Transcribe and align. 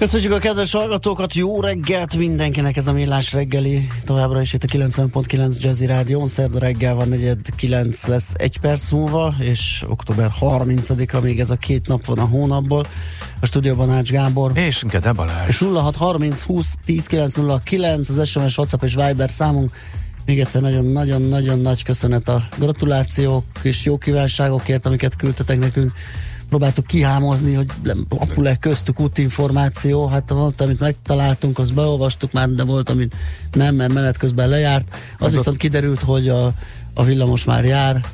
Köszönjük 0.00 0.32
a 0.32 0.38
kedves 0.38 0.72
hallgatókat, 0.72 1.34
jó 1.34 1.60
reggelt 1.60 2.16
mindenkinek 2.16 2.76
ez 2.76 2.86
a 2.86 2.92
millás 2.92 3.32
reggeli. 3.32 3.88
Továbbra 4.04 4.40
is 4.40 4.52
itt 4.52 4.64
a 4.64 4.66
90.9 4.66 5.60
Jazzy 5.60 5.86
Rádió. 5.86 6.26
Szerda 6.26 6.58
reggel 6.58 6.94
van, 6.94 7.08
negyed 7.08 7.38
9 7.56 8.06
lesz 8.06 8.32
egy 8.36 8.58
perc 8.58 8.90
múlva, 8.90 9.34
és 9.38 9.84
október 9.88 10.30
30-a 10.40 11.20
még 11.20 11.40
ez 11.40 11.50
a 11.50 11.56
két 11.56 11.86
nap 11.86 12.04
van 12.04 12.18
a 12.18 12.24
hónapból. 12.24 12.86
A 13.40 13.46
stúdióban 13.46 13.90
Ács 13.90 14.10
Gábor. 14.10 14.52
És 14.54 14.84
Gede 14.88 15.12
Balázs. 15.12 15.48
És 15.48 15.58
0630 15.58 16.42
20 16.42 16.76
10 16.84 17.06
909 17.06 18.08
az 18.08 18.28
SMS, 18.28 18.58
WhatsApp 18.58 18.82
és 18.82 18.94
Viber 18.94 19.30
számunk. 19.30 19.70
Még 20.24 20.40
egyszer 20.40 20.62
nagyon-nagyon-nagyon 20.62 21.60
nagy 21.60 21.82
köszönet 21.82 22.28
a 22.28 22.48
gratulációk 22.58 23.44
és 23.62 23.84
jó 23.84 23.98
kívánságokért, 23.98 24.86
amiket 24.86 25.16
küldtetek 25.16 25.58
nekünk 25.58 25.92
próbáltuk 26.50 26.86
kihámozni, 26.86 27.54
hogy 27.54 27.66
lapul-e 28.08 28.56
köztük 28.56 29.00
útinformáció, 29.00 30.06
hát 30.06 30.30
volt, 30.30 30.60
amit 30.60 30.80
megtaláltunk, 30.80 31.58
azt 31.58 31.74
beolvastuk 31.74 32.32
már, 32.32 32.48
de 32.48 32.64
volt, 32.64 32.90
amit 32.90 33.14
nem, 33.52 33.74
mert 33.74 33.92
menet 33.92 34.16
közben 34.16 34.48
lejárt. 34.48 34.94
Az, 35.18 35.26
az 35.26 35.32
viszont 35.32 35.56
kiderült, 35.56 36.00
hogy 36.00 36.28
a, 36.28 36.52
a 36.94 37.04
villamos 37.04 37.44
már 37.44 37.64
jár, 37.64 38.04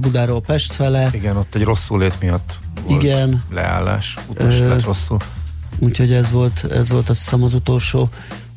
Budáról 0.00 0.40
Pest 0.40 0.74
fele. 0.74 1.10
Igen, 1.12 1.36
ott 1.36 1.54
egy 1.54 1.62
rosszul 1.62 1.98
lét 1.98 2.20
miatt 2.20 2.54
volt 2.86 3.02
Igen. 3.02 3.42
leállás, 3.50 4.18
utas 4.28 4.58
lett 4.58 4.84
rosszul. 4.84 5.18
Úgyhogy 5.78 6.12
ez 6.12 6.30
volt, 6.30 6.66
ez 6.70 6.90
volt 6.90 7.08
azt 7.08 7.18
hiszem 7.18 7.42
az 7.42 7.54
utolsó 7.54 8.08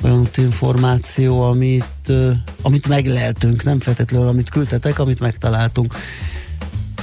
olyan 0.03 0.29
információ, 0.35 1.41
amit, 1.41 2.11
amit 2.61 2.87
megleltünk, 2.87 3.63
nem 3.63 3.79
feltétlenül 3.79 4.27
amit 4.27 4.49
küldtetek, 4.49 4.99
amit 4.99 5.19
megtaláltunk. 5.19 5.95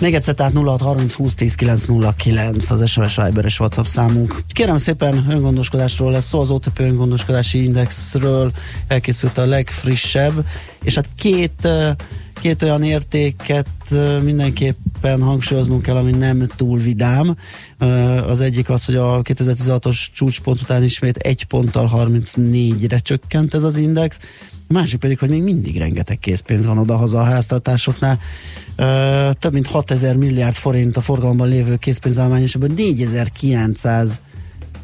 Még 0.01 0.15
egyszer, 0.15 0.35
tehát 0.35 0.53
0630 0.53 1.15
20 1.15 1.35
10 1.35 1.55
909 1.55 2.71
az 2.71 2.89
SMS 2.89 3.17
Viber 3.17 3.45
és 3.45 3.61
WhatsApp 3.61 3.85
számunk. 3.85 4.43
Kérem 4.53 4.79
szépen, 4.79 5.27
öngondoskodásról 5.29 6.11
lesz 6.13 6.27
szó, 6.27 6.41
az 6.41 6.51
OTP 6.51 6.79
öngondoskodási 6.79 7.63
indexről 7.63 8.53
elkészült 8.89 9.39
a 9.39 9.47
legfrissebb, 9.47 10.47
és 10.83 10.95
hát 10.95 11.09
két 11.17 11.69
két 12.41 12.63
olyan 12.63 12.83
értéket 12.83 13.69
mindenképpen 14.23 15.23
hangsúlyoznunk 15.23 15.83
kell, 15.83 15.97
ami 15.97 16.11
nem 16.11 16.47
túl 16.57 16.79
vidám. 16.79 17.37
Az 18.27 18.41
egyik 18.41 18.71
az, 18.71 18.85
hogy 18.85 18.97
a 18.97 19.23
2016-os 19.23 20.07
csúcspont 20.15 20.61
után 20.61 20.83
ismét 20.83 21.17
egy 21.17 21.45
ponttal 21.45 21.91
34-re 21.95 22.99
csökkent 22.99 23.55
ez 23.55 23.63
az 23.63 23.77
index, 23.77 24.19
a 24.69 24.73
másik 24.73 25.01
pedig, 25.01 25.19
hogy 25.19 25.29
még 25.29 25.43
mindig 25.43 25.79
rengeteg 25.79 26.19
készpénz 26.19 26.67
van 26.67 26.79
oda-haza 26.79 27.21
a 27.21 27.25
háztartásoknál. 27.25 28.19
Több 29.39 29.53
mint 29.53 29.67
6000 29.67 30.17
milliárd 30.17 30.55
forint 30.55 30.97
a 30.97 31.01
forgalomban 31.01 31.49
lévő 31.49 31.77
készpénzállomány, 31.77 32.43
és 32.43 32.55
ebből 32.55 32.73
4900 32.77 34.21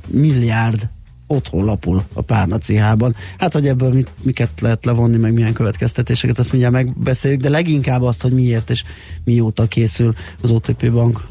milliárd 0.07 0.89
otthon 1.27 1.65
lapul 1.65 2.05
a 2.13 2.21
párna 2.21 2.59
cihában. 2.59 3.15
Hát, 3.39 3.53
hogy 3.53 3.69
ebből 3.69 3.93
mit, 3.93 4.09
miket 4.23 4.61
lehet 4.61 4.85
levonni, 4.85 5.17
meg 5.17 5.33
milyen 5.33 5.53
következtetéseket, 5.53 6.39
azt 6.39 6.51
mindjárt 6.51 6.75
megbeszéljük, 6.75 7.41
de 7.41 7.49
leginkább 7.49 8.03
azt, 8.03 8.23
hogy 8.23 8.33
miért 8.33 8.71
és 8.71 8.85
mióta 9.25 9.67
készül 9.67 10.15
az 10.41 10.51
OTP 10.51 10.91
bank, 10.93 11.27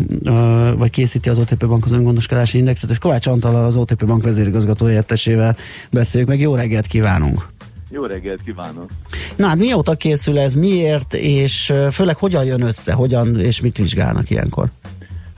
vagy 0.77 0.89
készíti 0.89 1.29
az 1.29 1.37
OTP 1.37 1.67
bank 1.67 1.85
az 1.85 1.91
öngondoskodási 1.91 2.57
indexet. 2.57 2.89
Ez 2.89 2.97
Kovács 2.97 3.27
Antal 3.27 3.55
az 3.55 3.75
OTP 3.75 4.05
bank 4.05 4.23
vezérigazgató 4.23 4.85
helyettesével 4.85 5.55
beszéljük, 5.89 6.29
meg 6.29 6.39
jó 6.39 6.55
reggelt 6.55 6.85
kívánunk! 6.85 7.47
Jó 7.91 8.05
reggelt 8.05 8.41
kívánok! 8.43 8.89
Na 9.35 9.47
hát 9.47 9.57
mióta 9.57 9.95
készül 9.95 10.39
ez, 10.39 10.55
miért, 10.55 11.13
és 11.13 11.73
főleg 11.91 12.17
hogyan 12.17 12.45
jön 12.45 12.61
össze, 12.61 12.93
hogyan 12.93 13.39
és 13.39 13.61
mit 13.61 13.77
vizsgálnak 13.77 14.29
ilyenkor? 14.29 14.69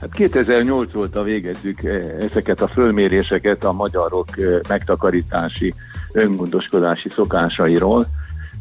Hát 0.00 0.12
2008 0.12 0.94
óta 0.94 1.22
végezzük 1.22 1.84
ezeket 2.30 2.60
a 2.60 2.68
fölméréseket 2.68 3.64
a 3.64 3.72
magyarok 3.72 4.28
megtakarítási, 4.68 5.74
öngondoskodási 6.12 7.08
szokásairól. 7.08 8.06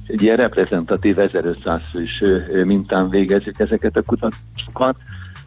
Egy 0.07 0.21
ilyen 0.21 0.35
reprezentatív 0.35 1.19
1500 1.19 1.81
is 1.93 2.23
mintán 2.63 3.09
végezzük 3.09 3.59
ezeket 3.59 3.97
a 3.97 4.01
kutatásokat. 4.01 4.95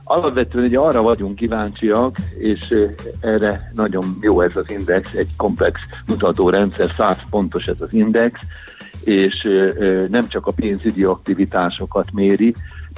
Alapvetően 0.09 0.65
ugye 0.65 0.79
arra 0.79 1.03
vagyunk 1.03 1.35
kíváncsiak, 1.35 2.17
és 2.39 2.75
erre 3.21 3.73
nagyon 3.75 4.19
jó 4.21 4.41
ez 4.41 4.57
az 4.57 4.71
index, 4.71 5.15
egy 5.15 5.37
komplex 5.37 5.81
mutatórendszer, 6.07 6.91
100 6.97 7.17
pontos 7.31 7.65
ez 7.67 7.81
az 7.81 7.93
index, 7.93 8.41
és 9.05 9.49
nem 10.09 10.29
csak 10.29 10.47
a 10.47 10.53
pénzügyi 10.53 11.05
aktivitásokat 11.05 12.13
méri, 12.13 12.55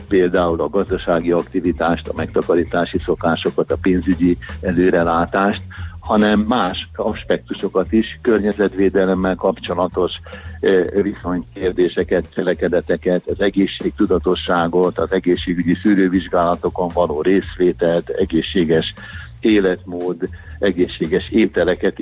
például 0.09 0.61
a 0.61 0.69
gazdasági 0.69 1.31
aktivitást, 1.31 2.09
a 2.09 2.13
megtakarítási 2.17 2.99
szokásokat, 3.05 3.73
a 3.73 3.79
pénzügyi 3.83 4.37
előrelátást, 4.61 5.63
hanem 6.09 6.41
más 6.41 6.89
aspektusokat 6.95 7.93
is, 7.93 8.19
környezetvédelemmel 8.23 9.35
kapcsolatos 9.35 10.13
viszonykérdéseket, 11.03 12.25
cselekedeteket, 12.35 13.23
az 13.27 13.41
egészségtudatosságot, 13.41 14.99
az 14.99 15.13
egészségügyi 15.13 15.75
szűrővizsgálatokon 15.83 16.89
való 16.95 17.23
részvételt, 17.23 18.09
egészséges 18.09 18.95
életmód, 19.41 20.17
egészséges 20.59 21.29
ételeket 21.31 21.99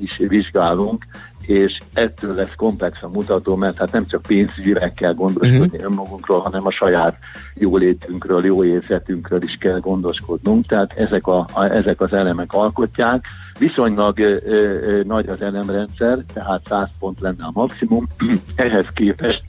is 0.00 0.16
vizsgálunk, 0.16 1.04
és 1.46 1.78
ettől 1.92 2.34
lesz 2.34 2.54
komplex 2.56 3.02
a 3.02 3.08
mutató, 3.08 3.56
mert 3.56 3.78
hát 3.78 3.92
nem 3.92 4.06
csak 4.06 4.22
pénzügyileg 4.22 4.92
kell 4.92 5.14
gondoskodni 5.14 5.66
uh-huh. 5.66 5.84
önmagunkról, 5.84 6.40
hanem 6.40 6.66
a 6.66 6.70
saját 6.70 7.16
jólétünkről, 7.54 8.44
jó 8.44 8.64
érzetünkről 8.64 9.42
is 9.42 9.56
kell 9.60 9.78
gondoskodnunk, 9.78 10.66
tehát 10.66 10.92
ezek, 10.98 11.26
a, 11.26 11.46
a, 11.52 11.64
ezek 11.64 12.00
az 12.00 12.12
elemek 12.12 12.52
alkotják. 12.52 13.24
Viszonylag 13.58 14.18
ö, 14.18 14.36
ö, 14.44 15.02
nagy 15.02 15.28
az 15.28 15.42
elemrendszer, 15.42 16.18
tehát 16.32 16.66
100 16.68 16.88
pont 16.98 17.20
lenne 17.20 17.44
a 17.44 17.50
maximum, 17.54 18.06
ehhez 18.56 18.86
képest 18.94 19.42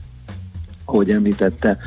ahogy 0.90 1.10
említette, 1.10 1.78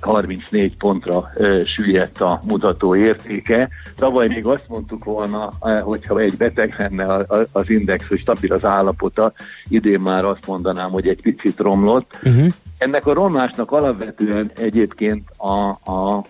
34 0.00 0.76
pontra 0.76 1.30
ö, 1.34 1.60
süllyedt 1.64 2.20
a 2.20 2.40
mutató 2.46 2.96
értéke. 2.96 3.68
Tavaly 3.96 4.28
még 4.28 4.46
azt 4.46 4.64
mondtuk 4.68 5.04
volna, 5.04 5.50
hogyha 5.82 6.18
egy 6.18 6.36
beteg 6.36 6.74
lenne 6.78 7.26
az 7.52 7.70
index, 7.70 8.06
hogy 8.08 8.18
stabil 8.18 8.52
az 8.52 8.64
állapota, 8.64 9.32
idén 9.68 10.00
már 10.00 10.24
azt 10.24 10.46
mondanám, 10.46 10.90
hogy 10.90 11.08
egy 11.08 11.22
picit 11.22 11.58
romlott. 11.58 12.18
Uh-huh. 12.22 12.46
Ennek 12.78 13.06
a 13.06 13.12
romlásnak 13.12 13.72
alapvetően 13.72 14.50
egyébként 14.56 15.30
a, 15.36 15.68
a 15.68 16.24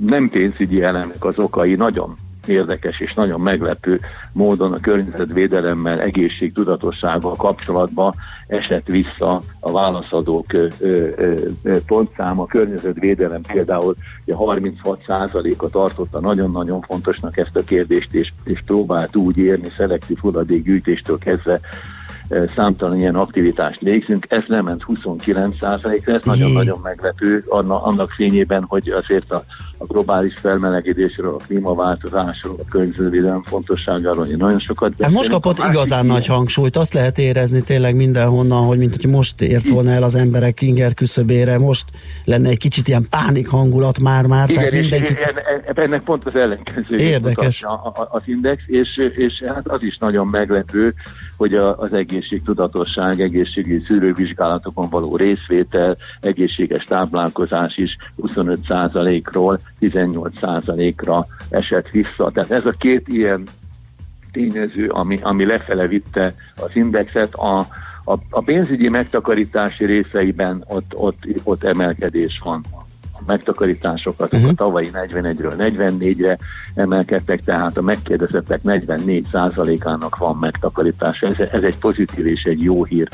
nem 0.00 0.28
pénzügyi 0.28 0.82
elemek 0.82 1.24
az 1.24 1.38
okai 1.38 1.74
nagyon 1.74 2.16
érdekes 2.48 3.00
és 3.00 3.14
nagyon 3.14 3.40
meglepő 3.40 4.00
módon 4.32 4.72
a 4.72 4.80
környezetvédelemmel, 4.80 6.00
egészségtudatossággal 6.00 7.36
kapcsolatban 7.36 8.14
esett 8.46 8.86
vissza 8.86 9.40
a 9.60 9.72
válaszadók 9.72 10.46
pontszáma. 11.86 12.42
A 12.42 12.46
környezetvédelem 12.46 13.42
például 13.42 13.94
36%-a 14.26 15.68
tartotta 15.68 16.20
nagyon-nagyon 16.20 16.80
fontosnak 16.80 17.36
ezt 17.36 17.56
a 17.56 17.64
kérdést, 17.64 18.14
és, 18.14 18.32
és 18.44 18.62
próbált 18.66 19.16
úgy 19.16 19.36
érni 19.36 19.68
szelektív 19.76 20.18
hulladékgyűjtéstől 20.18 21.18
kezdve 21.18 21.60
számtalan 22.56 22.98
ilyen 22.98 23.14
aktivitást 23.14 23.80
végzünk, 23.80 24.26
ez 24.28 24.42
lement 24.46 24.82
29%-ra, 24.86 26.14
ez 26.14 26.20
nagyon-nagyon 26.24 26.80
meglepő 26.82 27.44
annak 27.68 28.10
fényében, 28.10 28.64
hogy 28.68 28.88
azért 28.88 29.32
a, 29.32 29.42
a 29.78 29.84
globális 29.84 30.34
felmelegedésről, 30.40 31.34
a 31.34 31.44
klímaváltozásról, 31.46 32.56
a 32.58 32.70
környezetvédelem 32.70 33.42
fontosságáról 33.42 34.26
nagyon 34.26 34.58
sokat 34.58 34.90
beszélünk. 34.90 35.04
Hát 35.04 35.12
most 35.12 35.30
kapott 35.30 35.70
igazán 35.70 36.06
nagy 36.06 36.26
hangsúlyt, 36.26 36.76
azt 36.76 36.94
lehet 36.94 37.18
érezni 37.18 37.62
tényleg 37.62 37.94
mindenhonnan, 37.94 38.66
hogy 38.66 38.78
mint 38.78 38.96
hogy 38.96 39.10
most 39.10 39.40
ért 39.40 39.68
volna 39.68 39.90
el 39.90 40.02
az 40.02 40.14
emberek 40.14 40.62
inger 40.62 40.94
küszöbére, 40.94 41.58
most 41.58 41.84
lenne 42.24 42.48
egy 42.48 42.58
kicsit 42.58 42.88
ilyen 42.88 43.06
pánik 43.10 43.48
hangulat 43.48 43.98
már-már. 43.98 44.50
Igen, 44.50 44.64
tehát 44.64 44.80
mindenki... 44.80 45.16
ennek 45.74 46.02
pont 46.02 46.26
az 46.26 46.34
ellenkező 46.34 46.96
Érdekes. 46.96 47.64
az 48.08 48.22
index, 48.24 48.62
és, 48.66 48.88
és 49.16 49.44
hát 49.46 49.68
az 49.68 49.82
is 49.82 49.96
nagyon 49.98 50.26
meglepő, 50.26 50.94
hogy 51.38 51.54
a, 51.54 51.78
az 51.78 51.92
egészségtudatosság, 51.92 53.20
egészségügyi 53.20 53.84
szűrővizsgálatokon 53.86 54.88
való 54.88 55.16
részvétel, 55.16 55.96
egészséges 56.20 56.84
táplálkozás 56.84 57.76
is 57.76 57.96
25%-ról 58.22 59.60
18%-ra 59.80 61.26
esett 61.50 61.88
vissza. 61.88 62.30
Tehát 62.30 62.50
ez 62.50 62.66
a 62.66 62.74
két 62.78 63.08
ilyen 63.08 63.42
tényező, 64.32 64.88
ami, 64.88 65.18
ami 65.22 65.44
lefele 65.44 65.86
vitte 65.86 66.34
az 66.56 66.70
indexet, 66.72 67.34
a, 67.34 67.58
a, 68.04 68.12
a 68.30 68.42
pénzügyi 68.42 68.88
megtakarítási 68.88 69.84
részeiben 69.84 70.64
ott, 70.68 70.94
ott, 70.94 71.26
ott 71.42 71.64
emelkedés 71.64 72.40
van 72.44 72.64
megtakarításokat, 73.28 74.34
uh-huh. 74.34 74.50
a 74.50 74.54
tavalyi 74.54 74.90
41-ről 74.92 75.54
44-re 75.58 76.38
emelkedtek, 76.74 77.40
tehát 77.40 77.76
a 77.76 77.82
megkérdezettek 77.82 78.60
44%-ának 78.64 80.16
van 80.16 80.36
megtakarítása. 80.36 81.26
Ez, 81.26 81.38
ez 81.52 81.62
egy 81.62 81.78
pozitív 81.78 82.26
és 82.26 82.42
egy 82.42 82.62
jó 82.62 82.84
hír. 82.84 83.08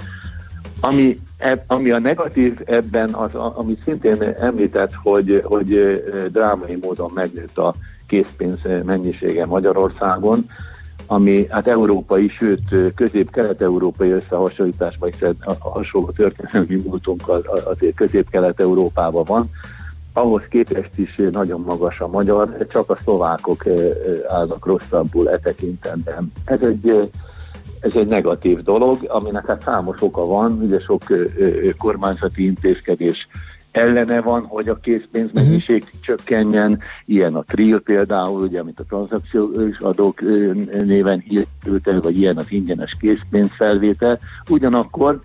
Ami, 0.81 1.21
ami 1.67 1.91
a 1.91 1.99
negatív 1.99 2.61
ebben, 2.65 3.15
az, 3.15 3.35
amit 3.35 3.83
szintén 3.85 4.23
említett, 4.41 4.93
hogy, 5.03 5.41
hogy 5.45 6.03
drámai 6.33 6.79
módon 6.83 7.11
megnőtt 7.15 7.59
a 7.59 7.75
készpénz 8.07 8.59
mennyisége 8.85 9.47
Magyarországon, 9.47 10.47
ami 11.07 11.47
hát 11.49 11.67
európai, 11.67 12.29
sőt 12.29 12.95
közép-kelet-európai 12.95 14.11
összehasonlításban, 14.11 15.11
hiszen 15.11 15.37
a 15.45 15.71
hasonló 15.71 16.11
történelmi 16.11 16.83
múltunk 16.87 17.29
azért 17.65 17.95
közép-kelet-európában 17.95 19.25
van, 19.25 19.51
ahhoz 20.15 20.43
képest 20.49 20.99
is 20.99 21.21
nagyon 21.31 21.61
magas 21.61 22.01
a 22.01 22.09
magyar, 22.09 22.67
csak 22.69 22.91
a 22.91 22.99
szlovákok 23.03 23.65
állnak 24.29 24.67
rosszabbul 24.67 25.31
e 25.31 25.39
tekintetben. 25.39 26.33
Ez 26.45 26.61
egy, 26.63 27.11
ez 27.81 27.97
egy 27.97 28.07
negatív 28.07 28.63
dolog, 28.63 28.99
aminek 29.09 29.47
hát 29.47 29.63
számos 29.63 30.03
oka 30.03 30.27
van, 30.27 30.53
ugye 30.63 30.81
sok 30.81 31.03
kormányzati 31.79 32.45
intézkedés 32.45 33.29
ellene 33.71 34.21
van, 34.21 34.45
hogy 34.45 34.69
a 34.69 34.77
készpénzmennyiség 34.77 35.83
uh-huh. 35.83 36.01
csökkenjen, 36.01 36.81
ilyen 37.05 37.35
a 37.35 37.43
TRIL 37.43 37.81
például, 37.81 38.43
ugye, 38.43 38.61
amit 38.61 38.81
a 38.81 38.85
tranzakciós 38.85 39.79
adók 39.79 40.21
néven 40.85 41.19
hírült 41.19 41.89
el, 41.89 42.01
vagy 42.01 42.19
ilyen 42.19 42.37
az 42.37 42.47
ingyenes 42.49 42.97
készpénzfelvétel. 43.01 44.19
Ugyanakkor 44.49 45.21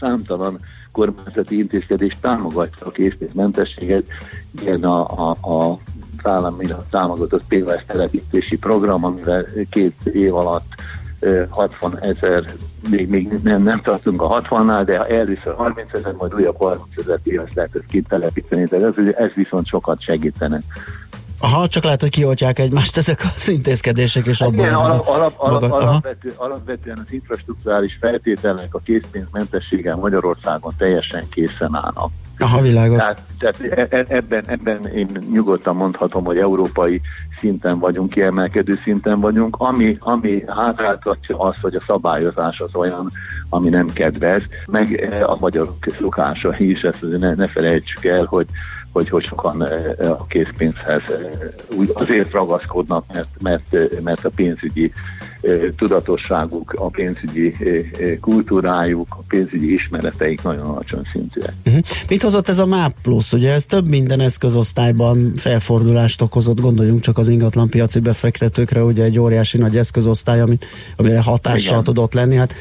számtalan 0.00 0.60
kormányzati 0.94 1.58
intézkedés 1.58 2.16
támogatja 2.20 2.86
a 2.86 2.90
készpénzmentességet, 2.90 4.06
ilyen 4.62 4.84
a, 4.84 5.28
a, 5.28 5.30
a 5.30 5.78
államilag 6.22 6.84
támogatott 6.90 7.44
PVS 7.48 7.84
telepítési 7.86 8.58
program, 8.58 9.04
amivel 9.04 9.46
két 9.70 9.94
év 10.12 10.34
alatt 10.34 10.74
60 11.48 11.98
ezer, 12.00 12.54
még, 12.90 13.08
még 13.08 13.28
nem, 13.42 13.62
nem 13.62 13.80
tartunk 13.82 14.22
a 14.22 14.42
60-nál, 14.42 14.82
de 14.84 15.06
először 15.06 15.54
30 15.54 15.92
ezer, 15.92 16.12
majd 16.12 16.34
újabb 16.34 16.56
30 16.56 16.82
ezer 16.96 17.20
piac 17.22 17.54
lehet 17.54 17.74
ezt 17.74 17.86
kitelepíteni, 17.86 18.64
de 18.64 18.76
ez, 18.76 18.94
ez 19.16 19.32
viszont 19.34 19.66
sokat 19.66 20.02
segítene. 20.02 20.60
Aha, 21.44 21.68
csak 21.68 21.84
lehet, 21.84 22.00
hogy 22.00 22.10
kioltják 22.10 22.58
egymást 22.58 22.96
ezek 22.96 23.22
az 23.36 23.48
intézkedések, 23.48 24.26
és 24.26 24.40
abban... 24.40 24.54
Igen, 24.54 24.74
alap, 24.74 25.08
alap, 25.08 25.34
alap, 25.36 25.62
alapvető, 25.62 26.32
alapvetően 26.36 26.98
az 27.06 27.12
infrastruktúrális 27.12 27.96
feltételnek 28.00 28.74
a 28.74 28.78
készpénzmentességgel 28.84 29.96
Magyarországon 29.96 30.72
teljesen 30.78 31.28
készen 31.30 31.74
állnak. 31.74 32.10
Aha, 32.38 32.60
világos. 32.60 32.98
Tehát, 32.98 33.22
tehát 33.38 33.88
e, 33.90 33.96
e, 33.96 34.04
ebben, 34.08 34.44
ebben 34.46 34.86
én 34.86 35.26
nyugodtan 35.32 35.76
mondhatom, 35.76 36.24
hogy 36.24 36.38
európai 36.38 37.00
szinten 37.40 37.78
vagyunk, 37.78 38.10
kiemelkedő 38.10 38.78
szinten 38.82 39.20
vagyunk, 39.20 39.56
ami, 39.58 39.96
ami 40.00 40.44
hátráltatja 40.46 41.38
az, 41.38 41.54
hogy 41.60 41.74
a 41.74 41.82
szabályozás 41.86 42.58
az 42.58 42.74
olyan, 42.74 43.10
ami 43.48 43.68
nem 43.68 43.92
kedvez, 43.92 44.42
meg 44.66 44.92
e, 44.92 45.24
a 45.26 45.36
magyarok 45.40 45.76
szokása 45.98 46.54
is, 46.58 46.80
ezt 46.80 47.18
ne, 47.18 47.34
ne 47.34 47.46
felejtsük 47.46 48.04
el, 48.04 48.24
hogy 48.24 48.46
hogy 48.94 49.08
hogy 49.08 49.24
sokan 49.24 49.60
a 49.98 50.26
készpénzhez 50.26 51.02
úgy 51.76 51.90
azért 51.94 52.30
ragaszkodnak, 52.30 53.04
mert, 53.12 53.28
mert, 53.42 54.02
mert 54.02 54.24
a 54.24 54.30
pénzügyi 54.30 54.92
tudatosságuk, 55.76 56.74
a 56.76 56.88
pénzügyi 56.88 57.54
kultúrájuk, 58.20 59.06
a 59.10 59.22
pénzügyi 59.28 59.74
ismereteik 59.74 60.42
nagyon 60.42 60.64
alacsony 60.64 61.02
szintűek. 61.12 61.52
Uh-huh. 61.66 61.82
Mit 62.08 62.22
hozott 62.22 62.48
ez 62.48 62.58
a 62.58 62.66
MÁP 62.66 62.92
plusz? 63.02 63.32
Ugye 63.32 63.52
ez 63.52 63.66
több 63.66 63.88
minden 63.88 64.20
eszközosztályban 64.20 65.32
felfordulást 65.36 66.22
okozott, 66.22 66.60
gondoljunk 66.60 67.00
csak 67.00 67.18
az 67.18 67.28
ingatlanpiaci 67.28 68.00
befektetőkre, 68.00 68.82
ugye 68.82 69.04
egy 69.04 69.18
óriási 69.18 69.58
nagy 69.58 69.76
eszközosztály, 69.76 70.40
ami, 70.40 70.58
amire 70.96 71.20
hatással 71.22 71.72
Igen. 71.72 71.84
tudott 71.84 72.14
lenni. 72.14 72.36
Hát 72.36 72.54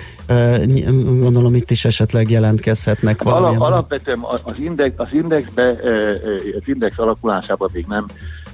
gondolom 1.20 1.56
itt 1.56 1.72
is 1.72 1.86
esetleg 1.86 2.30
jelentkezhetnek 2.30 3.18
hát 3.18 3.24
valamilyen. 3.24 3.62
Alap, 3.62 3.72
alapvetően 3.72 4.20
az, 4.44 4.60
index, 4.60 4.94
az 4.98 5.08
indexbe, 5.12 5.70
az 6.60 6.64
index 6.66 6.98
alakulásában 6.98 7.70
még 7.74 7.86
nem 7.88 8.06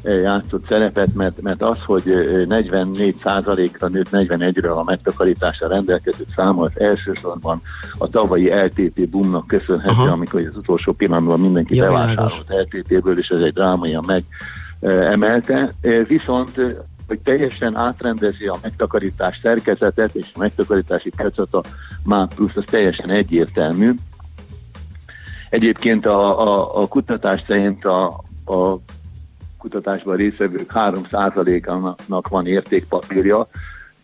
játszott 0.03 0.67
szerepet, 0.67 1.13
mert, 1.13 1.41
mert 1.41 1.61
az, 1.63 1.77
hogy 1.85 2.03
44%-ra 2.05 3.87
nőtt 3.87 4.09
41-ről 4.11 4.75
a 4.75 4.83
megtakarításra 4.83 5.67
rendelkező 5.67 6.25
száma, 6.35 6.61
az 6.61 6.71
elsősorban 6.75 7.61
a 7.97 8.09
tavalyi 8.09 8.49
LTT 8.49 9.09
boomnak 9.09 9.47
köszönhető, 9.47 9.91
Aha. 9.91 10.11
amikor 10.11 10.41
az 10.49 10.57
utolsó 10.57 10.91
pillanatban 10.91 11.39
mindenki 11.39 11.75
ja, 11.75 11.85
bevásárolt 11.85 12.45
LTT-ből, 12.47 13.19
és 13.19 13.27
ez 13.27 13.41
egy 13.41 13.53
drámaian 13.53 14.23
megemelte. 14.79 15.71
Viszont 16.07 16.51
hogy 17.09 17.19
teljesen 17.19 17.75
átrendezi 17.75 18.47
a 18.47 18.57
megtakarítás 18.61 19.39
szerkezetet 19.41 20.15
és 20.15 20.25
a 20.33 20.39
megtakarítási 20.39 21.09
piacot 21.09 21.53
a 21.53 21.63
MÁP 22.03 22.33
plusz, 22.33 22.55
az 22.55 22.63
teljesen 22.65 23.09
egyértelmű. 23.09 23.93
Egyébként 25.49 26.05
a, 26.05 26.41
a, 26.41 26.81
a 26.81 26.87
kutatás 26.87 27.43
szerint 27.47 27.85
a, 27.85 28.23
a 28.45 28.75
kutatásban 29.59 30.15
részvevők 30.15 30.71
3%-ának 30.73 32.27
van 32.27 32.47
értékpapírja. 32.47 33.47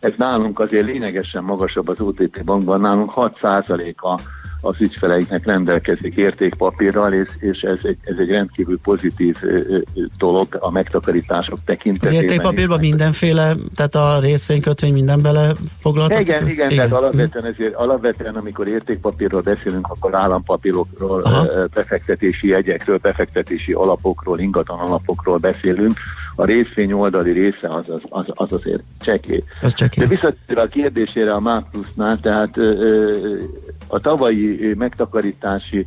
Ez 0.00 0.12
nálunk 0.16 0.60
azért 0.60 0.86
lényegesen 0.86 1.44
magasabb 1.44 1.88
az 1.88 2.00
OTP 2.00 2.44
bankban, 2.44 2.80
nálunk 2.80 3.12
6%-a 3.14 4.20
az 4.60 4.74
ügyfeleiknek 4.78 5.46
rendelkezik 5.46 6.16
értékpapírral, 6.16 7.12
és, 7.12 7.28
és 7.38 7.60
ez, 7.60 7.78
egy, 7.82 7.96
ez 8.02 8.14
egy 8.18 8.30
rendkívül 8.30 8.78
pozitív 8.82 9.36
dolog 10.18 10.56
a 10.60 10.70
megtakarítások 10.70 11.58
tekintetében. 11.64 12.16
Az 12.16 12.22
értékpapírban 12.22 12.78
mindenféle, 12.78 13.54
tehát 13.74 13.94
a 13.94 14.18
részvénykötvény 14.20 14.92
minden 14.92 15.22
bele 15.22 15.52
foglaltatik? 15.78 16.28
Igen, 16.28 16.48
igen, 16.48 16.70
igen, 16.70 16.76
tehát 16.76 16.92
alapvetően, 17.02 17.44
ezért, 17.44 17.74
alapvetően 17.74 18.34
amikor 18.34 18.68
értékpapírról 18.68 19.40
beszélünk, 19.40 19.86
akkor 19.88 20.14
állampapírokról, 20.14 21.22
Aha. 21.22 21.46
befektetési 21.74 22.48
jegyekről, 22.48 22.98
befektetési 22.98 23.72
alapokról, 23.72 24.38
ingatlan 24.38 24.78
alapokról 24.78 25.36
beszélünk. 25.36 25.98
A 26.38 26.44
részvény 26.44 26.92
oldali 26.92 27.32
része 27.32 27.68
az, 27.68 27.84
az, 27.88 28.00
az, 28.08 28.24
az 28.28 28.52
azért 28.52 28.82
csekély. 29.00 29.44
Az 29.62 29.74
csekély. 29.74 30.04
De 30.04 30.10
visszatérve 30.10 30.62
a 30.62 30.66
kérdésére 30.66 31.32
a 31.32 31.40
Máplusznál, 31.40 32.20
tehát 32.20 32.56
a 33.86 33.98
tavalyi 34.00 34.74
megtakarítási 34.74 35.84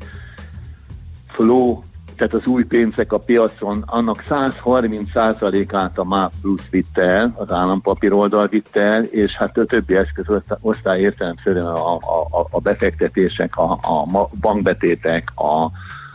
flow, 1.28 1.82
tehát 2.16 2.34
az 2.34 2.46
új 2.46 2.64
pénzek 2.64 3.14
a 3.14 3.18
piacon, 3.18 3.84
annak 3.86 4.24
130%-át 4.30 5.98
a 5.98 6.04
MÁP 6.04 6.32
plusz 6.42 6.70
vitte 6.70 7.02
el, 7.02 7.34
az 7.36 7.52
állampapír 7.52 8.14
oldal 8.14 8.48
vitte 8.48 8.82
el, 8.82 9.04
és 9.04 9.32
hát 9.32 9.58
a 9.58 9.66
többi 9.66 9.96
eszközosztály 9.96 11.00
értelemszerűen 11.00 11.66
a, 11.66 11.96
a, 11.96 12.48
a 12.50 12.60
befektetések, 12.60 13.56
a, 13.56 13.72
a 13.72 14.28
bankbetétek, 14.40 15.32
a, 15.36 15.64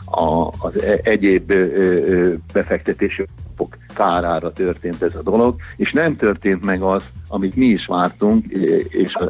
a, 0.05 0.51
az 0.59 0.81
e, 0.83 0.99
egyéb 1.03 1.53
befektetési 2.53 3.25
kárára 3.93 4.51
történt 4.53 5.01
ez 5.01 5.15
a 5.15 5.23
dolog, 5.23 5.55
és 5.75 5.91
nem 5.91 6.15
történt 6.15 6.63
meg 6.63 6.81
az, 6.81 7.03
amit 7.27 7.55
mi 7.55 7.65
is 7.65 7.85
vártunk, 7.85 8.45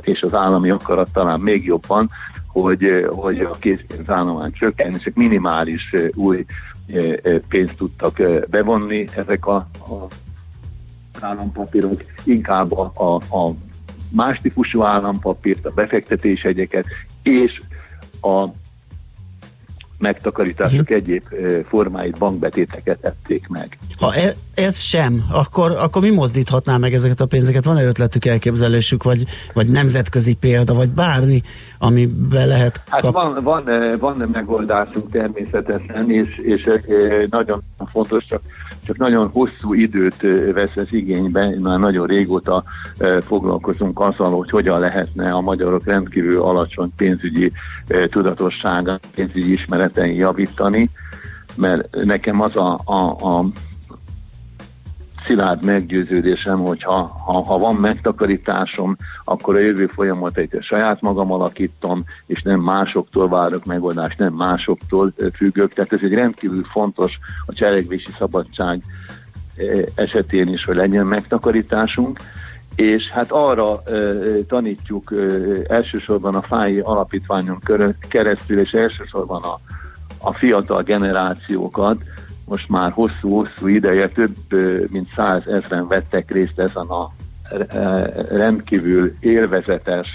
és, 0.02 0.22
az 0.22 0.34
állami 0.34 0.70
akarat 0.70 1.12
talán 1.14 1.40
még 1.40 1.66
jobban, 1.66 2.10
hogy, 2.48 3.06
hogy 3.10 3.40
a 3.40 3.58
készpénzállomány 3.60 4.52
csökken, 4.52 4.94
és 4.94 5.12
minimális 5.14 5.94
új 6.14 6.46
pénzt 7.48 7.76
tudtak 7.76 8.22
bevonni 8.50 9.08
ezek 9.16 9.46
a, 9.46 9.56
a 9.56 10.08
állampapírok, 11.20 12.04
inkább 12.24 12.72
a, 12.72 12.92
a, 12.94 13.38
a 13.38 13.54
más 14.12 14.40
típusú 14.42 14.84
állampapírt, 14.84 15.66
a 15.66 15.72
befektetésegyeket 15.72 16.86
és 17.24 17.62
a 18.22 18.46
megtakarítások 19.98 20.80
uh-huh. 20.80 20.96
egyéb 20.96 21.24
formáit, 21.68 22.18
bankbetéteket 22.18 22.98
ették 23.02 23.48
meg. 23.48 23.78
Ha 23.98 24.14
ez, 24.14 24.36
ez 24.56 24.80
sem, 24.80 25.26
akkor, 25.32 25.72
akkor 25.72 26.02
mi 26.02 26.10
mozdíthatná 26.10 26.78
meg 26.78 26.94
ezeket 26.94 27.20
a 27.20 27.26
pénzeket? 27.26 27.66
Van-e 27.66 27.84
ötletük, 27.84 28.26
elképzelésük, 28.26 29.04
vagy, 29.04 29.24
vagy 29.54 29.68
nemzetközi 29.72 30.34
példa, 30.34 30.74
vagy 30.74 30.90
bármi, 30.90 31.42
amiben 31.78 32.48
lehet 32.48 32.84
kap... 32.90 33.04
Hát 33.04 33.14
van, 33.14 33.44
van, 33.44 33.64
van 34.00 34.30
megoldásunk 34.32 35.12
természetesen, 35.12 36.12
és, 36.12 36.28
és 36.42 36.70
nagyon 37.30 37.64
fontos, 37.92 38.26
csak 38.26 38.42
csak 38.86 38.98
nagyon 38.98 39.30
hosszú 39.34 39.74
időt 39.74 40.22
vesz 40.54 40.76
ez 40.76 40.94
igénybe, 40.94 41.60
már 41.60 41.80
nagyon 41.80 42.08
régóta 42.08 42.64
foglalkozunk 43.22 44.00
azzal, 44.00 44.38
hogy 44.38 44.50
hogyan 44.50 44.80
lehetne 44.80 45.32
a 45.32 45.42
magyarok 45.42 45.86
rendkívül 45.86 46.42
alacsony 46.42 46.92
pénzügyi 46.96 47.52
tudatossága, 48.10 49.00
pénzügyi 49.16 49.54
ismeretein 49.54 50.16
javítani, 50.16 50.90
mert 51.56 52.04
nekem 52.04 52.42
az 52.42 52.56
a, 52.56 52.80
a, 52.84 53.28
a 53.28 53.46
szilárd 55.26 55.64
meggyőződésem, 55.64 56.60
hogy 56.60 56.84
ha, 56.84 57.22
ha, 57.26 57.44
ha 57.44 57.58
van 57.58 57.76
megtakarításom, 57.76 58.96
akkor 59.24 59.56
a 59.56 59.60
jövő 59.60 59.92
egy 60.34 60.58
saját 60.62 61.02
magam 61.02 61.32
alakítom, 61.32 62.04
és 62.26 62.42
nem 62.42 62.60
másoktól 62.60 63.30
várok 63.30 63.66
megoldást, 63.66 64.18
nem 64.18 64.34
másoktól 64.34 65.14
függök. 65.34 65.74
Tehát 65.74 65.94
ez 65.94 66.00
egy 66.04 66.14
rendkívül 66.14 66.64
fontos 66.64 67.20
a 67.46 67.54
cselekvési 67.54 68.12
szabadság 68.18 68.84
esetén 69.96 70.48
is, 70.48 70.64
hogy 70.64 70.76
legyen 70.76 71.06
megtakarításunk 71.06 72.20
és 72.76 73.10
hát 73.10 73.32
arra 73.32 73.82
e, 73.84 73.92
tanítjuk 74.48 75.12
e, 75.12 75.74
elsősorban 75.74 76.36
a 76.36 76.42
fái 76.42 76.80
alapítványon 76.80 77.60
keresztül, 78.08 78.60
és 78.60 78.72
elsősorban 78.72 79.44
a, 79.44 79.60
a 80.18 80.34
fiatal 80.34 80.84
generációkat, 80.84 81.98
most 82.46 82.70
már 82.70 82.92
hosszú-hosszú 82.92 83.68
ideje 83.68 84.08
több 84.08 84.36
mint 84.92 85.10
százezren 85.16 85.88
vettek 85.88 86.32
részt 86.32 86.60
ezen 86.60 86.86
a 86.86 87.12
rendkívül 88.30 89.16
élvezetes 89.20 90.08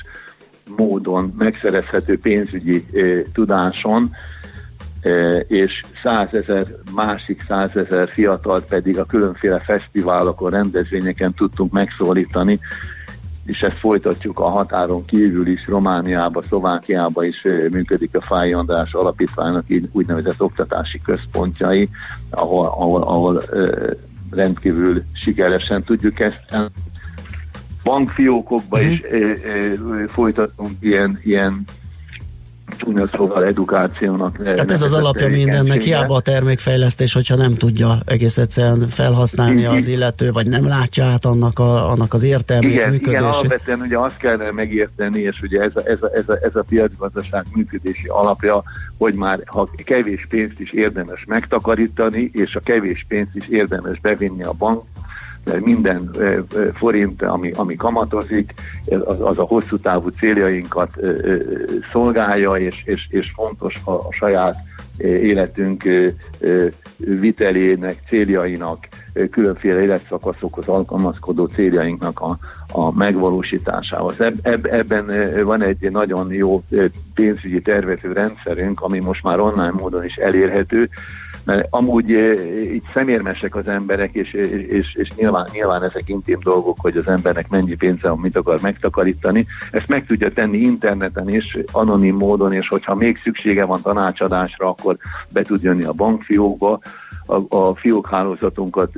módon 0.76 1.34
megszerezhető 1.38 2.18
pénzügyi 2.18 2.86
tudáson, 3.32 4.10
és 5.46 5.82
százezer, 6.02 6.66
másik 6.94 7.44
százezer 7.48 8.10
fiatalt 8.12 8.64
pedig 8.64 8.98
a 8.98 9.04
különféle 9.04 9.60
fesztiválokon, 9.60 10.50
rendezvényeken 10.50 11.34
tudtunk 11.34 11.72
megszólítani, 11.72 12.58
és 13.50 13.62
ezt 13.62 13.78
folytatjuk 13.78 14.40
a 14.40 14.48
határon 14.48 15.04
kívül 15.04 15.46
is, 15.46 15.66
Romániába, 15.66 16.42
Szlovákiába 16.42 17.24
is 17.24 17.42
működik 17.70 18.16
a 18.16 18.20
Fáj 18.20 18.52
András 18.52 18.92
Alapítványnak 18.92 19.64
így 19.66 19.88
úgynevezett 19.92 20.42
oktatási 20.42 21.00
központjai, 21.04 21.88
ahol, 22.30 22.66
ahol, 22.66 23.02
ahol 23.02 23.42
rendkívül 24.30 25.02
sikeresen 25.12 25.82
tudjuk 25.82 26.20
ezt 26.20 26.70
bankfiókokba 27.84 28.78
uh-huh. 28.78 28.92
is 28.92 29.02
folytatunk 30.12 30.70
ilyen, 30.80 31.18
ilyen 31.22 31.64
csúnya 32.80 33.08
szóval 33.12 33.44
edukációnak. 33.44 34.42
Tehát 34.42 34.70
ez 34.70 34.82
az 34.82 34.92
alapja 34.92 35.28
mindennek, 35.28 35.80
hiába 35.80 36.14
a 36.14 36.20
termékfejlesztés, 36.20 37.12
hogyha 37.12 37.36
nem 37.36 37.54
tudja 37.54 37.98
egész 38.06 38.38
egyszerűen 38.38 38.88
felhasználni 38.88 39.64
az 39.64 39.86
illető, 39.86 40.30
vagy 40.32 40.48
nem 40.48 40.66
látja 40.66 41.04
át 41.04 41.24
annak, 41.24 41.58
a, 41.58 41.90
annak 41.90 42.14
az 42.14 42.22
értelmét, 42.22 42.70
igen, 42.70 42.90
működését. 42.90 43.12
Igen, 43.12 43.24
alapvetően 43.24 43.80
ugye 43.80 43.98
azt 43.98 44.16
kellene 44.16 44.50
megérteni, 44.50 45.20
és 45.20 45.40
ugye 45.42 45.60
ez 45.60 45.72
a, 45.74 45.80
ez 45.84 46.02
a, 46.02 46.10
ez 46.14 46.28
a, 46.28 46.38
ez 46.42 46.56
a 46.56 46.62
piacgazdaság 46.68 47.44
működési 47.54 48.08
alapja, 48.08 48.62
hogy 48.98 49.14
már 49.14 49.40
ha 49.46 49.68
kevés 49.84 50.26
pénzt 50.28 50.60
is 50.60 50.72
érdemes 50.72 51.24
megtakarítani, 51.26 52.30
és 52.32 52.54
a 52.54 52.60
kevés 52.60 53.04
pénzt 53.08 53.34
is 53.34 53.48
érdemes 53.48 54.00
bevinni 54.00 54.42
a 54.42 54.52
bank, 54.52 54.82
mert 55.44 55.64
minden 55.64 56.10
forint, 56.74 57.22
ami, 57.22 57.50
ami 57.50 57.76
kamatozik, 57.76 58.54
az, 58.86 59.20
az 59.20 59.38
a 59.38 59.42
hosszú 59.42 59.78
távú 59.78 60.08
céljainkat 60.08 60.90
szolgálja, 61.92 62.52
és, 62.52 62.82
és, 62.84 63.06
és 63.10 63.32
fontos 63.34 63.74
a, 63.84 63.90
a 63.90 64.08
saját 64.10 64.56
életünk 65.02 65.84
vitelének, 66.96 67.96
céljainak, 68.08 68.88
különféle 69.30 69.80
életszakaszokhoz 69.80 70.68
alkalmazkodó 70.68 71.46
céljainknak 71.46 72.20
a, 72.20 72.38
a 72.72 72.96
megvalósításához. 72.96 74.20
Eb, 74.20 74.38
eb, 74.42 74.66
ebben 74.70 75.10
van 75.44 75.62
egy 75.62 75.90
nagyon 75.90 76.32
jó 76.32 76.62
pénzügyi 77.14 77.62
tervező 77.62 78.12
rendszerünk, 78.12 78.80
ami 78.80 78.98
most 78.98 79.22
már 79.22 79.40
online 79.40 79.70
módon 79.70 80.04
is 80.04 80.14
elérhető, 80.14 80.88
mert 81.50 81.66
amúgy 81.70 82.10
így 82.72 82.82
szemérmesek 82.92 83.56
az 83.56 83.68
emberek, 83.68 84.14
és, 84.14 84.32
és, 84.68 84.94
és 84.94 85.10
nyilván, 85.16 85.48
nyilván 85.52 85.82
ezek 85.82 86.08
intim 86.08 86.38
dolgok, 86.42 86.76
hogy 86.80 86.96
az 86.96 87.06
embernek 87.06 87.48
mennyi 87.48 87.74
pénze 87.74 88.08
van, 88.08 88.18
mit 88.18 88.36
akar 88.36 88.60
megtakarítani. 88.60 89.46
Ezt 89.70 89.88
meg 89.88 90.06
tudja 90.06 90.32
tenni 90.32 90.58
interneten 90.58 91.28
is, 91.28 91.58
anonim 91.72 92.16
módon, 92.16 92.52
és 92.52 92.68
hogyha 92.68 92.94
még 92.94 93.20
szüksége 93.22 93.64
van 93.64 93.82
tanácsadásra, 93.82 94.68
akkor 94.68 94.96
be 95.32 95.42
tud 95.42 95.62
jönni 95.62 95.84
a 95.84 95.92
bankfiókba, 95.92 96.80
a, 97.26 97.56
a 97.56 97.74
fiókhálózatunkat 97.74 98.96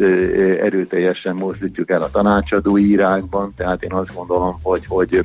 erőteljesen 0.61 1.35
mozdítjuk 1.35 1.91
el 1.91 2.03
a 2.03 2.11
tanácsadói 2.11 2.91
irányban, 2.91 3.53
tehát 3.57 3.83
én 3.83 3.93
azt 3.93 4.15
gondolom, 4.15 4.59
hogy, 4.63 4.85
hogy 4.87 5.25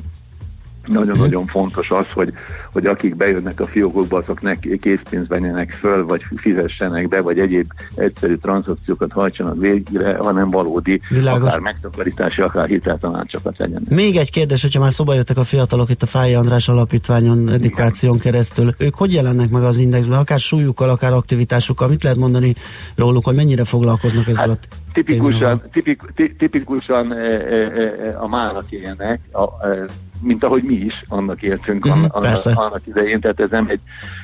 nagyon-nagyon 0.88 1.46
fontos 1.46 1.90
az, 1.90 2.06
hogy, 2.14 2.32
hogy 2.72 2.86
akik 2.86 3.16
bejönnek 3.16 3.60
a 3.60 3.66
fiókokba, 3.66 4.18
azok 4.18 4.40
ne 4.40 4.54
készpénzt 4.54 5.28
venjenek 5.28 5.70
föl, 5.70 6.06
vagy 6.06 6.24
fizessenek 6.36 7.08
be, 7.08 7.20
vagy 7.20 7.38
egyéb 7.38 7.66
egyszerű 7.94 8.36
tranzakciókat 8.36 9.12
hajtsanak 9.12 9.58
végre, 9.58 10.16
hanem 10.16 10.48
valódi, 10.48 11.00
Világos. 11.08 11.48
akár 11.48 11.60
megtakarítási, 11.60 12.40
akár 12.40 12.68
hiteltanácsokat 12.68 13.58
legyenek. 13.58 13.88
Még 13.88 14.16
egy 14.16 14.30
kérdés, 14.30 14.62
hogyha 14.62 14.80
már 14.80 14.92
szóba 14.92 15.14
jöttek 15.14 15.36
a 15.36 15.44
fiatalok 15.44 15.90
itt 15.90 16.02
a 16.02 16.06
Fáj 16.06 16.34
András 16.34 16.68
Alapítványon, 16.68 17.48
edukáción 17.48 18.18
keresztül, 18.18 18.74
ők 18.78 18.94
hogy 18.94 19.12
jelennek 19.12 19.50
meg 19.50 19.62
az 19.62 19.78
indexben, 19.78 20.18
akár 20.18 20.38
súlyukkal, 20.38 20.88
akár 20.88 21.12
aktivitásukkal, 21.12 21.88
mit 21.88 22.02
lehet 22.02 22.18
mondani 22.18 22.54
róluk, 22.96 23.24
hogy 23.24 23.34
mennyire 23.34 23.64
foglalkoznak 23.64 24.28
ezzel 24.28 24.48
hát, 24.48 24.68
a 24.70 24.88
tipikusan, 24.92 25.62
tipik, 25.72 26.02
tipikusan 26.38 27.12
e, 27.12 27.16
e, 27.16 27.56
e, 27.56 28.16
a 28.18 28.28
mának 28.28 28.64
ilyenek, 28.68 29.20
a, 29.32 29.66
e, 29.66 29.84
mint 30.22 30.44
ahogy 30.44 30.62
mi 30.62 30.74
is 30.74 31.04
annak 31.08 31.42
értünk 31.42 31.88
mm, 31.88 31.90
annak, 31.90 32.38
annak 32.44 32.86
idején, 32.86 33.20
tehát 33.20 33.40
ez 33.40 33.50
nem 33.50 33.66
egy, 33.68 33.80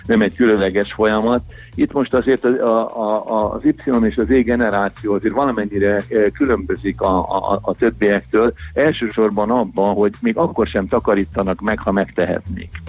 nem 0.07 0.23
egy 0.23 0.35
különleges 0.35 0.93
folyamat. 0.93 1.43
Itt 1.75 1.93
most 1.93 2.15
azért 2.15 2.45
a, 2.45 2.99
a, 3.01 3.31
a, 3.33 3.55
az 3.55 3.65
Y 3.65 3.75
és 4.01 4.17
az 4.17 4.31
E 4.31 4.41
generáció 4.41 5.15
azért 5.15 5.35
valamennyire 5.35 5.95
eh, 6.09 6.25
különbözik 6.33 7.01
a, 7.01 7.19
a, 7.19 7.59
a 7.63 7.75
többiektől, 7.75 8.53
elsősorban 8.73 9.51
abban, 9.51 9.95
hogy 9.95 10.13
még 10.21 10.37
akkor 10.37 10.67
sem 10.67 10.89
takarítanak 10.89 11.61
meg, 11.61 11.79
ha 11.79 11.93
megtehetnék. 11.93 12.83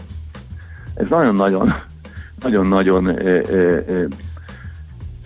Ez 0.93 1.05
nagyon-nagyon 1.09 1.74
nagyon-nagyon 2.41 3.09
eh, 3.09 3.38
eh, 3.38 4.05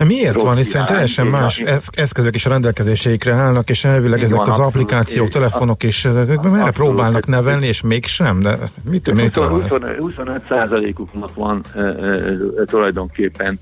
de 0.00 0.06
miért 0.06 0.42
van, 0.42 0.56
hiszen 0.56 0.86
teljesen 0.86 1.26
más 1.26 1.62
eszközök 1.90 2.34
is 2.34 2.46
a 2.46 2.48
rendelkezéseikre 2.48 3.32
állnak, 3.32 3.70
és 3.70 3.84
elvileg 3.84 4.22
ezek 4.22 4.46
az 4.46 4.58
applikációk, 4.58 5.28
telefonok 5.28 5.82
is, 5.82 6.02
merre 6.42 6.70
próbálnak 6.70 7.26
nevelni, 7.26 7.66
és 7.66 7.82
mégsem, 7.82 8.40
de 8.40 8.58
mit, 8.84 9.12
mit 9.12 9.36
25 9.36 10.42
százalékuknak 10.48 11.34
van 11.34 11.64
tulajdonképpen 12.64 13.58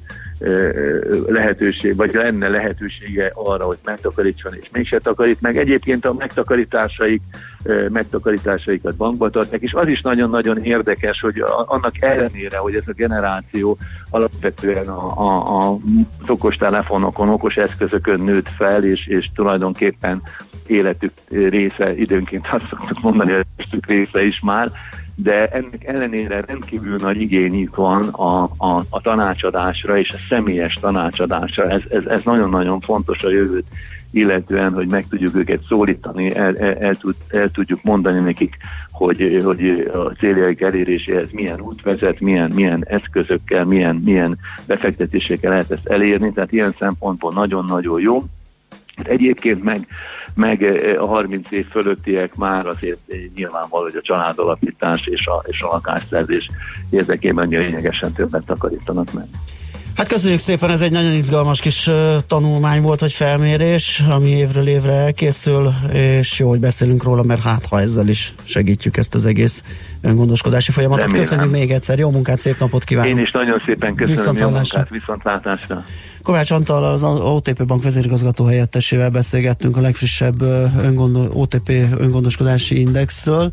lehetőség, 1.27 1.97
vagy 1.97 2.15
lenne 2.15 2.49
lehetősége 2.49 3.31
arra, 3.35 3.65
hogy 3.65 3.79
megtakarítson 3.85 4.55
és 4.55 4.69
mégse 4.73 4.99
takarít 4.99 5.41
meg. 5.41 5.57
Egyébként 5.57 6.05
a 6.05 6.13
megtakarításaik, 6.13 7.23
megtakarításaikat 7.89 8.97
bankba 8.97 9.31
tartják, 9.31 9.61
és 9.61 9.73
az 9.73 9.89
is 9.89 10.01
nagyon-nagyon 10.01 10.65
érdekes, 10.65 11.21
hogy 11.21 11.45
annak 11.67 12.03
ellenére, 12.03 12.57
hogy 12.57 12.75
ez 12.75 12.83
a 12.87 12.93
generáció 12.93 13.79
alapvetően 14.11 14.87
a, 14.87 15.19
a, 15.19 15.71
a 15.71 15.79
okos 16.27 16.57
telefonokon, 16.57 17.29
okos 17.29 17.55
eszközökön 17.55 18.21
nőtt 18.21 18.49
fel, 18.49 18.85
és, 18.85 19.07
és 19.07 19.31
tulajdonképpen 19.35 20.23
életük 20.67 21.13
része, 21.29 21.97
időnként 21.97 22.47
azt 22.51 22.69
szoktuk 22.69 23.01
mondani, 23.01 23.33
hogy 23.33 23.45
része 23.87 24.23
is 24.23 24.41
már, 24.41 24.71
de 25.23 25.47
ennek 25.47 25.85
ellenére 25.85 26.41
rendkívül 26.47 26.97
nagy 26.97 27.21
igényük 27.21 27.77
van 27.77 28.09
a, 28.09 28.43
a, 28.43 28.85
a 28.91 29.01
tanácsadásra 29.01 29.99
és 29.99 30.11
a 30.11 30.19
személyes 30.29 30.75
tanácsadásra. 30.81 31.71
Ez, 31.71 31.81
ez, 31.91 32.05
ez 32.05 32.23
nagyon-nagyon 32.23 32.81
fontos 32.81 33.23
a 33.23 33.31
jövőt 33.31 33.67
illetően, 34.11 34.75
hogy 34.75 34.89
meg 34.89 35.07
tudjuk 35.09 35.35
őket 35.35 35.63
szólítani, 35.69 36.35
el, 36.35 36.57
el, 36.57 36.75
el, 36.75 36.95
tud, 36.95 37.15
el 37.29 37.51
tudjuk 37.51 37.83
mondani 37.83 38.21
nekik, 38.21 38.57
hogy, 38.91 39.41
hogy 39.45 39.91
a 39.93 39.99
céljaik 39.99 40.61
eléréséhez 40.61 41.31
milyen 41.31 41.61
út 41.61 41.83
vezet, 41.83 42.21
milyen, 42.21 42.51
milyen 42.55 42.85
eszközökkel, 42.87 43.65
milyen, 43.65 43.97
milyen 43.97 44.39
befektetésekkel 44.67 45.51
lehet 45.51 45.71
ezt 45.71 45.87
elérni, 45.87 46.33
tehát 46.33 46.53
ilyen 46.53 46.75
szempontból 46.79 47.33
nagyon-nagyon 47.33 48.01
jó. 48.01 48.25
Egyébként 49.03 49.63
meg 49.63 49.87
meg 50.39 50.63
a 51.01 51.07
30 51.07 51.51
év 51.51 51.67
fölöttiek 51.67 52.35
már 52.35 52.67
azért 52.67 53.01
nyilvánvaló, 53.35 53.83
hogy 53.83 53.97
a 53.97 54.03
családalapítás 54.03 55.07
és 55.07 55.27
a, 55.27 55.43
és 55.47 55.63
a 55.63 55.67
lakásszerzés 55.67 56.49
érdekében 56.91 57.49
lényegesen 57.49 58.13
többet 58.13 58.45
takarítanak 58.45 59.13
meg. 59.13 59.27
Hát 59.99 60.09
köszönjük 60.09 60.41
szépen, 60.41 60.71
ez 60.71 60.81
egy 60.81 60.91
nagyon 60.91 61.13
izgalmas 61.13 61.61
kis 61.61 61.91
tanulmány 62.27 62.83
volt, 62.83 63.01
vagy 63.01 63.13
felmérés, 63.13 64.05
ami 64.09 64.29
évről 64.29 64.69
évre 64.69 64.93
elkészül, 64.93 65.73
és 65.93 66.39
jó, 66.39 66.49
hogy 66.49 66.61
beszélünk 66.61 67.03
róla, 67.03 67.23
mert 67.23 67.43
hát 67.43 67.67
ha 67.67 67.81
ezzel 67.81 68.09
is 68.09 68.35
segítjük 68.45 68.97
ezt 68.97 69.15
az 69.15 69.27
egész 69.27 69.63
öngondoskodási 70.01 70.73
folyamatot. 70.73 71.05
Remélem. 71.05 71.25
Köszönjük 71.25 71.51
még 71.51 71.71
egyszer, 71.71 71.99
jó 71.99 72.11
munkát, 72.11 72.39
szép 72.39 72.59
napot 72.59 72.85
kívánok! 72.85 73.11
Én 73.11 73.19
is 73.19 73.31
nagyon 73.31 73.63
szépen 73.67 73.95
köszönöm, 73.95 74.37
jó 74.37 74.49
munkát, 74.49 74.89
viszontlátásra! 74.89 75.85
Kovács 76.23 76.51
Antal, 76.51 76.85
az 76.85 77.03
OTP 77.03 77.67
Bank 77.67 77.83
vezérigazgató 77.83 78.45
helyettesével 78.45 79.11
beszélgettünk 79.11 79.77
a 79.77 79.81
legfrissebb 79.81 80.43
öngondo, 80.83 81.29
OTP 81.33 81.69
öngondoskodási 81.99 82.81
indexről. 82.81 83.53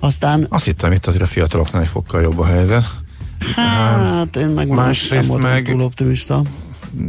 Aztán... 0.00 0.46
Azt 0.48 0.64
hittem, 0.64 0.92
itt 0.92 1.06
azért 1.06 1.22
a 1.22 1.26
fiataloknál 1.26 1.82
egy 1.82 1.88
fokkal 1.88 2.22
jobb 2.22 2.38
a 2.38 2.46
helyzet. 2.46 2.84
Hát 3.56 4.36
én 4.36 4.48
meg 4.48 4.68
másrészt 4.68 5.32
nem 5.32 5.40
meg 5.40 5.64
túl 5.64 5.82
optimista. 5.82 6.42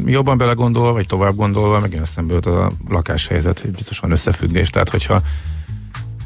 Jobban 0.05 0.37
belegondolva, 0.37 0.91
vagy 0.91 1.05
tovább 1.05 1.35
gondolva, 1.35 1.79
meg 1.79 1.95
eszembe 1.95 2.33
jut 2.33 2.45
a 2.45 2.71
lakáshelyzet, 2.89 3.71
biztos 3.71 3.99
van 3.99 4.11
összefüggés. 4.11 4.69
Tehát, 4.69 4.89
hogyha 4.89 5.21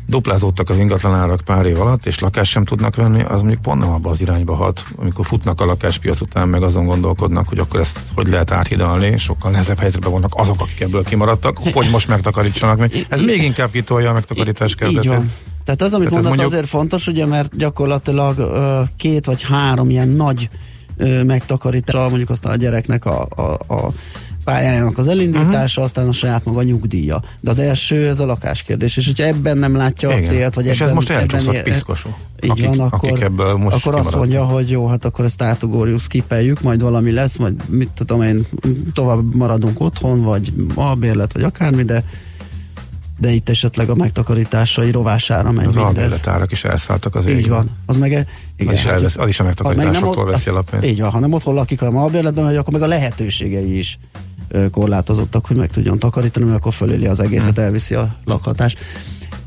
duplázódtak 0.06 0.70
az 0.70 0.78
ingatlanárak 0.78 1.42
pár 1.42 1.66
év 1.66 1.80
alatt, 1.80 2.06
és 2.06 2.20
lakást 2.20 2.52
sem 2.52 2.64
tudnak 2.64 2.96
venni, 2.96 3.22
az 3.22 3.40
mondjuk 3.42 3.62
pont 3.62 3.80
nem 3.80 3.90
abba 3.90 4.10
az 4.10 4.22
irányba 4.22 4.56
hat, 4.56 4.86
amikor 4.96 5.26
futnak 5.26 5.62
a 5.62 5.66
lakáspiac 5.66 6.22
után, 6.22 6.50
meg 6.50 6.64
azon 6.64 6.86
gondolkodnak, 6.86 7.48
hogy 7.48 7.60
akkor 7.60 7.80
ezt 7.80 8.00
hogy 8.16 8.28
lehet 8.28 8.52
áthidalni, 8.52 9.18
sokkal 9.18 9.52
nehezebb 9.52 9.80
helyzetben 9.80 10.12
vannak 10.12 10.34
azok, 10.36 10.62
akik 10.62 10.80
ebből 10.80 11.04
kimaradtak, 11.04 11.58
hogy 11.74 11.90
most 11.90 12.08
megtakarítsanak 12.08 12.78
meg. 12.78 13.06
Ez 13.10 13.22
még 13.22 13.44
inkább 13.44 13.72
kitolja 13.72 14.10
a 14.10 14.14
megtakarítás 14.14 14.76
kezdetét. 14.76 15.22
Tehát 15.64 15.82
az, 15.82 15.94
amit 15.94 16.08
Tehát 16.08 16.24
mondasz, 16.24 16.24
mondjuk... 16.24 16.48
azért 16.48 16.68
fontos, 16.68 17.08
ugye, 17.08 17.26
mert 17.26 17.58
gyakorlatilag 17.58 18.38
uh, 18.38 18.88
két 18.98 19.26
vagy 19.26 19.42
három 19.44 19.90
ilyen 19.90 20.10
nagy 20.10 20.50
uh, 20.98 21.24
megtakarítás, 21.24 22.10
mondjuk 22.10 22.30
azt 22.30 22.46
a 22.46 22.56
gyereknek 22.56 23.06
a, 23.06 23.28
a, 23.36 23.74
a 23.74 23.92
pályájának 24.44 24.98
az 24.98 25.08
elindítása, 25.08 25.64
uh-huh. 25.64 25.84
aztán 25.84 26.08
a 26.08 26.12
saját 26.12 26.46
maga 26.46 26.64
nyugdíja. 26.64 27.22
De 27.40 27.50
az 27.50 27.60
első, 27.60 28.08
ez 28.08 28.20
a 28.20 28.26
lakáskérdés. 28.26 28.98
És 28.98 29.06
hogyha 29.06 29.24
ebben 29.24 29.58
nem 29.58 29.76
látja 29.76 30.10
Igen. 30.10 30.22
a 30.22 30.26
célt, 30.26 30.54
vagy 30.54 30.66
és 30.66 30.76
ebben, 30.76 30.88
ez 30.88 30.94
most 30.94 31.10
elcsúszott 31.10 31.62
piszkosú. 31.62 32.10
Így 32.44 32.50
akik, 32.50 32.68
van, 32.68 32.80
akkor, 32.80 33.10
akik 33.10 33.24
ebből 33.24 33.56
most 33.56 33.76
akkor 33.76 34.00
azt 34.00 34.16
mondja, 34.16 34.44
hogy 34.46 34.70
jó, 34.70 34.88
hát 34.88 35.06
akkor 35.06 35.26
ezt 35.26 35.42
átugorjuk, 35.42 36.00
skipeljük, 36.00 36.62
majd 36.62 36.82
valami 36.82 37.12
lesz, 37.12 37.38
majd 37.38 37.70
mit 37.70 37.90
tudom 37.96 38.22
én, 38.22 38.46
tovább 38.94 39.36
maradunk 39.36 39.80
otthon, 39.80 40.22
vagy 40.22 40.54
a 40.76 40.94
bérlet, 40.94 41.34
vagy 41.34 41.44
akármi, 41.44 41.84
de 41.84 42.04
de 43.22 43.32
itt 43.32 43.50
esetleg 43.50 43.90
a 43.90 43.96
megtakarításai 43.96 44.92
rovására 44.92 45.52
megy 45.52 45.66
az 45.66 45.76
mindez. 45.76 46.22
Az 46.26 46.42
is 46.50 46.64
elszálltak 46.64 47.16
az 47.16 47.28
Így 47.28 47.50
van. 47.50 47.70
Az 47.86 47.98
meg, 47.98 48.12
igen, 48.12 48.74
az, 48.74 48.74
is 48.74 48.86
elvesz, 48.86 49.18
az 49.18 49.28
is 49.28 49.40
a 49.40 49.44
megtakarításoktól 49.44 50.26
veszi 50.26 50.50
a 50.50 50.54
lapját. 50.54 50.86
Így 50.86 51.00
van, 51.00 51.10
ha 51.10 51.20
nem 51.20 51.34
otthon 51.34 51.54
lakik, 51.54 51.80
hanem 51.80 51.98
albérletben 51.98 52.44
megy, 52.46 52.56
akkor 52.56 52.74
meg 52.74 52.82
a 52.82 52.88
lehetőségei 52.88 53.78
is 53.78 54.00
korlátozottak, 54.72 55.46
hogy 55.46 55.58
meg 55.58 55.70
tudjon 55.70 56.00
takarítani, 56.00 56.46
mert 56.46 56.58
akkor 56.58 56.74
föléli 56.74 57.06
az 57.06 57.20
egészet, 57.20 57.56
hmm. 57.56 57.64
elviszi 57.64 57.96
a 57.96 58.16
lakhatást. 58.26 58.80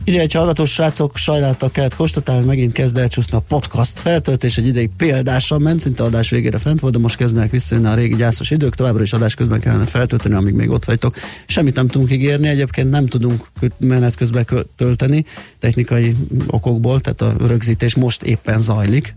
Ide 0.06 0.20
egy 0.20 0.32
hallgatós 0.32 0.72
srácok 0.72 1.16
sajnáltak 1.16 1.72
kellett 1.72 1.96
konstatálni, 1.96 2.46
megint 2.46 2.72
kezd 2.72 2.96
elcsúszni 2.96 3.36
a 3.36 3.40
podcast 3.40 3.98
feltöltés, 3.98 4.58
egy 4.58 4.66
ideig 4.66 4.90
példással 4.96 5.58
ment, 5.58 5.80
szinte 5.80 6.02
adás 6.02 6.30
végére 6.30 6.58
fent 6.58 6.80
volt, 6.80 6.92
de 6.92 6.98
most 6.98 7.16
kezdenek 7.16 7.50
visszajönni 7.50 7.88
a 7.88 7.94
régi 7.94 8.16
gyászos 8.16 8.50
idők, 8.50 8.74
továbbra 8.74 9.02
is 9.02 9.12
adás 9.12 9.34
közben 9.34 9.60
kellene 9.60 9.86
feltölteni, 9.86 10.34
amíg 10.34 10.54
még 10.54 10.70
ott 10.70 10.84
vagytok. 10.84 11.14
Semmit 11.46 11.74
nem 11.74 11.88
tudunk 11.88 12.10
ígérni, 12.10 12.48
egyébként 12.48 12.90
nem 12.90 13.06
tudunk 13.06 13.50
menet 13.78 14.14
közben 14.14 14.46
tölteni 14.76 15.24
technikai 15.58 16.16
okokból, 16.46 17.00
tehát 17.00 17.20
a 17.20 17.46
rögzítés 17.46 17.94
most 17.94 18.22
éppen 18.22 18.60
zajlik, 18.60 19.14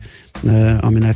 aminek 0.79 1.15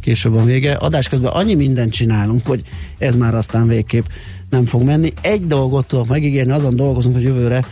később 0.00 0.32
van 0.32 0.44
vége. 0.44 0.72
Adás 0.72 1.08
közben 1.08 1.32
annyi 1.32 1.54
mindent 1.54 1.92
csinálunk, 1.92 2.46
hogy 2.46 2.62
ez 2.98 3.14
már 3.14 3.34
aztán 3.34 3.66
végképp 3.68 4.04
nem 4.50 4.64
fog 4.66 4.82
menni. 4.82 5.12
Egy 5.20 5.46
dolgot 5.46 5.86
tudok 5.86 6.08
megígérni, 6.08 6.52
azon 6.52 6.76
dolgozunk, 6.76 7.14
hogy 7.14 7.24
jövőre 7.24 7.64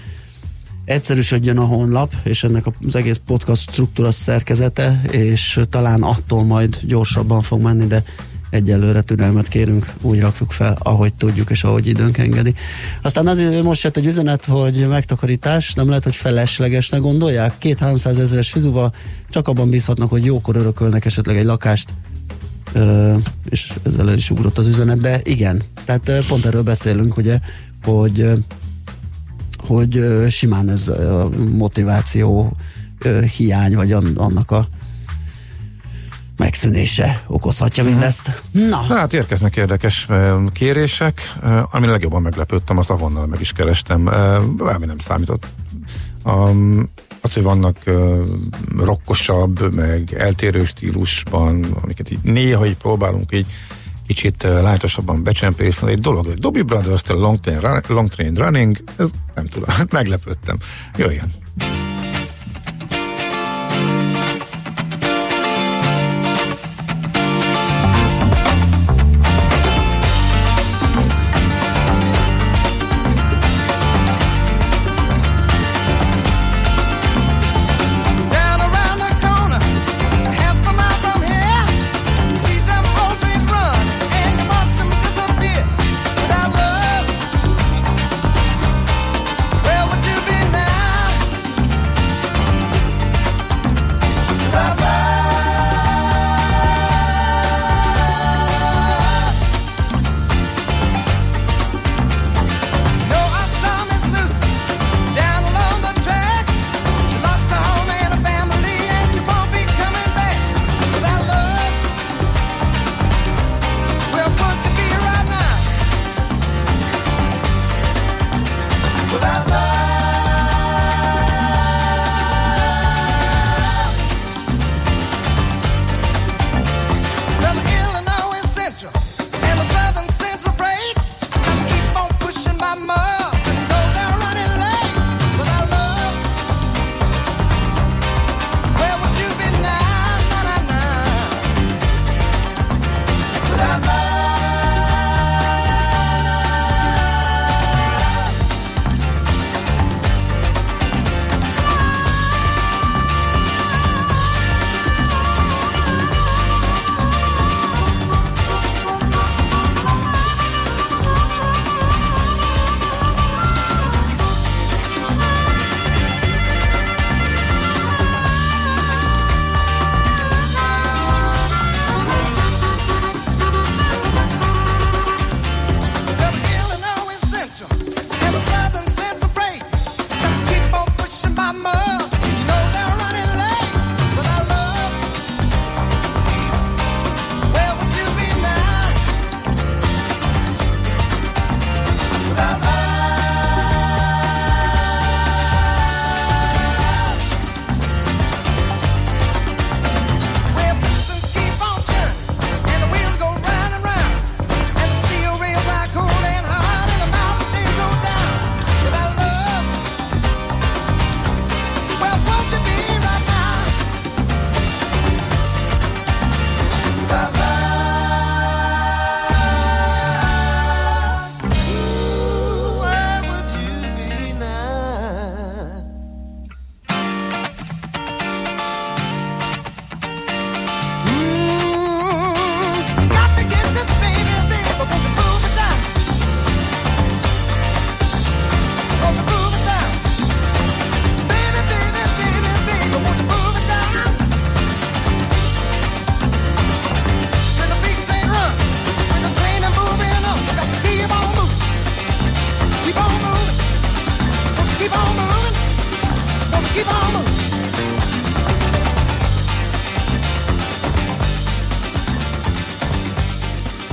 egyszerűsödjön 0.85 1.59
a 1.59 1.65
honlap, 1.65 2.15
és 2.23 2.45
ennek 2.45 2.65
az 2.87 2.95
egész 2.95 3.21
podcast 3.27 3.71
struktúra 3.71 4.11
szerkezete, 4.11 5.03
és 5.11 5.61
talán 5.71 6.03
attól 6.03 6.45
majd 6.45 6.79
gyorsabban 6.83 7.43
fog 7.43 7.61
menni, 7.61 7.87
de 7.87 8.03
egyelőre 8.51 9.01
türelmet 9.01 9.49
kérünk, 9.49 9.93
úgy 10.01 10.21
rakjuk 10.21 10.51
fel, 10.51 10.77
ahogy 10.83 11.15
tudjuk, 11.15 11.51
és 11.51 11.65
ahogy 11.65 11.87
időnk 11.87 12.19
engedi. 12.19 12.55
Aztán 13.03 13.27
azért 13.27 13.63
most 13.63 13.83
jött 13.83 13.97
egy 13.97 14.07
üzenet, 14.07 14.45
hogy 14.45 14.87
megtakarítás, 14.89 15.75
nem 15.75 15.89
lehet, 15.89 16.05
hogy 16.05 16.17
feleslegesnek 16.17 17.01
gondolják. 17.01 17.59
Két-háromszáz 17.59 18.19
ezeres 18.19 18.51
fizuval 18.51 18.95
csak 19.29 19.49
abban 19.49 19.71
bízhatnak, 19.71 20.11
hogy 20.11 20.25
jókor 20.25 20.57
örökölnek 20.57 21.05
esetleg 21.05 21.37
egy 21.37 21.45
lakást, 21.45 21.89
Ö, 22.75 23.17
és 23.49 23.73
ezzel 23.83 24.09
el 24.09 24.17
is 24.17 24.31
ugrott 24.31 24.59
az 24.59 24.69
üzenet, 24.69 25.01
de 25.01 25.21
igen, 25.25 25.63
tehát 25.85 26.27
pont 26.29 26.45
erről 26.45 26.63
beszélünk, 26.63 27.17
ugye, 27.17 27.39
hogy 27.83 28.31
hogy 29.67 30.05
simán 30.29 30.69
ez 30.69 30.89
a 30.89 31.29
motiváció 31.53 32.53
hiány, 33.37 33.75
vagy 33.75 33.93
annak 33.93 34.51
a 34.51 34.69
megszűnése 36.37 37.23
okozhatja 37.27 37.83
mhm. 37.83 37.93
mindezt. 37.93 38.43
Na. 38.51 38.77
Hát 38.77 39.13
érkeznek 39.13 39.57
érdekes 39.57 40.09
kérések. 40.53 41.35
Ami 41.71 41.87
legjobban 41.87 42.23
meglepődtem, 42.23 42.79
azt 42.79 42.91
avonnal 42.91 43.27
meg 43.27 43.41
is 43.41 43.53
kerestem. 43.53 44.05
Valami 44.57 44.87
nem 44.87 44.99
számított. 44.99 45.47
Um, 46.25 46.91
az, 47.21 47.33
hogy 47.33 47.43
vannak 47.43 47.77
uh, 47.87 48.19
rokkosabb, 48.79 49.75
meg 49.75 50.15
eltérő 50.19 50.65
stílusban, 50.65 51.65
amiket 51.83 52.11
így 52.11 52.19
néha 52.23 52.67
így 52.67 52.77
próbálunk 52.77 53.33
így 53.33 53.47
kicsit 54.13 54.43
lájtosabban 54.43 55.23
becsempészni. 55.23 55.91
Egy 55.91 56.01
dolog, 56.01 56.27
hogy 56.27 56.39
Dobby 56.39 56.63
Brothers-től 56.63 57.19
Long 57.19 57.41
Train, 57.41 57.83
Long 57.89 58.09
Train 58.09 58.35
Running, 58.35 58.77
ez 58.97 59.09
nem 59.35 59.47
tudom, 59.47 59.69
meglepődtem. 59.91 60.59
Jöjjön! 60.97 61.33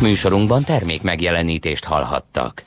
Műsorunkban 0.10 0.63
termék 0.63 1.02
megjelenítést 1.02 1.86
hallhattak. 1.86 2.63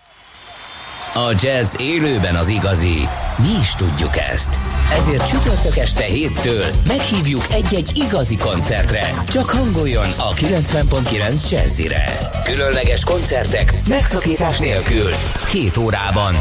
A 1.15 1.35
jazz 1.41 1.75
élőben 1.79 2.37
az 2.37 2.49
igazi. 2.49 3.09
Mi 3.37 3.59
is 3.61 3.75
tudjuk 3.75 4.17
ezt. 4.17 4.55
Ezért 4.93 5.29
csütörtök 5.29 5.77
este 5.77 6.05
héttől 6.05 6.65
meghívjuk 6.87 7.43
egy-egy 7.51 7.91
igazi 7.95 8.37
koncertre. 8.37 9.09
Csak 9.29 9.51
hangoljon 9.51 10.09
a 10.19 10.33
90.9 10.35 11.51
Jazzire. 11.51 12.05
Különleges 12.45 13.05
koncertek 13.05 13.73
megszakítás 13.89 14.59
nélkül. 14.59 15.11
Két 15.49 15.77
órában. 15.77 16.35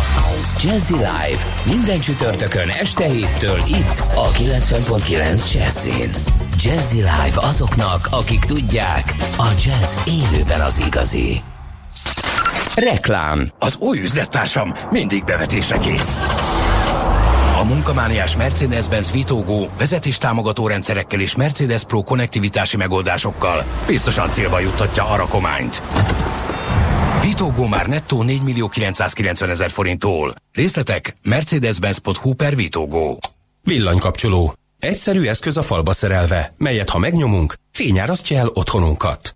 Jazzy 0.64 0.94
Live. 0.94 1.44
Minden 1.66 2.00
csütörtökön 2.00 2.70
este 2.70 3.06
héttől 3.06 3.60
itt 3.68 4.00
a 4.16 4.30
90.9 4.30 5.54
Jazzin. 5.54 6.41
Jazzy 6.64 6.96
Live 6.96 7.36
azoknak, 7.36 8.08
akik 8.12 8.40
tudják, 8.40 9.16
a 9.38 9.48
jazz 9.66 9.96
élőben 10.08 10.62
az 10.62 10.82
igazi. 10.88 11.42
Reklám 12.76 13.52
Az 13.60 13.76
új 13.80 14.00
üzlettársam 14.00 14.74
mindig 14.92 15.24
bevetésre 15.24 15.78
kész. 15.78 16.18
A 17.60 17.64
munkamániás 17.64 18.36
Mercedes-Benz 18.36 19.12
Vitógó 19.12 19.70
vezetéstámogató 19.78 20.68
rendszerekkel 20.68 21.20
és 21.20 21.36
Mercedes 21.36 21.84
Pro 21.84 22.04
konnektivitási 22.04 22.78
megoldásokkal 22.78 23.66
biztosan 23.88 24.32
célba 24.32 24.60
juttatja 24.60 25.10
a 25.10 25.16
rakományt. 25.16 25.82
Vitógó 27.22 27.68
már 27.68 27.88
nettó 27.88 28.24
4 28.24 28.42
millió 28.42 28.68
990 28.68 29.50
ezer 29.50 29.70
forinttól. 29.70 30.34
Részletek 30.54 31.14
mercedes-benz.hu 31.24 32.34
per 32.34 32.56
Vitógó. 32.56 33.20
Villanykapcsoló. 33.64 34.54
Egyszerű 34.82 35.26
eszköz 35.26 35.58
a 35.58 35.62
falba 35.62 35.94
szerelve, 35.94 36.54
melyet 36.58 36.90
ha 36.90 36.98
megnyomunk, 36.98 37.54
fényárasztja 37.72 38.38
el 38.38 38.50
otthonunkat. 38.54 39.36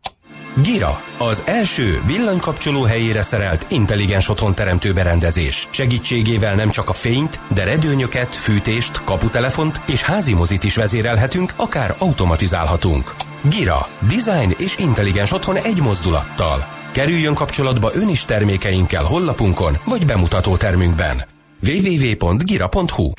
Gira, 0.63 0.99
az 1.17 1.43
első 1.45 2.01
villanykapcsoló 2.05 2.83
helyére 2.83 3.21
szerelt 3.21 3.65
intelligens 3.69 4.29
otthon 4.29 4.55
teremtő 4.55 4.93
berendezés. 4.93 5.67
Segítségével 5.71 6.55
nem 6.55 6.69
csak 6.69 6.89
a 6.89 6.93
fényt, 6.93 7.39
de 7.53 7.63
redőnyöket, 7.63 8.35
fűtést, 8.35 9.03
kaputelefont 9.03 9.81
és 9.87 10.01
házi 10.01 10.33
mozit 10.33 10.63
is 10.63 10.75
vezérelhetünk, 10.75 11.53
akár 11.55 11.95
automatizálhatunk. 11.97 13.15
Gira, 13.49 13.87
design 13.99 14.55
és 14.57 14.77
intelligens 14.77 15.31
otthon 15.31 15.57
egy 15.57 15.81
mozdulattal. 15.81 16.67
Kerüljön 16.91 17.33
kapcsolatba 17.33 17.91
ön 17.93 18.09
is 18.09 18.25
termékeinkkel 18.25 19.03
hollapunkon 19.03 19.77
vagy 19.85 20.05
bemutató 20.05 20.57
termünkben. 20.57 21.25
www.gira.hu 21.61 23.11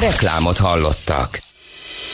Reklámot 0.00 0.58
hallottak. 0.58 1.46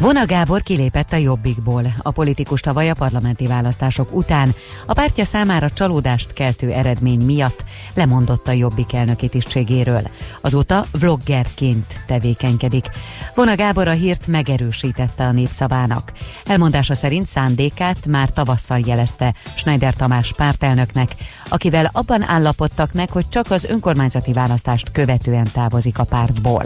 Vona 0.00 0.26
Gábor 0.26 0.62
kilépett 0.62 1.12
a 1.12 1.16
Jobbikból. 1.16 1.94
A 2.02 2.10
politikus 2.10 2.60
tavaly 2.60 2.90
a 2.90 2.94
parlamenti 2.94 3.46
választások 3.46 4.16
után 4.16 4.54
a 4.86 4.92
pártja 4.92 5.24
számára 5.24 5.70
csalódást 5.70 6.32
keltő 6.32 6.70
eredmény 6.70 7.20
miatt 7.20 7.64
lemondott 7.94 8.48
a 8.48 8.52
Jobbik 8.52 8.92
elnöki 8.92 9.28
tisztségéről. 9.28 10.02
Azóta 10.40 10.84
vloggerként 10.92 12.02
tevékenykedik. 12.06 12.88
Vona 13.34 13.56
Gábor 13.56 13.88
a 13.88 13.92
hírt 13.92 14.26
megerősítette 14.26 15.24
a 15.24 15.32
népszavának. 15.32 16.12
Elmondása 16.46 16.94
szerint 16.94 17.26
szándékát 17.26 18.06
már 18.06 18.30
tavasszal 18.30 18.80
jelezte 18.86 19.34
Schneider 19.54 19.94
Tamás 19.94 20.32
pártelnöknek, 20.32 21.14
akivel 21.48 21.90
abban 21.92 22.22
állapodtak 22.22 22.92
meg, 22.92 23.10
hogy 23.10 23.28
csak 23.28 23.50
az 23.50 23.64
önkormányzati 23.64 24.32
választást 24.32 24.90
követően 24.90 25.48
távozik 25.52 25.98
a 25.98 26.04
pártból. 26.04 26.64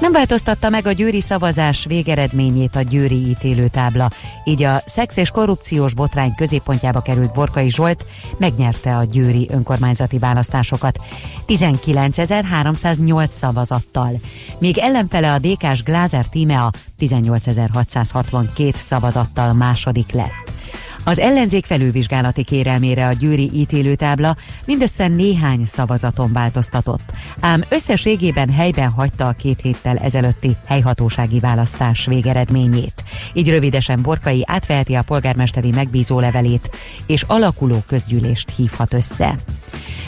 Nem 0.00 0.12
változtatta 0.12 0.68
meg 0.68 0.86
a 0.86 0.92
győri 0.92 1.20
szavazás 1.20 1.84
végeredményét 1.84 2.76
a 2.76 2.82
győri 2.82 3.28
ítélőtábla, 3.28 4.10
így 4.44 4.62
a 4.62 4.82
szex 4.86 5.16
és 5.16 5.30
korrupciós 5.30 5.94
botrány 5.94 6.34
középpontjába 6.34 7.00
került 7.00 7.32
Borkai 7.32 7.70
Zsolt 7.70 8.06
megnyerte 8.36 8.96
a 8.96 9.04
győri 9.04 9.48
önkormányzati 9.50 10.18
választásokat. 10.18 10.98
19.308 11.46 13.28
szavazattal, 13.28 14.20
míg 14.58 14.78
ellenfele 14.78 15.32
a 15.32 15.38
DK-s 15.38 15.82
Glázer 15.82 16.26
Tímea 16.26 16.70
18.662 17.00 18.74
szavazattal 18.74 19.52
második 19.52 20.12
lett. 20.12 20.57
Az 21.08 21.18
ellenzék 21.18 21.64
felülvizsgálati 21.64 22.44
kérelmére 22.44 23.06
a 23.06 23.12
győri 23.12 23.50
ítélőtábla 23.54 24.36
mindössze 24.64 25.08
néhány 25.08 25.64
szavazaton 25.64 26.32
változtatott, 26.32 27.12
ám 27.40 27.64
összességében 27.68 28.50
helyben 28.50 28.88
hagyta 28.88 29.26
a 29.26 29.32
két 29.32 29.60
héttel 29.60 29.96
ezelőtti 29.96 30.56
helyhatósági 30.64 31.38
választás 31.38 32.06
végeredményét. 32.06 33.04
Így 33.32 33.50
rövidesen 33.50 34.02
Borkai 34.02 34.42
átveheti 34.46 34.94
a 34.94 35.02
polgármesteri 35.02 35.70
megbízó 35.70 36.20
levelét, 36.20 36.70
és 37.06 37.22
alakuló 37.22 37.82
közgyűlést 37.86 38.52
hívhat 38.56 38.94
össze. 38.94 39.34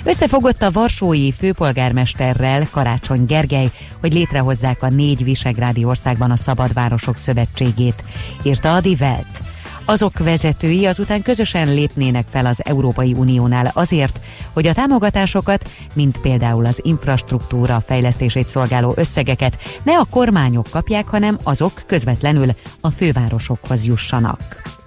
Összefogott 0.04 0.62
a 0.62 0.70
Varsói 0.70 1.32
főpolgármesterrel 1.32 2.68
Karácsony 2.70 3.24
Gergely, 3.24 3.70
hogy 4.00 4.12
létrehozzák 4.12 4.82
a 4.82 4.88
négy 4.88 5.24
visegrádi 5.24 5.84
országban 5.84 6.30
a 6.30 6.36
Szabadvárosok 6.36 7.16
Szövetségét, 7.16 8.04
írta 8.42 8.74
a 8.74 8.80
Die 8.80 8.96
Welt. 9.00 9.49
Azok 9.90 10.18
vezetői 10.18 10.87
azután 10.87 11.22
közösen 11.22 11.74
lépnének 11.74 12.26
fel 12.31 12.46
az 12.46 12.64
Európai 12.64 13.12
Uniónál 13.12 13.70
azért, 13.74 14.20
hogy 14.53 14.66
a 14.66 14.74
támogatásokat, 14.74 15.70
mint 15.94 16.20
például 16.20 16.66
az 16.66 16.81
infrastruktúra 16.83 17.81
fejlesztését 17.81 18.48
szolgáló 18.48 18.92
összegeket 18.96 19.59
ne 19.85 19.98
a 19.98 20.07
kormányok 20.11 20.66
kapják, 20.70 21.09
hanem 21.09 21.38
azok 21.42 21.83
közvetlenül 21.87 22.48
a 22.81 22.90
fővárosokhoz 22.90 23.87
jussanak 23.87 24.79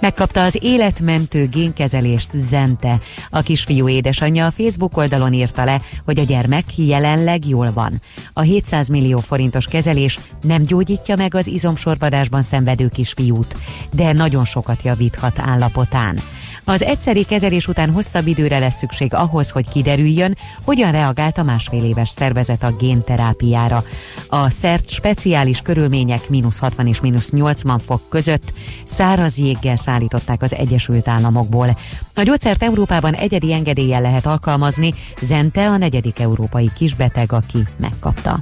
megkapta 0.00 0.42
az 0.42 0.58
életmentő 0.62 1.46
génkezelést 1.46 2.28
Zente. 2.32 3.00
A 3.30 3.40
kisfiú 3.40 3.88
édesanyja 3.88 4.46
a 4.46 4.50
Facebook 4.50 4.96
oldalon 4.96 5.32
írta 5.32 5.64
le, 5.64 5.80
hogy 6.04 6.18
a 6.18 6.24
gyermek 6.24 6.64
jelenleg 6.76 7.46
jól 7.46 7.72
van. 7.72 8.00
A 8.32 8.40
700 8.40 8.88
millió 8.88 9.18
forintos 9.18 9.66
kezelés 9.66 10.18
nem 10.42 10.62
gyógyítja 10.62 11.16
meg 11.16 11.34
az 11.34 11.46
izomsorvadásban 11.46 12.42
szenvedő 12.42 12.88
kisfiút, 12.88 13.56
de 13.92 14.12
nagyon 14.12 14.44
sokat 14.44 14.82
javíthat 14.82 15.38
állapotán. 15.38 16.18
Az 16.64 16.82
egyszeri 16.82 17.24
kezelés 17.24 17.68
után 17.68 17.92
hosszabb 17.92 18.26
időre 18.26 18.58
lesz 18.58 18.76
szükség 18.76 19.14
ahhoz, 19.14 19.50
hogy 19.50 19.68
kiderüljön, 19.68 20.36
hogyan 20.64 20.92
reagált 20.92 21.38
a 21.38 21.42
másfél 21.42 21.84
éves 21.84 22.08
szervezet 22.08 22.62
a 22.62 22.76
génterápiára. 22.76 23.84
A 24.28 24.50
szert 24.50 24.88
speciális 24.88 25.60
körülmények 25.60 26.28
mínusz 26.28 26.58
60 26.58 26.86
és 26.86 27.00
mínusz 27.00 27.30
80 27.30 27.78
fok 27.78 28.00
között 28.08 28.52
száraz 28.84 29.38
jéggel 29.38 29.76
szállították 29.76 30.42
az 30.42 30.54
Egyesült 30.54 31.08
Államokból. 31.08 31.78
A 32.14 32.22
gyógyszert 32.22 32.62
Európában 32.62 33.14
egyedi 33.14 33.52
engedéllyel 33.52 34.00
lehet 34.00 34.26
alkalmazni, 34.26 34.94
Zente 35.20 35.68
a 35.68 35.76
negyedik 35.76 36.20
európai 36.20 36.70
kisbeteg, 36.76 37.32
aki 37.32 37.58
megkapta. 37.76 38.38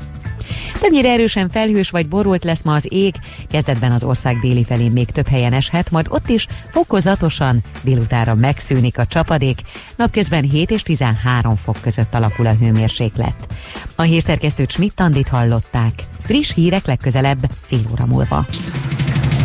Többnyire 0.80 1.10
erősen 1.10 1.48
felhős 1.48 1.90
vagy 1.90 2.08
borult 2.08 2.44
lesz 2.44 2.62
ma 2.62 2.74
az 2.74 2.86
ég, 2.88 3.14
kezdetben 3.50 3.92
az 3.92 4.04
ország 4.04 4.38
déli 4.38 4.64
felén 4.64 4.90
még 4.90 5.10
több 5.10 5.28
helyen 5.28 5.52
eshet, 5.52 5.90
majd 5.90 6.06
ott 6.08 6.28
is 6.28 6.46
fokozatosan 6.70 7.62
délutára 7.82 8.34
megszűnik 8.34 8.98
a 8.98 9.06
csapadék, 9.06 9.60
napközben 9.96 10.42
7 10.42 10.70
és 10.70 10.82
13 10.82 11.56
fok 11.56 11.76
között 11.80 12.14
alakul 12.14 12.46
a 12.46 12.54
hőmérséklet. 12.54 13.46
A 13.94 14.02
hírszerkesztőt 14.02 14.70
Schmidt-Tandit 14.70 15.28
hallották. 15.28 15.92
Friss 16.22 16.54
hírek 16.54 16.86
legközelebb 16.86 17.50
fél 17.66 17.82
óra 17.92 18.06
múlva. 18.06 18.46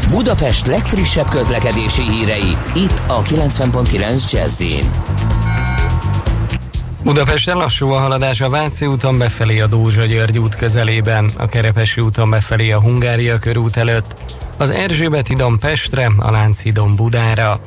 Budapest 0.10 0.66
legfrissebb 0.66 1.30
közlekedési 1.30 2.02
hírei, 2.02 2.58
itt 2.76 3.02
a 3.08 3.22
90.9 3.22 4.32
jazz 4.32 4.64
Budapesten 7.06 7.58
lassú 7.58 7.90
a 7.90 8.00
haladás 8.00 8.42
a 8.42 8.50
Váci 8.50 8.86
úton 8.86 9.18
befelé 9.18 9.60
a 9.60 9.68
Dózsa 9.68 10.06
György 10.06 10.40
út 10.40 10.56
közelében, 10.56 11.34
a 11.38 11.48
Kerepesi 11.48 12.02
úton 12.02 12.30
befelé 12.30 12.72
a 12.72 12.82
Hungária 12.82 13.40
körút 13.40 13.78
előtt, 13.78 14.16
az 14.58 14.70
Erzsébet 14.70 15.28
hídon 15.28 15.60
Pestre, 15.60 16.12
a 16.18 16.32
Lánchídon 16.32 16.96
Budára. 16.96 17.60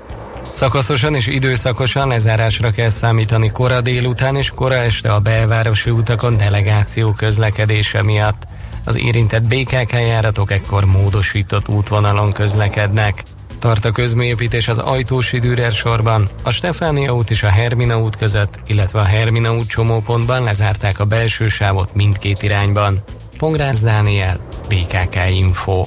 Szakaszosan 0.50 1.14
és 1.14 1.26
időszakosan 1.26 2.08
lezárásra 2.08 2.70
kell 2.70 2.88
számítani 2.88 3.50
kora 3.50 3.80
délután 3.80 4.36
és 4.36 4.50
kora 4.50 4.76
este 4.76 5.12
a 5.12 5.18
belvárosi 5.18 5.90
utakon 5.90 6.36
delegáció 6.36 7.12
közlekedése 7.12 8.02
miatt. 8.02 8.46
Az 8.84 8.98
érintett 8.98 9.42
BKK 9.42 9.92
járatok 9.92 10.50
ekkor 10.50 10.84
módosított 10.84 11.68
útvonalon 11.68 12.32
közlekednek. 12.32 13.22
Tart 13.58 13.84
a 13.84 13.90
közműépítés 13.90 14.68
az 14.68 14.78
Ajtósi 14.78 15.38
Dürer 15.38 15.72
sorban, 15.72 16.28
a 16.42 16.50
Stefánia 16.50 17.14
út 17.14 17.30
és 17.30 17.42
a 17.42 17.48
Hermina 17.48 18.00
út 18.00 18.16
között, 18.16 18.60
illetve 18.66 19.00
a 19.00 19.04
Hermina 19.04 19.56
út 19.56 19.68
csomópontban 19.68 20.42
lezárták 20.42 20.98
a 20.98 21.04
belső 21.04 21.48
sávot 21.48 21.94
mindkét 21.94 22.42
irányban. 22.42 22.98
Pongrász 23.38 23.80
Dániel, 23.80 24.38
BKK 24.68 25.16
Info. 25.30 25.86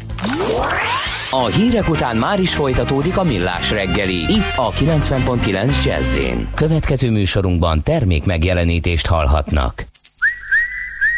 A 1.31 1.45
hírek 1.45 1.89
után 1.89 2.17
már 2.17 2.39
is 2.39 2.53
folytatódik 2.53 3.17
a 3.17 3.23
millás 3.23 3.71
reggeli. 3.71 4.19
Itt 4.33 4.55
a 4.55 4.71
90.9 4.71 5.83
jazz 5.85 6.17
Következő 6.55 7.09
műsorunkban 7.09 7.83
termék 7.83 8.25
megjelenítést 8.25 9.07
hallhatnak. 9.07 9.85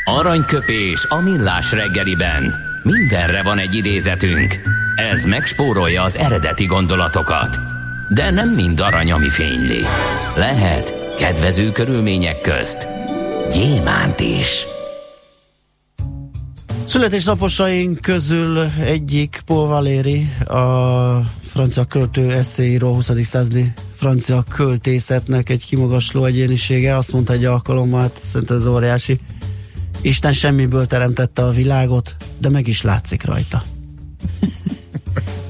Aranyköpés 0.06 1.06
a 1.10 1.20
millás 1.20 1.72
reggeliben. 1.72 2.73
Mindenre 2.84 3.44
van 3.44 3.58
egy 3.58 3.76
idézetünk. 3.76 4.60
Ez 4.96 5.24
megspórolja 5.24 6.02
az 6.02 6.18
eredeti 6.18 6.66
gondolatokat. 6.66 7.60
De 8.10 8.30
nem 8.30 8.50
mind 8.50 8.80
arany, 8.80 9.12
ami 9.12 9.30
fényli. 9.30 9.82
Lehet 10.36 11.16
kedvező 11.18 11.72
körülmények 11.72 12.42
közt 12.42 12.88
gyémánt 13.52 14.20
is. 14.20 14.66
Születésnaposaink 16.86 18.02
közül 18.02 18.60
egyik 18.80 19.42
Paul 19.46 19.68
Valéry, 19.68 20.30
a 20.46 21.22
francia 21.44 21.86
költő, 21.86 22.32
eszéíró, 22.32 22.94
20. 22.94 23.12
századi 23.24 23.74
francia 23.94 24.44
költészetnek 24.50 25.50
egy 25.50 25.66
kimagasló 25.66 26.26
egyénisége. 26.26 26.96
Azt 26.96 27.14
mondta 27.14 27.34
egy 27.34 27.46
alkalommal, 27.46 28.02
hát 28.02 28.18
szerintem 28.18 28.56
ez 28.56 28.66
óriási. 28.66 29.20
Isten 30.02 30.32
semmiből 30.32 30.88
teremtette 30.88 31.44
a 31.44 31.50
világot, 31.50 32.16
de 32.38 32.50
meg 32.50 32.68
is 32.68 32.82
látszik 32.82 33.26
rajta. 33.26 33.64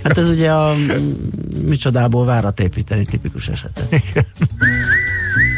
hát 0.03 0.17
ez 0.17 0.29
ugye 0.29 0.51
a 0.51 0.75
micsodából 1.65 2.25
várat 2.25 2.59
építeni 2.59 3.05
tipikus 3.05 3.47
eset. 3.47 3.83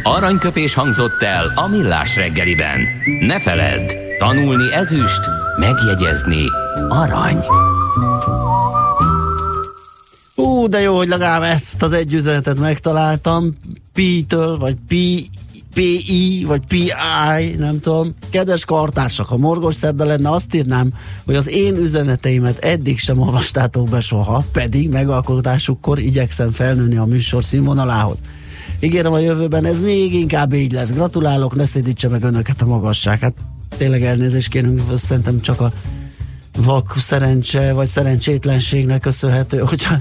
Aranyköpés 0.04 0.74
hangzott 0.74 1.22
el 1.22 1.52
a 1.56 1.68
millás 1.68 2.16
reggeliben. 2.16 2.80
Ne 3.20 3.40
feledd, 3.40 3.92
tanulni 4.20 4.74
ezüst, 4.74 5.22
megjegyezni 5.60 6.44
arany. 6.90 7.46
Ú, 10.36 10.68
de 10.68 10.80
jó, 10.80 10.98
hogy 10.98 11.08
legalább 11.08 11.42
ezt 11.42 11.82
az 11.82 11.94
egy 11.94 12.14
üzenetet 12.14 12.60
megtaláltam. 12.60 13.58
P-től, 13.94 14.58
vagy 14.58 14.76
P 14.88 14.94
PI, 15.76 16.44
vagy 16.48 16.62
PI, 16.68 16.92
nem 17.58 17.80
tudom. 17.80 18.14
Kedves 18.30 18.66
kartársak, 18.66 19.28
ha 19.28 19.38
morgos 19.38 19.76
szerda 19.76 20.06
lenne, 20.06 20.30
azt 20.30 20.56
írnám, 20.56 20.94
hogy 21.26 21.36
az 21.36 21.50
én 21.50 21.76
üzeneteimet 21.76 22.58
eddig 22.58 23.00
sem 23.00 23.20
olvastátok 23.20 23.90
be 23.90 24.00
soha, 24.00 24.46
pedig 24.52 24.90
megalkotásukkor 24.90 26.00
igyekszem 26.00 26.52
felnőni 26.52 26.98
a 26.98 27.06
műsor 27.06 27.44
színvonalához. 27.44 28.18
Ígérem 28.80 29.14
a 29.14 29.20
jövőben 29.20 29.66
ez 29.66 29.82
még 29.82 30.14
inkább 30.14 30.54
így 30.54 30.72
lesz. 30.72 30.92
Gratulálok, 30.92 31.56
ne 31.56 31.66
szédítse 31.66 32.08
meg 32.08 32.24
önöket 32.24 32.62
a 32.62 32.66
magasság. 32.66 33.20
Hát 33.20 33.34
tényleg 33.78 34.04
elnézést 34.04 34.48
kérünk, 34.48 34.82
szerintem 34.98 35.42
csak 35.42 35.62
a 35.62 35.74
vak 36.56 36.96
szerencse, 36.98 37.74
vagy 37.74 37.88
szerencsétlenségnek 37.88 39.02
köszönhető, 39.02 39.60
hogyha 39.72 39.96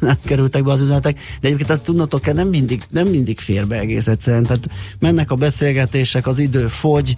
nem 0.00 0.16
kerültek 0.24 0.64
be 0.64 0.72
az 0.72 0.80
üzenetek. 0.80 1.18
De 1.40 1.46
egyébként 1.46 1.70
azt 1.70 1.82
tudnotok 1.82 2.20
kell, 2.20 2.34
nem 2.34 2.48
mindig, 2.48 2.82
nem 2.90 3.06
mindig 3.06 3.40
fér 3.40 3.66
be 3.66 3.78
egész 3.78 4.06
egyszerűen. 4.06 4.42
Tehát 4.42 4.68
mennek 4.98 5.30
a 5.30 5.34
beszélgetések, 5.34 6.26
az 6.26 6.38
idő 6.38 6.66
fogy, 6.66 7.16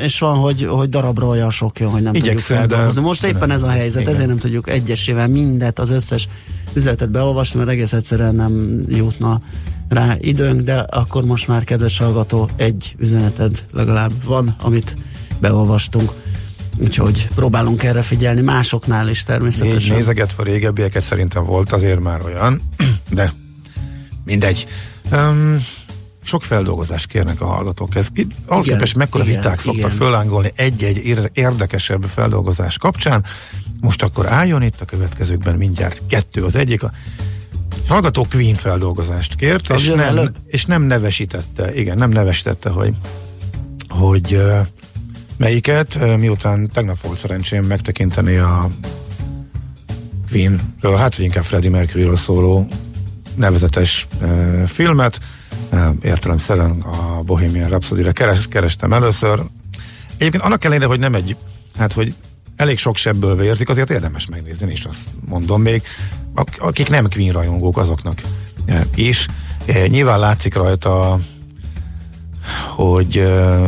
és 0.00 0.18
van, 0.18 0.36
hogy, 0.36 0.64
hogy 0.64 0.88
darabra 0.88 1.26
olyan 1.26 1.50
sok 1.50 1.78
jön, 1.78 1.90
hogy 1.90 2.02
nem 2.02 2.14
Igyekszem, 2.14 2.36
tudjuk 2.36 2.70
feldolgozni. 2.70 3.02
Most 3.02 3.24
éppen 3.24 3.50
ez 3.50 3.62
a 3.62 3.68
helyzet, 3.68 4.00
igen. 4.00 4.12
ezért 4.12 4.28
nem 4.28 4.38
tudjuk 4.38 4.70
egyesével 4.70 5.28
mindet, 5.28 5.78
az 5.78 5.90
összes 5.90 6.28
üzenetet 6.72 7.10
beolvasni, 7.10 7.58
mert 7.58 7.70
egész 7.70 7.92
egyszerűen 7.92 8.34
nem 8.34 8.84
jutna 8.88 9.40
rá 9.88 10.14
időnk, 10.18 10.60
de 10.60 10.74
akkor 10.74 11.24
most 11.24 11.48
már, 11.48 11.64
kedves 11.64 11.98
hallgató, 11.98 12.48
egy 12.56 12.94
üzeneted 12.98 13.64
legalább 13.72 14.12
van, 14.24 14.54
amit 14.58 14.96
beolvastunk. 15.40 16.12
Úgyhogy 16.80 17.28
próbálunk 17.34 17.82
erre 17.82 18.02
figyelni, 18.02 18.40
másoknál 18.40 19.08
is 19.08 19.22
természetesen. 19.22 19.96
Nézegetve 19.96 20.42
a 20.42 20.46
régebbieket 20.46 21.02
szerintem 21.02 21.44
volt 21.44 21.72
azért 21.72 22.00
már 22.00 22.24
olyan, 22.24 22.60
de 23.10 23.32
mindegy. 24.24 24.66
Um, 25.12 25.56
sok 26.24 26.42
feldolgozást 26.42 27.06
kérnek 27.06 27.40
a 27.40 27.46
hallgatók. 27.46 27.94
Ez 27.94 28.08
ahhoz 28.46 28.64
igen, 28.64 28.76
képest 28.78 28.96
mekkora 28.96 29.24
igen, 29.24 29.36
viták 29.36 29.60
igen. 29.60 29.74
szoktak 29.74 29.90
fölángolni 29.90 30.52
egy-egy 30.54 31.30
érdekesebb 31.32 32.04
feldolgozás 32.04 32.78
kapcsán. 32.78 33.24
Most 33.80 34.02
akkor 34.02 34.26
álljon 34.26 34.62
itt 34.62 34.80
a 34.80 34.84
következőkben 34.84 35.56
mindjárt 35.56 36.02
kettő 36.08 36.44
az 36.44 36.54
egyik. 36.54 36.82
A 36.82 36.90
hallgató 37.88 38.26
Queen 38.30 38.54
feldolgozást 38.54 39.34
kért, 39.34 39.70
és 39.70 39.86
nem, 39.86 40.32
és 40.46 40.64
nem 40.64 40.82
nevesítette, 40.82 41.74
igen, 41.74 41.98
nem 41.98 42.10
nevesítette, 42.10 42.70
hogy, 42.70 42.94
hogy 43.88 44.42
melyiket, 45.40 46.16
miután 46.16 46.70
tegnap 46.72 47.00
volt 47.00 47.18
szerencsém 47.18 47.64
megtekinteni 47.64 48.36
a 48.36 48.70
Queen-ről, 50.30 50.96
hát 50.96 51.16
vagy 51.16 51.24
inkább 51.24 51.44
Freddie 51.44 51.70
Mercury-ről 51.70 52.16
szóló 52.16 52.68
nevezetes 53.34 54.06
uh, 54.22 54.62
filmet, 54.62 55.20
uh, 55.72 55.86
értelemszerűen 56.02 56.80
a 56.80 57.22
Bohemian 57.22 57.68
Rhapsody-re 57.68 58.12
keres, 58.12 58.48
kerestem 58.48 58.92
először. 58.92 59.42
Egyébként 60.16 60.42
annak 60.42 60.64
ellenére, 60.64 60.86
hogy 60.86 60.98
nem 60.98 61.14
egy, 61.14 61.36
hát 61.78 61.92
hogy 61.92 62.14
elég 62.56 62.78
sok 62.78 62.96
sebből 62.96 63.36
vérzik, 63.36 63.68
azért 63.68 63.90
érdemes 63.90 64.26
megnézni, 64.26 64.72
és 64.72 64.84
azt 64.84 65.04
mondom 65.26 65.62
még, 65.62 65.82
akik 66.58 66.88
nem 66.88 67.08
Queen 67.08 67.32
rajongók, 67.32 67.78
azoknak 67.78 68.20
is. 68.94 69.26
Nyilván 69.88 70.18
látszik 70.18 70.54
rajta 70.54 71.18
hogy 72.68 73.18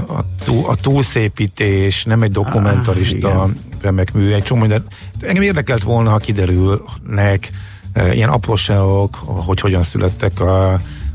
a, 0.09 0.25
túl, 0.45 0.67
a 0.67 0.75
túlszépítés 0.75 2.05
nem 2.05 2.23
egy 2.23 2.33
dokumentarista 2.33 3.43
ah, 3.43 3.51
remek 3.81 4.13
mű, 4.13 4.33
egy 4.33 4.43
csomó 4.43 4.61
minden. 4.61 4.85
Engem 5.21 5.43
érdekelt 5.43 5.83
volna, 5.83 6.11
ha 6.11 6.19
kiderülnek 6.19 7.51
ilyen 8.13 8.29
apróságok, 8.29 9.15
hogy 9.25 9.61
hogyan 9.61 9.83
születtek 9.83 10.41
a, 10.41 10.73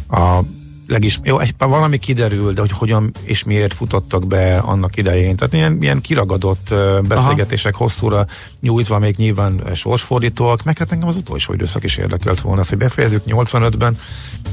a 0.10 0.42
legis, 0.88 1.20
jó, 1.24 1.40
egy, 1.40 1.54
valami 1.58 1.98
kiderül, 1.98 2.54
de 2.54 2.62
hogy 2.62 2.72
hogyan 2.72 3.12
és 3.24 3.44
miért 3.44 3.74
futottak 3.74 4.28
be 4.28 4.58
annak 4.58 4.98
idején. 4.98 5.36
Tehát 5.36 5.54
ilyen, 5.54 5.78
ilyen 5.82 6.02
kiragadott 6.02 6.74
beszélgetések 7.08 7.74
Aha. 7.74 7.84
hosszúra 7.84 8.26
nyújtva, 8.60 9.00
még 9.00 9.16
nyilván 9.18 9.62
sorsfordítóak, 9.74 10.64
meg 10.64 10.78
hát 10.78 10.92
engem 10.92 11.08
az 11.08 11.16
utolsó 11.16 11.54
időszak 11.54 11.84
is 11.84 11.98
érdekelt 11.98 12.40
volna, 12.40 12.62
az, 12.62 12.70
hogy 12.70 12.78
befejezzük 12.78 13.24
85-ben 13.28 13.98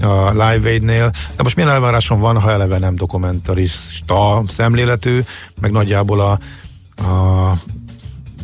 a 0.03 0.31
Live 0.31 0.69
Aid-nél, 0.69 1.11
de 1.37 1.43
most 1.43 1.57
milyen 1.57 1.71
elvárásom 1.71 2.19
van, 2.21 2.41
ha 2.41 2.51
eleve 2.51 2.79
nem 2.79 2.95
dokumentarista 2.95 4.45
szemléletű, 4.49 5.21
meg 5.61 5.71
nagyjából 5.71 6.21
a, 6.21 6.39
a 7.03 7.59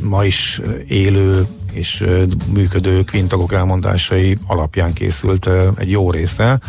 ma 0.02 0.24
is 0.24 0.60
élő 0.88 1.46
és 1.72 2.04
működő 2.52 3.04
kvintagok 3.04 3.52
elmondásai 3.52 4.38
alapján 4.46 4.92
készült 4.92 5.50
egy 5.76 5.90
jó 5.90 6.10
része, 6.10 6.60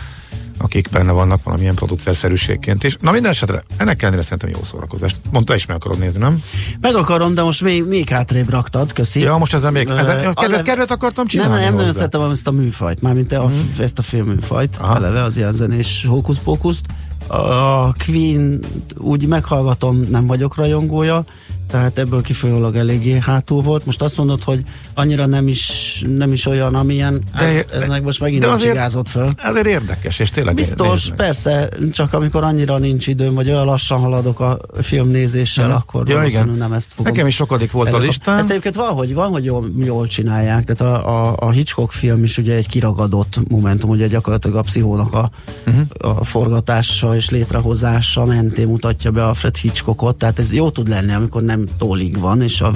akik 0.63 0.89
benne 0.89 1.11
vannak 1.11 1.43
valamilyen 1.43 1.75
producerszerűségként 1.75 2.83
is. 2.83 2.97
Na 3.01 3.11
minden 3.11 3.31
esetre, 3.31 3.63
ennek 3.77 4.01
ellenére 4.01 4.23
szerintem 4.23 4.49
jó 4.49 4.63
szórakozás. 4.63 5.15
Mondta 5.31 5.55
is 5.55 5.65
meg 5.65 5.75
akarod 5.75 5.99
nézni, 5.99 6.19
nem? 6.19 6.41
Meg 6.81 6.95
akarom, 6.95 7.33
de 7.33 7.41
most 7.41 7.61
még, 7.61 7.85
még 7.85 8.09
hátrébb 8.09 8.49
raktad, 8.49 8.93
köszi. 8.93 9.19
Ja, 9.19 9.37
most 9.37 9.53
ezzel 9.53 9.71
még, 9.71 9.87
ezzel, 9.87 10.29
a 10.29 10.33
kedvet, 10.33 10.61
kedvet 10.61 10.91
akartam 10.91 11.27
csinálni 11.27 11.53
Nem, 11.53 11.63
nem 11.63 11.75
nagyon 11.75 11.93
szeretem 11.93 12.31
ezt 12.31 12.47
a 12.47 12.51
műfajt, 12.51 13.01
mármint 13.01 13.31
a, 13.31 13.41
hmm. 13.41 13.75
ezt 13.79 13.97
a 13.97 14.01
filmműfajt, 14.01 14.77
Aha. 14.79 14.95
eleve 14.95 15.23
az 15.23 15.37
ilyen 15.37 15.53
zenés 15.53 16.05
hókusz-pókuszt. 16.05 16.85
A 17.27 17.93
Queen 17.93 18.59
úgy 18.97 19.27
meghallgatom, 19.27 19.99
nem 20.09 20.27
vagyok 20.27 20.55
rajongója, 20.55 21.23
tehát 21.71 21.97
ebből 21.97 22.21
kifolyólag 22.21 22.75
eléggé 22.75 23.19
hátul 23.19 23.61
volt. 23.61 23.85
Most 23.85 24.01
azt 24.01 24.17
mondod, 24.17 24.43
hogy 24.43 24.63
annyira 24.93 25.25
nem 25.25 25.47
is, 25.47 26.03
nem 26.15 26.31
is 26.31 26.45
olyan, 26.45 26.75
amilyen, 26.75 27.21
de, 27.37 27.45
ez, 27.45 27.65
ez 27.73 27.87
meg 27.87 28.03
most 28.03 28.19
megint 28.19 28.45
nem 28.45 28.57
csigázott 28.57 29.09
föl. 29.09 29.29
Ezért 29.37 29.67
érdekes, 29.67 30.19
és 30.19 30.29
tényleg 30.29 30.55
Biztos, 30.55 31.09
persze, 31.15 31.69
csak 31.91 32.13
amikor 32.13 32.43
annyira 32.43 32.77
nincs 32.77 33.07
időm, 33.07 33.33
vagy 33.33 33.49
olyan 33.49 33.65
lassan 33.65 33.99
haladok 33.99 34.39
a 34.39 34.59
filmnézéssel, 34.81 35.67
ja. 35.67 35.75
akkor 35.75 36.09
ja, 36.09 36.23
igen. 36.23 36.49
nem 36.49 36.73
ezt 36.73 36.93
fogom. 36.93 37.11
Nekem 37.11 37.27
is 37.27 37.35
sokadik 37.35 37.71
volt 37.71 37.93
a 37.93 37.97
listám. 37.97 38.37
Ezt 38.37 38.49
egyébként 38.49 38.75
van, 38.75 38.93
hogy, 38.93 39.13
van, 39.13 39.29
hogy 39.29 39.45
jól, 39.45 39.69
jól 39.83 40.07
csinálják, 40.07 40.63
tehát 40.63 41.05
a, 41.05 41.29
a, 41.29 41.35
a 41.39 41.51
Hitchcock 41.51 41.91
film 41.91 42.23
is 42.23 42.37
ugye 42.37 42.55
egy 42.55 42.67
kiragadott 42.67 43.39
momentum, 43.47 43.89
ugye 43.89 44.07
gyakorlatilag 44.07 44.57
a 44.57 44.61
pszichónak 44.61 45.13
a, 45.13 45.31
uh-huh. 45.67 46.17
a 46.17 46.23
forgatása 46.23 47.15
és 47.15 47.29
létrehozása 47.29 48.25
mentén 48.25 48.67
mutatja 48.67 49.11
be 49.11 49.27
a 49.27 49.33
Fred 49.33 49.55
Hitchcockot, 49.55 50.15
tehát 50.15 50.39
ez 50.39 50.53
jó 50.53 50.69
tud 50.69 50.89
lenni, 50.89 51.13
amikor 51.13 51.41
nem 51.41 51.60
tólig 51.77 52.19
van, 52.19 52.41
és 52.41 52.61
a, 52.61 52.73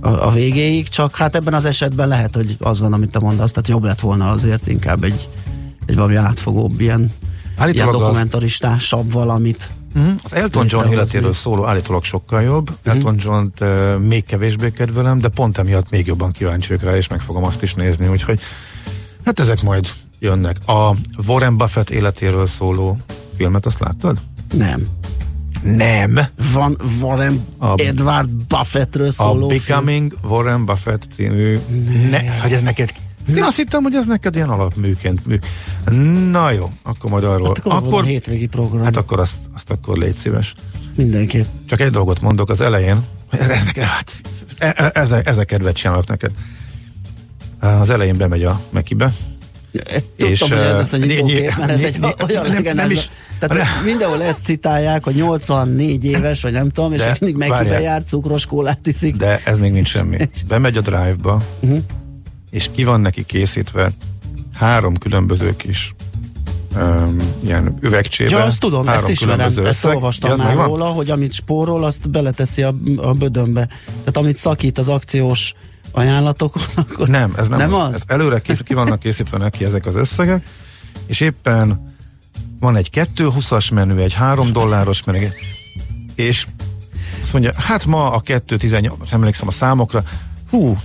a, 0.00 0.08
a 0.08 0.30
végéig, 0.30 0.88
csak 0.88 1.16
hát 1.16 1.34
ebben 1.34 1.54
az 1.54 1.64
esetben 1.64 2.08
lehet, 2.08 2.34
hogy 2.34 2.56
az 2.58 2.80
van, 2.80 2.92
amit 2.92 3.10
te 3.10 3.18
mondasz, 3.18 3.50
tehát 3.50 3.68
jobb 3.68 3.84
lett 3.84 4.00
volna 4.00 4.30
azért 4.30 4.66
inkább 4.66 5.04
egy, 5.04 5.28
egy 5.86 5.94
valami 5.94 6.14
átfogóbb 6.14 6.80
ilyen, 6.80 7.12
ilyen 7.72 7.90
dokumentaristásabb 7.90 9.12
valamit. 9.12 9.70
Uh-huh. 9.94 10.12
Az 10.22 10.32
Elton 10.32 10.66
John 10.68 10.92
életéről 10.92 11.32
szóló 11.32 11.64
állítólag 11.64 12.04
sokkal 12.04 12.42
jobb. 12.42 12.70
Uh-huh. 12.70 12.94
Elton 12.94 13.16
John-t 13.18 13.60
uh, 13.60 13.98
még 13.98 14.24
kevésbé 14.24 14.70
kedvelem, 14.70 15.20
de 15.20 15.28
pont 15.28 15.58
emiatt 15.58 15.90
még 15.90 16.06
jobban 16.06 16.32
kíváncsi 16.32 16.76
rá, 16.80 16.96
és 16.96 17.08
meg 17.08 17.20
fogom 17.20 17.44
azt 17.44 17.62
is 17.62 17.74
nézni, 17.74 18.08
úgyhogy 18.08 18.40
hát 19.24 19.40
ezek 19.40 19.62
majd 19.62 19.88
jönnek. 20.18 20.56
A 20.66 20.94
Warren 21.26 21.56
Buffett 21.56 21.90
életéről 21.90 22.46
szóló 22.46 22.96
filmet, 23.36 23.66
azt 23.66 23.78
láttad? 23.78 24.18
Nem. 24.52 24.86
Nem. 25.62 26.18
Van 26.52 26.76
Warren 27.00 27.44
A- 27.58 27.80
Edward 27.80 28.28
Buffettről 28.30 29.06
A 29.06 29.12
szóló 29.12 29.48
film. 29.48 29.60
Becoming 29.66 30.16
Warren 30.22 30.64
Buffett 30.64 31.02
című... 31.16 31.58
Ne, 32.10 32.40
hogy 32.40 32.52
ez 32.52 32.60
neked... 32.62 32.90
Én 33.36 33.42
azt 33.42 33.56
hittem, 33.56 33.82
hogy 33.82 33.94
ez 33.94 34.06
neked 34.06 34.34
ilyen 34.34 34.48
alapműként 34.48 35.26
mű. 35.26 35.38
Na 36.30 36.50
jó, 36.50 36.70
akkor 36.82 37.10
majd 37.10 37.24
arról. 37.24 37.46
Hát 37.46 37.58
akkor, 37.58 37.72
akkor 37.72 38.02
a 38.02 38.06
hétvégi 38.06 38.46
program. 38.46 38.84
hát 38.84 38.96
akkor 38.96 39.20
azt, 39.20 39.36
azt 39.54 39.70
akkor 39.70 39.96
légy 39.98 40.14
szíves. 40.16 40.54
Mindenképp. 40.96 41.44
Csak 41.68 41.80
egy 41.80 41.90
dolgot 41.90 42.20
mondok 42.20 42.50
az 42.50 42.60
elején. 42.60 43.04
Ez, 43.30 43.48
ez, 43.48 43.64
neked- 43.64 43.84
hát, 43.84 44.20
e- 44.58 44.74
e- 44.76 44.90
ezzel, 45.00 45.20
ezzel 45.24 45.44
kedvet 45.44 45.74
csinálok 45.76 46.06
neked. 46.06 46.30
Az 47.60 47.90
elején 47.90 48.16
bemegy 48.16 48.44
a 48.44 48.60
Mekibe. 48.70 49.12
Ezt 49.72 50.04
tudtam, 50.16 50.28
És, 50.32 50.40
hogy 50.40 50.52
ez 50.52 50.74
lesz 50.74 50.92
a 50.92 50.96
nyitókép, 50.96 51.56
mert 51.56 51.70
ez 51.70 51.82
egy 51.82 51.98
olyan 52.28 52.74
nem- 52.76 52.90
is- 52.90 53.10
Tehát 53.38 53.66
mindenhol 53.84 54.22
ezt 54.22 54.44
citálják, 54.44 55.04
hogy 55.04 55.14
84 55.14 56.04
éves, 56.04 56.42
vagy 56.42 56.52
nem 56.52 56.70
tudom, 56.70 56.92
és 56.92 56.98
De, 57.00 57.16
mindig 57.20 57.38
Mekibe 57.38 57.56
várjál. 57.56 57.80
jár, 57.80 58.02
cukros 58.02 58.46
kólát 58.46 58.86
iszik. 58.86 59.16
De 59.16 59.40
ez 59.44 59.58
még 59.58 59.72
nincs 59.72 59.88
semmi. 59.88 60.16
Bemegy 60.48 60.76
a 60.76 60.80
drive-ba, 60.80 61.42
Mhm. 61.60 61.76
és 62.50 62.70
ki 62.74 62.84
van 62.84 63.00
neki 63.00 63.24
készítve 63.24 63.90
három 64.54 64.96
különböző 64.96 65.56
kis 65.56 65.94
um, 66.76 67.16
ilyen 67.44 67.74
üvegcsébe. 67.80 68.30
Ja, 68.30 68.44
azt 68.44 68.60
tudom, 68.60 68.88
ezt 68.88 69.08
ismerem, 69.08 69.46
ezt 69.46 69.58
összeg. 69.58 69.94
olvastam 69.94 70.30
Ja, 70.30 70.36
már 70.36 70.54
róla, 70.56 70.84
hogy 70.86 71.10
amit 71.10 71.32
spórol, 71.32 71.84
azt 71.84 72.10
beleteszi 72.10 72.62
a, 72.62 72.74
a 72.96 73.12
bödönbe. 73.12 73.66
Tehát 73.86 74.16
amit 74.16 74.36
szakít 74.36 74.78
az 74.78 74.88
akciós 74.88 75.54
ajánlatokon, 75.90 76.62
akkor 76.88 77.08
Nem, 77.08 77.34
ez 77.36 77.48
nem, 77.48 77.58
nem 77.58 77.74
az. 77.74 77.88
az? 77.88 77.94
Ez 77.94 78.02
előre 78.06 78.40
kész, 78.40 78.60
ki 78.60 78.74
vannak 78.74 78.98
készítve 78.98 79.38
neki 79.38 79.64
ezek 79.64 79.86
az 79.86 79.96
összegek, 79.96 80.42
és 81.06 81.20
éppen 81.20 81.94
van 82.60 82.76
egy 82.76 82.90
220-as 82.92 83.74
menü, 83.74 84.00
egy 84.00 84.14
3 84.14 84.52
dolláros 84.52 85.04
menü, 85.04 85.26
és 86.14 86.46
azt 87.22 87.32
mondja, 87.32 87.52
hát 87.56 87.86
ma 87.86 88.12
a 88.12 88.20
218, 88.20 88.98
most 88.98 89.12
emlékszem 89.12 89.48
a 89.48 89.50
számokra, 89.50 90.02
hú, 90.50 90.76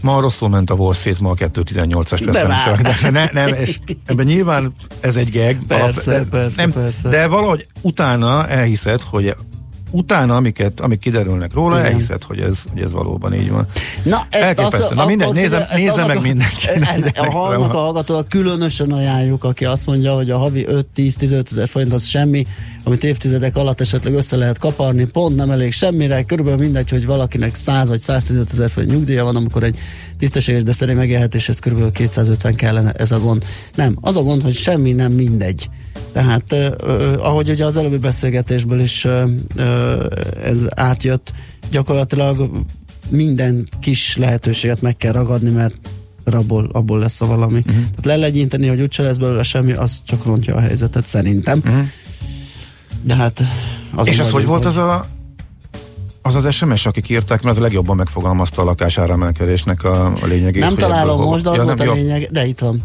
ma 0.00 0.20
rosszul 0.20 0.48
ment 0.48 0.70
a 0.70 0.74
Wall 0.74 0.94
Street, 0.94 1.20
ma 1.20 1.30
a 1.30 1.34
218-as 1.34 2.22
veszem 2.24 2.48
már. 2.48 2.66
csak. 2.66 2.80
De 2.80 3.10
ne, 3.10 3.28
nem, 3.32 3.54
és 3.54 3.78
ebben 4.06 4.26
nyilván 4.26 4.72
ez 5.00 5.16
egy 5.16 5.30
gag. 5.30 5.56
Persze, 5.66 6.10
de, 6.10 6.24
persze, 6.24 6.60
nem, 6.62 6.72
persze. 6.72 7.08
De 7.08 7.26
valahogy 7.26 7.66
utána 7.80 8.48
elhiszed, 8.48 9.00
hogy 9.00 9.36
utána, 9.94 10.36
amiket, 10.36 10.80
amik 10.80 10.98
kiderülnek 10.98 11.52
róla, 11.52 11.78
Igen. 11.78 11.90
elhiszed, 11.90 12.22
hogy 12.22 12.40
ez, 12.40 12.58
hogy 12.72 12.82
ez 12.82 12.92
valóban 12.92 13.34
így 13.34 13.50
van. 13.50 13.66
Na, 14.02 14.26
ezt 14.30 14.44
Elképesztő. 14.44 14.94
Na 14.94 15.06
mindegy, 15.06 15.32
nézem- 15.32 15.66
nézze 15.74 15.92
annak 15.92 16.06
meg 16.06 16.20
mindenki. 16.20 16.66
A 17.24 17.30
hallnak 17.30 17.74
a 17.74 17.78
hallgatóak 17.78 18.28
különösen 18.28 18.92
ajánljuk, 18.92 19.44
aki 19.44 19.64
azt 19.64 19.86
mondja, 19.86 20.14
hogy 20.14 20.30
a 20.30 20.38
havi 20.38 20.66
5-10-15 20.96 21.50
ezer 21.50 21.68
forint 21.68 21.92
az 21.92 22.04
semmi, 22.04 22.46
amit 22.84 23.04
évtizedek 23.04 23.56
alatt 23.56 23.80
esetleg 23.80 24.14
össze 24.14 24.36
lehet 24.36 24.58
kaparni, 24.58 25.04
pont 25.04 25.36
nem 25.36 25.50
elég 25.50 25.72
semmire, 25.72 26.22
körülbelül 26.22 26.60
mindegy, 26.60 26.90
hogy 26.90 27.06
valakinek 27.06 27.54
100 27.54 27.88
vagy 27.88 28.00
115 28.00 28.50
ezer 28.52 28.70
forint 28.70 28.92
nyugdíja 28.92 29.24
van, 29.24 29.36
amikor 29.36 29.62
egy 29.62 29.78
tisztességes, 30.18 30.62
de 30.62 30.72
szerény 30.72 30.96
megélhetéshez 30.96 31.58
körülbelül 31.58 31.92
250 31.92 32.54
kellene 32.54 32.90
ez 32.90 33.12
a 33.12 33.18
gond. 33.18 33.44
Nem, 33.74 33.96
az 34.00 34.16
a 34.16 34.22
gond, 34.22 34.42
hogy 34.42 34.54
semmi 34.54 34.92
nem 34.92 35.12
mindegy. 35.12 35.68
Tehát, 36.14 36.52
ö, 36.52 37.18
ahogy 37.18 37.50
ugye 37.50 37.64
az 37.64 37.76
előbbi 37.76 37.96
beszélgetésből 37.96 38.80
is 38.80 39.04
ö, 39.04 39.24
ez 40.42 40.66
átjött, 40.74 41.32
gyakorlatilag 41.70 42.50
minden 43.08 43.68
kis 43.80 44.16
lehetőséget 44.16 44.80
meg 44.80 44.96
kell 44.96 45.12
ragadni, 45.12 45.50
mert 45.50 45.74
abból, 46.24 46.68
abból 46.72 46.98
lesz 46.98 47.20
a 47.20 47.26
valami. 47.26 47.58
Uh-huh. 47.58 47.74
Tehát 47.74 48.04
lelegyinteni, 48.04 48.66
hogy 48.66 48.80
úgyse 48.80 49.02
lesz 49.02 49.16
belőle 49.16 49.42
semmi, 49.42 49.72
az 49.72 50.00
csak 50.04 50.24
rontja 50.24 50.54
a 50.54 50.60
helyzetet, 50.60 51.06
szerintem. 51.06 51.58
Uh-huh. 51.64 51.86
De 53.02 53.14
hát... 53.14 53.42
Az 53.94 54.08
És 54.08 54.18
az 54.18 54.30
hogy 54.30 54.44
volt 54.44 54.64
az 54.64 54.76
a 54.76 55.06
az 56.22 56.34
az 56.34 56.54
SMS, 56.54 56.86
akik 56.86 57.08
írták, 57.08 57.42
mert 57.42 57.56
az 57.56 57.62
legjobban 57.62 57.96
megfogalmazta 57.96 58.62
a 58.62 58.64
lakásáremelkedésnek 58.64 59.84
a, 59.84 60.06
a 60.06 60.26
lényegét. 60.26 60.60
Nem 60.60 60.68
hogy 60.68 60.78
találom 60.78 61.14
ebből 61.14 61.26
most, 61.26 61.44
de 61.44 61.50
az 61.50 61.56
hol- 61.56 61.66
volt 61.66 61.78
nem, 61.78 61.88
a 61.88 61.92
lényeg, 61.92 62.28
de 62.30 62.46
itt 62.46 62.58
van 62.58 62.82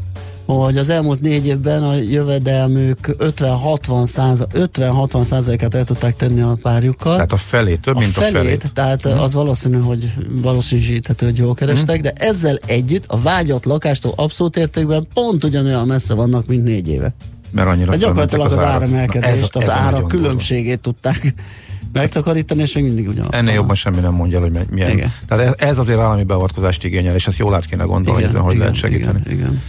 hogy 0.56 0.78
az 0.78 0.90
elmúlt 0.90 1.22
négy 1.22 1.46
évben 1.46 1.84
a 1.84 1.94
jövedelmük 1.96 3.16
50-60 3.20 4.06
száza, 4.06 4.48
50-60 4.54 5.24
százalékát 5.24 5.74
el 5.76 5.84
tudták 5.84 6.16
tenni 6.16 6.42
a 6.42 6.58
párjukkal. 6.62 7.14
Tehát 7.14 7.32
a 7.32 7.38
felé, 7.38 7.76
több, 7.76 7.96
a 7.96 8.00
mint 8.00 8.18
a 8.18 8.20
felét, 8.20 8.34
felét. 8.34 8.74
tehát 8.74 9.04
Mhm. 9.06 9.20
az 9.20 9.34
valószínű, 9.34 9.80
hogy 9.80 10.14
valószínűsíthető, 10.30 11.26
hogy 11.26 11.38
jól 11.38 11.54
kerestek, 11.54 12.02
de 12.02 12.12
ezzel 12.16 12.60
együtt 12.66 13.04
a 13.08 13.18
vágyott 13.22 13.66
lakástól 13.66 14.14
abszolút 14.16 14.58
értékben 14.58 15.08
pont 15.14 15.44
ugyanolyan 15.44 15.88
messze 15.88 16.14
vannak, 16.14 16.46
mint 16.48 16.64
négy 16.64 16.88
éve. 16.88 17.14
Mert 17.52 17.68
annyira 17.68 17.92
Hát 17.92 18.00
gyakorlatilag 18.00 18.46
az, 18.46 18.58
árak. 18.58 18.66
áremelkedést, 18.72 19.56
az 19.56 19.68
a 19.68 19.72
árak 19.72 19.84
nagyon 19.92 20.00
durva. 20.08 20.08
különbségét 20.24 20.80
tudták 20.80 21.34
megtakarítani, 21.94 22.62
és 22.62 22.74
még 22.74 22.84
mindig 22.84 23.08
ugyanaz. 23.08 23.30
Ennél 23.34 23.54
jobban 23.54 23.76
semmi 23.76 24.00
nem 24.00 24.14
mondja, 24.14 24.40
hogy 24.40 24.52
milyen. 24.70 24.90
Igen. 24.92 25.12
Tehát 25.28 25.46
ez, 25.60 25.70
ez 25.70 25.78
azért 25.78 26.00
állami 26.00 26.24
beavatkozást 26.24 26.84
igényel, 26.84 27.16
és 27.16 27.28
ezt 27.28 27.38
jól 27.38 27.56
át 27.56 27.66
kéne 27.66 27.84
gondolni, 27.84 28.20
hogy 28.22 28.30
ezen 28.30 28.42
hogy 28.42 28.58
lehet 28.58 28.74
segíteni. 28.76 29.20
Igen, 29.26 29.38
igen. 29.38 29.62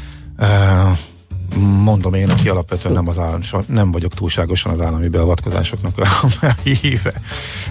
Mondom 1.56 2.14
én, 2.14 2.30
aki 2.30 2.48
alapvetően 2.48 2.94
nem, 2.94 3.08
az 3.08 3.18
állam, 3.18 3.40
nem 3.66 3.90
vagyok 3.90 4.14
túlságosan 4.14 4.72
az 4.72 4.80
állami 4.80 5.08
beavatkozásoknak 5.08 5.98
a 5.98 6.08
híve. 6.64 7.12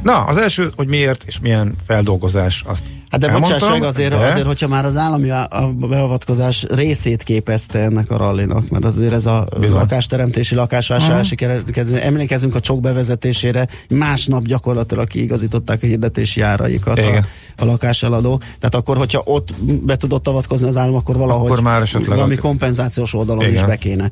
Na, 0.04 0.24
az 0.24 0.38
első, 0.38 0.72
hogy 0.76 0.88
miért 0.88 1.24
és 1.24 1.40
milyen 1.40 1.76
feldolgozás, 1.86 2.64
azt 2.68 2.84
Hát 3.10 3.19
de 3.19 3.28
elmondtam, 3.28 3.54
bocsáss 3.60 3.72
meg 3.72 3.84
azért, 3.84 4.10
de 4.10 4.26
azért, 4.26 4.45
hogyha 4.45 4.67
már 4.67 4.86
az 4.86 4.98
állami 4.98 5.30
a- 5.30 5.48
a 5.50 5.67
beavatkozás 5.67 6.65
részét 6.69 7.24
képezte 7.24 7.80
ennek 7.80 8.12
a 8.12 8.17
rallinak, 8.17 8.69
mert 8.69 8.86
azért 8.86 9.13
ez 9.13 9.26
a 9.26 9.48
Bizony. 9.60 9.78
lakásteremtési, 9.78 10.56
lakásvásárlási 10.56 11.36
keretkező, 11.36 11.98
emlékezünk 11.98 12.56
a 12.56 12.60
csok 12.60 12.80
bevezetésére, 12.82 13.67
másnap 13.89 14.43
gyakorlatilag 14.45 15.08
kiigazították 15.08 15.84
a 15.84 15.86
hirdetési 15.86 16.41
áraikat 16.41 16.98
a, 16.98 17.02
Igen. 17.08 17.26
a 17.58 17.65
lakáseladók. 17.65 18.39
Tehát 18.41 18.76
akkor, 18.76 18.98
hogyha 18.98 19.22
ott 19.26 19.54
be 19.63 19.95
tudott 19.98 20.28
avatkozni 20.28 20.67
az 20.67 20.78
állam, 20.78 20.95
akkor 20.95 21.17
valahogy 21.17 21.50
Akkor 21.52 21.62
már 21.63 21.84
valami 22.08 22.36
a- 22.36 22.39
kompenzációs 22.41 23.13
oldalon 23.13 23.41
Igen. 23.43 23.54
is 23.54 23.62
be 23.63 23.76
kéne. 23.76 24.10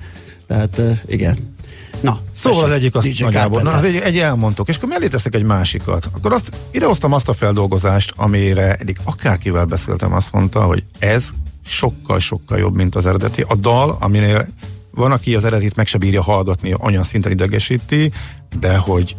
Tehát 0.48 0.82
igen. 1.08 1.56
Na, 2.02 2.20
Szóval 2.36 2.64
az 2.64 2.72
egyik 2.72 2.96
azt 2.96 3.08
DJ 3.08 3.24
nagyjából, 3.24 3.62
na, 3.62 3.72
az 3.72 3.84
egy, 3.84 3.96
egy 3.96 4.18
elmondtok, 4.18 4.68
és 4.68 4.76
akkor 4.76 4.90
mellé 4.90 5.08
teszek 5.08 5.36
egy 5.36 5.44
másikat. 5.44 6.10
Akkor 6.16 6.34
azt, 6.34 6.52
idehoztam 6.72 7.14
azt 7.14 7.30
a 7.30 7.34
feldolgozást, 7.34 8.14
amire 8.16 8.76
eddig 8.76 8.98
akárkivel 9.04 9.66
beszéltem, 9.66 10.14
azt 10.14 10.32
mondta, 10.32 10.62
hogy 10.62 10.84
ez 11.00 11.30
sokkal-sokkal 11.66 12.58
jobb, 12.58 12.76
mint 12.76 12.96
az 12.96 13.06
eredeti. 13.06 13.44
A 13.48 13.56
dal, 13.56 13.98
aminél 14.00 14.48
van, 14.92 15.12
aki 15.12 15.36
az 15.36 15.44
eredetit 15.44 15.76
meg 15.76 15.88
se 15.88 15.98
bírja 15.98 16.22
hallgatni, 16.22 16.76
olyan 16.80 17.04
szinten 17.04 17.32
idegesíti, 17.32 18.12
de 18.60 18.78
hogy 18.78 19.16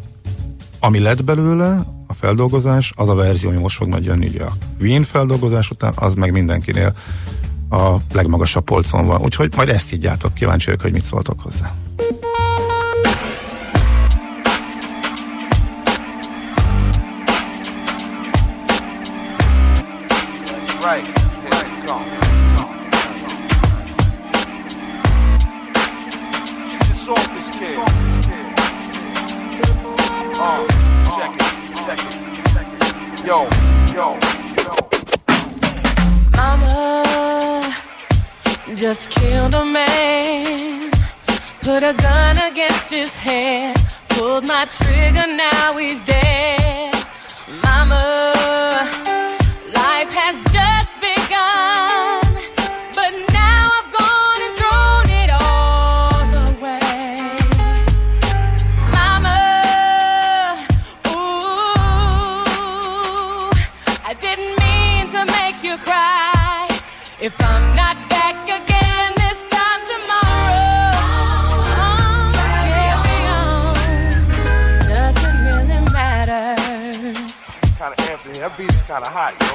ami 0.81 0.99
lett 0.99 1.25
belőle, 1.25 1.85
a 2.07 2.15
feldolgozás, 2.15 2.93
az 2.97 3.09
a 3.09 3.15
verzió, 3.15 3.51
ami 3.51 3.59
most 3.59 3.77
fog 3.77 3.89
majd 3.89 4.05
jönni 4.05 4.27
ugye 4.27 4.45
a 4.45 4.53
Wien 4.81 5.03
feldolgozás 5.03 5.71
után, 5.71 5.93
az 5.95 6.15
meg 6.15 6.33
mindenkinél 6.33 6.95
a 7.71 7.97
legmagasabb 8.13 8.65
polcon 8.65 9.07
van. 9.07 9.21
Úgyhogy 9.21 9.53
majd 9.57 9.69
ezt 9.69 9.93
így 9.93 10.11
kíváncsi 10.35 10.65
vagyok, 10.65 10.81
hogy 10.81 10.93
mit 10.93 11.03
szóltok 11.03 11.41
hozzá. 11.41 11.75
Right. 20.89 21.07
Yo, 33.23 33.47
yo, 33.93 34.17
yo. 34.57 34.77
Mama 36.33 37.75
just 38.75 39.11
killed 39.11 39.55
a 39.57 39.65
man, 39.67 40.91
put 41.61 41.83
a 41.83 41.93
gun 41.93 42.39
against 42.51 42.89
his 42.89 43.15
head, 43.15 43.77
pulled 44.09 44.49
my 44.49 44.65
trigger, 44.65 45.27
now 45.27 45.77
he's 45.77 46.01
dead. 46.01 46.58
kind 78.89 79.05
of 79.05 79.13
hot, 79.13 79.35
yo. 79.43 79.49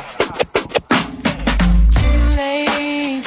Too 1.98 2.22
late, 2.38 3.26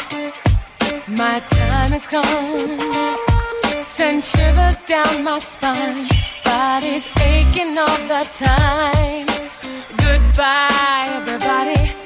my 1.09 1.41
time 1.41 1.91
has 1.91 2.07
come. 2.07 3.85
Send 3.85 4.23
shivers 4.23 4.81
down 4.83 5.25
my 5.25 5.41
spine. 5.41 6.07
Body's 6.45 7.09
aching 7.19 7.77
all 7.77 7.99
the 8.07 8.23
time. 8.39 9.27
Goodbye, 9.99 11.09
everybody. 11.09 12.06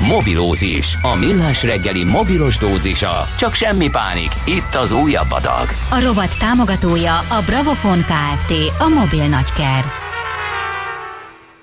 Mobilózis, 0.00 0.98
a 1.02 1.14
millás 1.14 1.62
reggeli 1.62 2.04
mobilos 2.04 2.58
dózisa. 2.58 3.26
Csak 3.38 3.54
semmi 3.54 3.88
pánik, 3.90 4.30
itt 4.44 4.74
az 4.74 4.92
újabb 4.92 5.30
adag. 5.30 5.68
A 5.90 6.00
rovat 6.00 6.38
támogatója 6.38 7.18
a 7.18 7.42
Bravofon 7.46 7.98
Kft. 7.98 8.52
A 8.78 8.88
mobil 8.88 9.28
nagyker. 9.28 9.84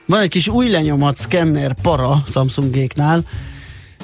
Van 0.06 0.22
egy 0.22 0.30
kis 0.30 0.48
új 0.48 0.70
lenyomat 0.70 1.18
szkenner 1.18 1.76
para 1.82 2.24
Samsungéknál, 2.28 3.24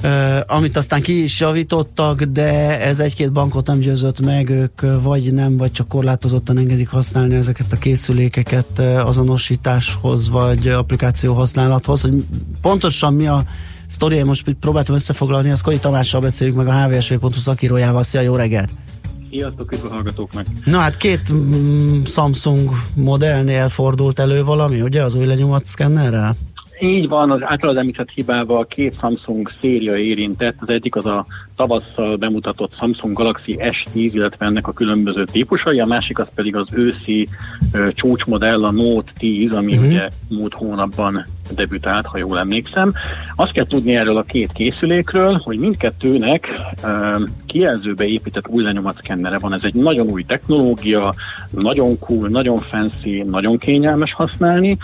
Uh, 0.04 0.38
amit 0.48 0.78
aztán 0.78 1.02
ki 1.02 1.24
is 1.24 1.40
javítottak, 1.40 2.24
de 2.24 2.80
ez 2.82 3.00
egy-két 3.00 3.32
bankot 3.32 3.68
nem 3.68 3.80
győzött 3.80 4.22
meg, 4.22 4.50
ők 4.50 4.82
vagy 5.04 5.34
nem, 5.34 5.58
vagy 5.58 5.72
csak 5.72 5.88
korlátozottan 5.88 6.58
engedik 6.58 6.90
használni 6.90 7.36
ezeket 7.36 7.72
a 7.72 7.78
készülékeket 7.78 8.80
azonosításhoz, 8.80 10.30
vagy 10.30 10.68
applikáció 10.68 11.34
használathoz, 11.34 12.02
hogy 12.02 12.14
pontosan 12.62 13.14
mi 13.14 13.28
a 13.28 13.44
sztori, 13.90 14.16
én 14.16 14.26
most 14.26 14.56
próbáltam 14.60 14.96
összefoglalni, 14.96 15.50
azt 15.50 15.64
Koi 15.64 15.78
Tamással 15.78 16.22
beszéljük 16.22 16.56
meg 16.56 16.68
a 16.68 16.88
hvsv.hu 16.88 17.30
szakírójával. 17.30 18.04
Szia, 18.04 18.22
jó 18.22 18.36
reggelt! 18.36 18.70
Sziasztok, 19.30 19.72
üdv 19.72 19.86
a 19.86 19.90
hallgatóknak! 19.90 20.46
Na 20.66 20.80
hát 20.80 20.98
két 20.98 21.34
mm, 21.34 22.04
Samsung 22.04 22.70
modellnél 22.94 23.68
fordult 23.68 24.20
elő 24.20 24.44
valami, 24.44 24.82
ugye, 24.82 25.04
az 25.04 25.16
új 25.16 25.26
lenyomat 25.26 25.66
szkennerrel? 25.66 26.36
Így 26.82 27.08
van, 27.08 27.32
az 27.32 27.40
általad 27.44 27.78
említett 27.78 28.10
hibával 28.10 28.68
két 28.68 28.98
Samsung 29.00 29.52
széria 29.62 29.98
érintett. 29.98 30.56
Az 30.60 30.70
egyik 30.70 30.96
az 30.96 31.06
a 31.06 31.26
tavasszal 31.56 32.16
bemutatott 32.16 32.74
Samsung 32.78 33.18
Galaxy 33.18 33.58
S10, 33.60 33.90
illetve 33.94 34.46
ennek 34.46 34.68
a 34.68 34.72
különböző 34.72 35.24
típusai, 35.24 35.80
a 35.80 35.86
másik 35.86 36.20
az 36.20 36.28
pedig 36.36 36.56
az 36.56 36.68
őszi 36.74 37.28
ö, 37.72 37.88
csúcsmodell, 37.94 38.64
a 38.64 38.72
Note 38.72 39.12
10, 39.18 39.54
ami 39.54 39.74
uh-huh. 39.74 39.88
ugye 39.88 40.10
múlt 40.30 40.54
hónapban 40.54 41.26
debütált, 41.56 42.06
ha 42.06 42.18
jól 42.18 42.40
emlékszem. 42.40 42.94
Azt 43.36 43.52
kell 43.52 43.66
tudni 43.66 43.96
erről 43.96 44.18
a 44.18 44.24
két 44.24 44.52
készülékről, 44.52 45.42
hogy 45.44 45.58
mindkettőnek 45.58 46.48
ö, 46.84 47.16
kijelzőbe 47.46 48.06
épített 48.06 48.48
új 48.48 48.64
lenyomatszkennere 48.64 49.38
van. 49.38 49.54
Ez 49.54 49.64
egy 49.64 49.76
nagyon 49.76 50.08
új 50.08 50.24
technológia, 50.24 51.16
nagyon 51.50 52.00
cool, 52.00 52.28
nagyon 52.28 52.58
fancy, 52.58 53.24
nagyon 53.30 53.58
kényelmes 53.58 54.14
használni, 54.14 54.78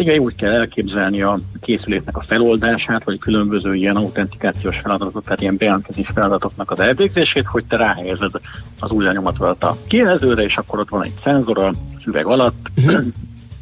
ugye 0.00 0.18
úgy 0.18 0.34
kell 0.34 0.52
elképzelni 0.52 1.22
a 1.22 1.38
készüléknek 1.60 2.16
a 2.16 2.20
feloldását, 2.20 3.04
vagy 3.04 3.18
különböző 3.18 3.74
ilyen 3.74 3.96
autentikációs 3.96 4.76
feladatok, 4.82 5.24
tehát 5.24 5.40
ilyen 5.40 5.56
bejelentkezés 5.56 6.08
feladatoknak 6.14 6.70
az 6.70 6.80
elvégzését, 6.80 7.46
hogy 7.46 7.64
te 7.64 7.76
ráhelyezed 7.76 8.32
az 8.80 8.90
új 8.90 9.04
lenyomatodat 9.04 9.64
a 9.64 9.76
kijelzőre, 9.86 10.42
és 10.42 10.56
akkor 10.56 10.78
ott 10.78 10.88
van 10.88 11.04
egy 11.04 11.14
szenzor 11.22 11.58
a 11.58 11.70
üveg 12.06 12.26
alatt, 12.26 12.70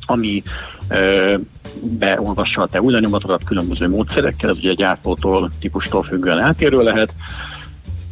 ami 0.07 0.43
ö, 0.89 1.35
beolvassa 1.99 2.63
a 2.63 2.67
te 2.67 2.81
új 2.81 2.93
lenyomatodat 2.93 3.45
különböző 3.45 3.89
módszerekkel, 3.89 4.51
ez 4.51 4.57
ugye 4.57 4.73
gyártótól, 4.73 5.51
típustól 5.61 6.03
függően 6.03 6.39
eltérő 6.39 6.83
lehet, 6.83 7.13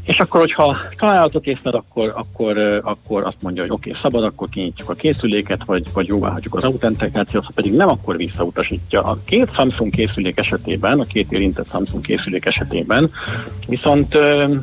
és 0.06 0.18
akkor, 0.18 0.40
hogyha 0.40 0.76
találatot 0.96 1.46
észlel, 1.46 1.74
akkor, 1.74 2.12
akkor, 2.14 2.58
akkor 2.84 3.24
azt 3.24 3.36
mondja, 3.40 3.62
hogy 3.62 3.70
oké, 3.70 3.88
okay, 3.88 4.02
szabad, 4.02 4.24
akkor 4.24 4.48
kinyitjuk 4.48 4.90
a 4.90 4.94
készüléket, 4.94 5.64
vagy, 5.64 5.86
vagy 5.92 6.06
jóvá 6.06 6.30
hagyjuk 6.30 6.54
az 6.54 6.64
autentikációt, 6.64 7.44
ha 7.44 7.52
pedig 7.54 7.74
nem, 7.74 7.88
akkor 7.88 8.16
visszautasítja. 8.16 9.02
A 9.02 9.18
két 9.24 9.54
Samsung 9.54 9.92
készülék 9.92 10.38
esetében, 10.38 11.00
a 11.00 11.04
két 11.04 11.32
érintett 11.32 11.70
Samsung 11.70 12.02
készülék 12.02 12.44
esetében, 12.44 13.10
viszont, 13.66 14.14
ö, 14.14 14.54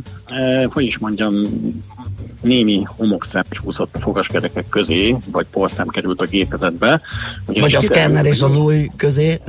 hogy 0.69 0.83
is 0.83 0.97
mondjam, 0.97 1.33
némi 2.41 2.83
homokszem 2.85 3.43
is 3.51 3.57
húzott 3.57 3.95
a 3.95 3.99
fogaskerekek 3.99 4.69
közé, 4.69 5.15
vagy 5.31 5.45
porszem 5.51 5.87
került 5.87 6.21
a 6.21 6.25
gépezetbe. 6.25 7.01
Vagy 7.45 7.75
a 7.75 7.81
szkenner 7.81 8.25
és 8.25 8.41
az 8.41 8.55
új 8.55 8.89
közé. 8.95 9.39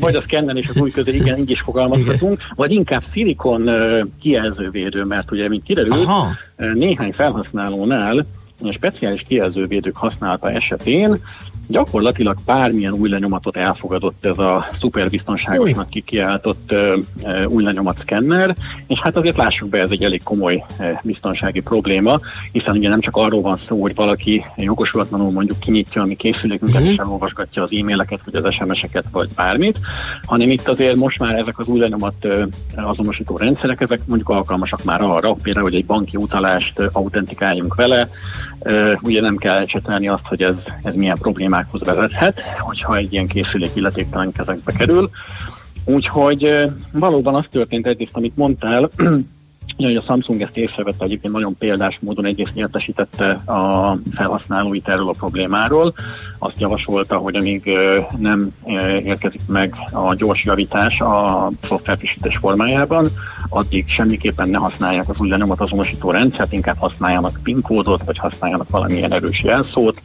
Vagy 0.00 0.14
a 0.14 0.22
szkenner 0.22 0.56
és 0.56 0.68
az 0.68 0.80
új 0.80 0.90
közé, 0.90 1.14
igen, 1.14 1.38
így 1.38 1.50
is 1.50 1.60
fogalmazhatunk, 1.60 2.38
vagy 2.54 2.72
inkább 2.72 3.02
szilikon 3.12 3.70
kijelzővédő, 4.20 5.04
mert 5.04 5.30
ugye, 5.30 5.48
mint 5.48 5.64
kiderült, 5.64 6.04
Aha. 6.04 6.26
néhány 6.74 7.12
felhasználónál 7.12 8.26
a 8.62 8.72
speciális 8.72 9.24
kijelzővédők 9.28 9.96
használata 9.96 10.50
esetén 10.50 11.18
gyakorlatilag 11.68 12.36
bármilyen 12.46 12.92
új 12.92 13.08
lenyomatot 13.08 13.56
elfogadott 13.56 14.24
ez 14.24 14.38
a 14.38 14.66
szuperbiztonságosnak 14.80 15.88
kikiáltott 15.90 16.74
új 17.46 17.62
lenyomat 17.62 17.98
szkenner, 18.00 18.54
és 18.86 18.98
hát 18.98 19.16
azért 19.16 19.36
lássuk 19.36 19.68
be, 19.68 19.80
ez 19.80 19.90
egy 19.90 20.04
elég 20.04 20.22
komoly 20.22 20.64
biztonsági 21.02 21.60
probléma, 21.60 22.20
hiszen 22.52 22.76
ugye 22.76 22.88
nem 22.88 23.00
csak 23.00 23.16
arról 23.16 23.40
van 23.40 23.60
szó, 23.68 23.80
hogy 23.80 23.94
valaki 23.94 24.44
jogosulatlanul 24.56 25.30
mondjuk 25.30 25.58
kinyitja 25.60 26.02
a 26.02 26.06
mi 26.06 26.14
készülékünket, 26.16 26.80
Mhm. 26.82 26.90
és 26.90 26.96
elolvasgatja 26.96 27.62
az 27.62 27.68
e-maileket, 27.80 28.20
vagy 28.24 28.34
az 28.34 28.54
SMS-eket, 28.54 29.04
vagy 29.10 29.28
bármit, 29.36 29.78
hanem 30.24 30.50
itt 30.50 30.68
azért 30.68 30.96
most 30.96 31.18
már 31.18 31.34
ezek 31.38 31.58
az 31.58 31.66
új 31.66 31.78
lenyomat 31.78 32.28
azonosító 32.76 33.36
rendszerek, 33.36 33.80
ezek 33.80 34.00
mondjuk 34.06 34.28
alkalmasak 34.28 34.84
már 34.84 35.02
arra, 35.02 35.32
például, 35.42 35.64
hogy 35.64 35.74
egy 35.74 35.86
banki 35.86 36.16
utalást 36.16 36.80
autentikáljunk 36.92 37.74
vele, 37.74 38.08
ugye 39.02 39.20
nem 39.20 39.36
kell 39.36 39.58
ecsetelni 39.58 40.08
azt, 40.08 40.26
hogy 40.26 40.42
ez, 40.42 40.54
ez 40.82 40.94
milyen 40.94 41.18
problémákhoz 41.18 41.80
vezethet, 41.80 42.40
hogyha 42.58 42.96
egy 42.96 43.12
ilyen 43.12 43.26
készülék 43.26 43.70
illetéktelen 43.74 44.32
kezekbe 44.32 44.72
kerül. 44.72 45.10
Úgyhogy 45.84 46.70
valóban 46.92 47.34
az 47.34 47.44
történt 47.50 47.86
egyrészt, 47.86 48.16
amit 48.16 48.36
mondtál, 48.36 48.90
hogy 49.76 49.96
a 49.96 50.02
Samsung 50.02 50.40
ezt 50.40 50.56
észrevette 50.56 51.04
egyébként 51.04 51.32
nagyon 51.32 51.56
példás 51.58 51.98
módon 52.00 52.24
egyrészt 52.24 52.52
értesítette 52.54 53.30
a 53.30 53.98
felhasználóit 54.14 54.88
erről 54.88 55.08
a 55.08 55.14
problémáról. 55.18 55.92
Azt 56.38 56.60
javasolta, 56.60 57.16
hogy 57.16 57.36
amíg 57.36 57.70
nem 58.18 58.54
érkezik 59.04 59.40
meg 59.46 59.74
a 59.92 60.14
gyors 60.14 60.44
javítás 60.44 61.00
a 61.00 61.48
szoftverfrissítés 61.62 62.36
formájában, 62.36 63.06
addig 63.48 63.88
semmiképpen 63.88 64.48
ne 64.48 64.58
használják 64.58 65.08
az 65.08 65.20
új 65.20 65.28
lenyomat 65.28 65.60
rendszert, 66.00 66.52
inkább 66.52 66.78
használjanak 66.78 67.40
PIN 67.42 67.60
kódot, 67.60 68.02
vagy 68.04 68.18
használjanak 68.18 68.70
valamilyen 68.70 69.12
erős 69.12 69.42
jelszót, 69.42 70.02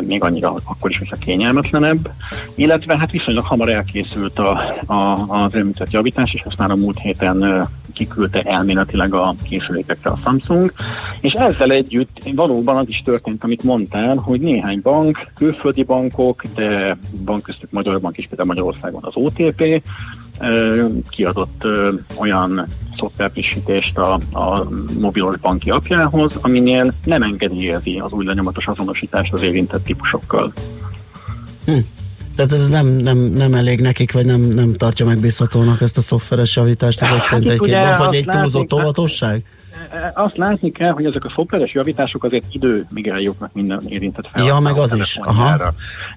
még 0.00 0.22
annyira 0.22 0.54
akkor 0.64 0.90
is, 0.90 0.98
hogyha 0.98 1.16
kényelmetlenebb. 1.16 2.10
Illetve 2.54 2.98
hát 2.98 3.10
viszonylag 3.10 3.44
hamar 3.44 3.68
elkészült 3.68 4.38
a, 4.38 4.50
a, 4.86 5.26
az 5.28 5.54
említett 5.54 5.90
javítás, 5.90 6.34
és 6.34 6.42
ezt 6.46 6.58
már 6.58 6.70
a 6.70 6.76
múlt 6.76 6.98
héten 6.98 7.68
kiküldte 7.94 8.42
elméletileg 8.42 9.14
a 9.14 9.34
készülékekre 9.42 10.10
a 10.10 10.18
Samsung, 10.24 10.72
és 11.20 11.32
ezzel 11.32 11.70
együtt 11.70 12.30
valóban 12.34 12.76
az 12.76 12.88
is 12.88 13.02
történt, 13.04 13.44
amit 13.44 13.62
mondtál, 13.62 14.16
hogy 14.16 14.40
néhány 14.40 14.80
bank, 14.82 15.18
külföldi 15.34 15.82
bankok, 15.82 16.42
de 16.54 16.96
van 17.24 17.42
köztük 17.42 17.70
Magyar 17.70 18.00
Bank 18.00 18.18
is, 18.18 18.26
például 18.26 18.48
Magyarországon 18.48 19.04
az 19.04 19.12
OTP, 19.16 19.82
kiadott 21.08 21.64
olyan 22.16 22.66
szoftverfrissítést 22.96 23.98
a, 23.98 24.12
a 24.32 24.68
mobilos 25.00 25.38
banki 25.38 25.70
apjához, 25.70 26.38
aminél 26.40 26.92
nem 27.04 27.22
engedélyezi 27.22 27.98
az 27.98 28.12
új 28.12 28.24
lenyomatos 28.24 28.66
azonosítást 28.66 29.32
az 29.32 29.42
érintett 29.42 29.84
típusokkal. 29.84 30.52
Hm. 31.64 31.78
Tehát 32.36 32.52
ez 32.52 32.68
nem, 32.68 32.86
nem, 32.86 33.18
nem 33.18 33.54
elég 33.54 33.80
nekik, 33.80 34.12
vagy 34.12 34.24
nem, 34.24 34.40
nem 34.40 34.74
tartja 34.74 35.06
megbízhatónak 35.06 35.80
ezt 35.80 35.96
a 35.96 36.00
szoftveres 36.00 36.56
javítást 36.56 37.02
ezek 37.02 37.14
Hát 37.14 37.24
szerint 37.24 37.48
egy-két 37.48 37.68
ugye 37.68 37.96
vagy 37.96 38.14
egy 38.14 38.24
túlzott 38.24 38.52
látjuk- 38.52 38.72
óvatosság? 38.72 39.42
Azt 40.14 40.36
látni 40.36 40.70
kell, 40.70 40.90
hogy 40.90 41.04
ezek 41.04 41.24
a 41.24 41.32
szoftveres 41.34 41.72
javítások 41.72 42.24
azért 42.24 42.44
idő, 42.50 42.86
míg 42.90 43.08
eljutnak 43.08 43.52
minden 43.52 43.82
érintett 43.88 44.28
Ja, 44.34 44.58
meg 44.58 44.76
az 44.76 44.94
is. 44.94 45.14
telefonjára. 45.14 45.72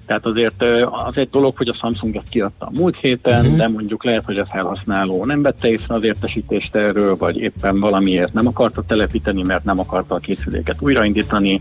Tehát 0.06 0.26
azért 0.26 0.62
az 0.90 1.16
egy 1.16 1.28
dolog, 1.30 1.56
hogy 1.56 1.68
a 1.68 1.74
Samsung 1.74 2.16
ezt 2.16 2.28
kiadta 2.28 2.66
a 2.66 2.70
múlt 2.78 2.96
héten, 2.96 3.40
uh-huh. 3.40 3.56
de 3.56 3.68
mondjuk 3.68 4.04
lehet, 4.04 4.24
hogy 4.24 4.38
a 4.38 4.46
felhasználó 4.46 5.24
nem 5.24 5.42
vette 5.42 5.68
észre 5.68 5.94
az 5.94 6.02
értesítést 6.02 6.74
erről, 6.74 7.16
vagy 7.16 7.36
éppen 7.36 7.80
valamiért 7.80 8.32
nem 8.32 8.46
akarta 8.46 8.82
telepíteni, 8.86 9.42
mert 9.42 9.64
nem 9.64 9.78
akarta 9.78 10.14
a 10.14 10.18
készüléket 10.18 10.76
újraindítani, 10.80 11.60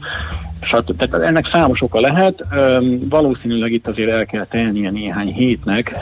stb. 0.62 0.96
Tehát 0.96 1.28
ennek 1.28 1.50
számos 1.52 1.82
oka 1.82 2.00
lehet. 2.00 2.46
Valószínűleg 3.10 3.72
itt 3.72 3.88
azért 3.88 4.10
el 4.10 4.26
kell 4.26 4.46
telnie 4.46 4.90
néhány 4.90 5.34
hétnek, 5.34 5.94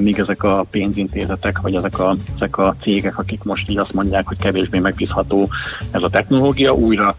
míg 0.00 0.18
ezek 0.18 0.42
a 0.42 0.66
pénzintézetek, 0.70 1.60
vagy 1.60 1.74
ezek 1.74 1.98
a, 1.98 2.14
ezek 2.36 2.58
a 2.58 2.76
cégek, 2.82 3.18
akik 3.18 3.42
most 3.42 3.70
így 3.70 3.78
azt 3.78 3.92
mondják, 3.92 4.26
hogy 4.26 4.36
kevésbé 4.38 4.78
megbízható 4.78 5.45
ez 5.90 6.02
a 6.02 6.08
technológia, 6.08 6.74
újra 6.74 7.16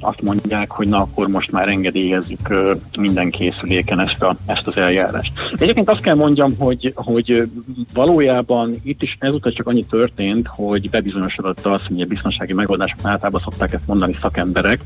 azt 0.00 0.22
mondják, 0.22 0.70
hogy 0.70 0.88
na 0.88 0.98
akkor 0.98 1.28
most 1.28 1.50
már 1.50 1.68
engedélyezzük 1.68 2.54
minden 2.96 3.30
készüléken 3.30 4.00
ezt, 4.00 4.22
a, 4.22 4.36
ezt 4.46 4.66
az 4.66 4.76
eljárást. 4.76 5.32
Egyébként 5.56 5.90
azt 5.90 6.00
kell 6.00 6.14
mondjam, 6.14 6.54
hogy, 6.58 6.92
hogy 6.94 7.48
valójában 7.92 8.74
itt 8.82 9.02
is 9.02 9.16
ezúttal 9.18 9.52
csak 9.52 9.66
annyi 9.66 9.84
történt, 9.84 10.46
hogy 10.50 10.90
bebizonyosodott 10.90 11.66
az, 11.66 11.80
hogy 11.88 12.00
a 12.00 12.06
biztonsági 12.06 12.52
megoldások 12.52 12.98
általában 13.02 13.40
szokták 13.44 13.72
ezt 13.72 13.86
mondani 13.86 14.18
szakemberek, 14.20 14.80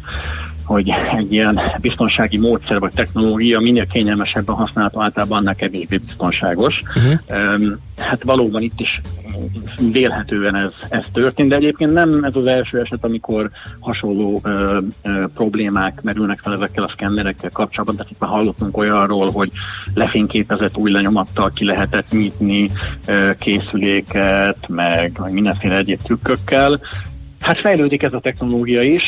hogy 0.65 0.91
egy 1.17 1.33
ilyen 1.33 1.61
biztonsági 1.81 2.39
módszer 2.39 2.79
vagy 2.79 2.93
technológia 2.95 3.61
minél 3.61 3.87
kényelmesebben 3.87 4.55
használható, 4.55 5.03
általában 5.03 5.39
annál 5.39 5.55
kevésbé 5.55 5.97
biztonságos. 5.97 6.83
Uh-huh. 6.97 7.73
Hát 7.97 8.23
valóban 8.23 8.63
itt 8.63 8.81
is 8.81 9.01
vélhetően 9.93 10.55
ez, 10.55 10.73
ez 10.89 11.03
történt, 11.13 11.49
de 11.49 11.57
egyébként 11.57 11.93
nem 11.93 12.25
ez 12.25 12.35
az 12.35 12.47
első 12.47 12.81
eset, 12.81 13.05
amikor 13.05 13.51
hasonló 13.81 14.41
ö, 14.43 14.79
ö, 15.03 15.25
problémák 15.35 16.03
merülnek 16.03 16.39
fel 16.39 16.53
ezekkel 16.53 16.85
a 16.85 16.91
szkennerekkel 16.93 17.51
kapcsolatban. 17.51 17.97
Tehát 17.97 18.13
itt 18.13 18.21
már 18.21 18.31
hallottunk 18.31 18.77
olyanról, 18.77 19.31
hogy 19.31 19.53
lefényképezett 19.95 20.77
új 20.77 20.91
lenyomattal 20.91 21.51
ki 21.55 21.65
lehetett 21.65 22.11
nyitni 22.11 22.71
ö, 23.07 23.31
készüléket, 23.39 24.69
meg, 24.69 25.19
meg 25.19 25.33
mindenféle 25.33 25.77
egyéb 25.77 26.01
trükkökkel. 26.03 26.81
Hát 27.47 27.61
fejlődik 27.61 28.03
ez 28.03 28.13
a 28.15 28.21
technológia 28.21 28.83
is. 28.83 29.03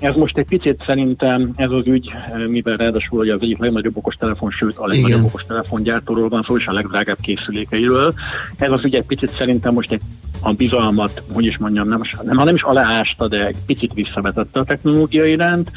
Ez 0.00 0.16
most 0.16 0.38
egy 0.38 0.46
picit 0.46 0.82
szerintem 0.86 1.50
ez 1.56 1.70
az 1.70 1.86
ügy, 1.86 2.10
mivel 2.48 2.76
ráadásul 2.76 3.18
hogy 3.18 3.28
az 3.28 3.38
egyik 3.40 3.58
legnagyobb 3.58 3.96
okostelefon, 3.96 4.50
sőt 4.50 4.76
a 4.76 4.86
legnagyobb 4.86 5.18
Igen. 5.18 5.24
okostelefongyártóról 5.24 6.28
van 6.28 6.44
szó, 6.46 6.56
és 6.56 6.66
a 6.66 6.72
legdrágább 6.72 7.16
készülékeiről. 7.20 8.14
Ez 8.56 8.70
az 8.70 8.84
ügy 8.84 8.94
egy 8.94 9.06
picit 9.06 9.30
szerintem 9.30 9.72
most 9.74 9.92
egy 9.92 10.00
a 10.42 10.52
bizalmat, 10.52 11.22
hogy 11.32 11.44
is 11.44 11.58
mondjam, 11.58 11.88
nem, 11.88 12.00
nem, 12.22 12.36
ha 12.36 12.44
nem 12.44 12.54
is 12.54 12.62
aláásta, 12.62 13.28
de 13.28 13.46
egy 13.46 13.56
picit 13.66 13.92
visszavetette 13.94 14.60
a 14.60 14.64
technológia 14.64 15.26
iránt, 15.26 15.70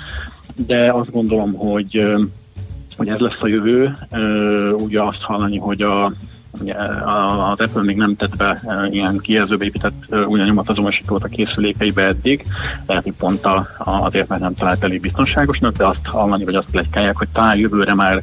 de 0.68 0.91
azt 0.91 1.12
gondolom, 1.12 1.54
hogy 1.54 2.16
hogy 2.98 3.08
ez 3.08 3.20
lesz 3.20 3.41
a 3.41 3.48
jövő. 3.48 3.98
Ugye 4.78 5.02
azt 5.02 5.22
hallani, 5.22 5.58
hogy 5.58 5.82
a- 5.82 6.14
az 7.06 7.60
Apple 7.60 7.84
még 7.84 7.97
nem 7.97 8.16
tett 8.16 8.36
be 8.36 8.62
ö, 8.68 8.86
ilyen 8.86 9.20
kijelzőbe 9.20 9.66
épített 9.66 10.03
ö, 10.10 10.24
új 10.24 10.41
nyomatazonosítót 10.41 11.24
a 11.24 11.28
készülékeibe 11.28 12.03
eddig, 12.03 12.45
lehet, 12.86 13.03
hogy 13.03 13.14
pont 13.18 13.47
azért, 13.78 14.28
mert 14.28 14.41
nem 14.41 14.56
talált 14.56 14.84
elég 14.84 15.01
biztonságosnak, 15.01 15.78
de 15.78 15.86
azt 15.86 16.06
hallani, 16.06 16.43
vagy 16.43 16.56
azt 16.56 16.70
plegykálják, 16.72 17.18
hogy 17.18 17.28
talán 17.34 17.58
jövőre 17.58 17.93
már 17.93 18.22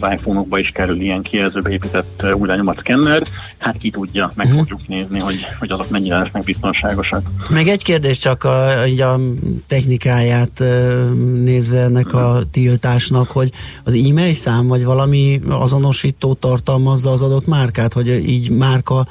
az 0.00 0.12
iPhone-okba 0.12 0.58
is 0.58 0.68
kerül 0.68 1.00
ilyen 1.00 1.22
kijelzőbe 1.22 1.70
épített 1.70 2.26
új 2.34 2.48
lenyomatszkenner, 2.48 3.22
hát 3.58 3.78
ki 3.78 3.90
tudja, 3.90 4.30
meg 4.34 4.46
Mhm. 4.48 4.56
fogjuk 4.56 4.88
nézni, 4.88 5.18
hogy, 5.20 5.46
hogy 5.58 5.70
azok 5.70 5.90
mennyire 5.90 6.18
lesznek 6.18 6.44
biztonságosak. 6.44 7.22
Meg 7.50 7.68
egy 7.68 7.82
kérdés 7.82 8.18
csak 8.18 8.44
a, 8.44 8.82
a 8.82 9.20
technikáját 9.66 10.60
ö, 10.60 11.04
nézve 11.42 11.80
ennek 11.80 12.12
a 12.14 12.42
tiltásnak, 12.50 13.30
hogy 13.30 13.50
az 13.84 13.94
e-mail 13.94 14.34
szám 14.34 14.66
vagy 14.66 14.84
valami 14.84 15.40
azonosító 15.48 16.34
tartalmazza 16.34 17.10
az 17.12 17.22
adott 17.22 17.46
márkát, 17.46 17.92
hogy 17.92 18.08
így 18.08 18.50
márka 18.50 19.06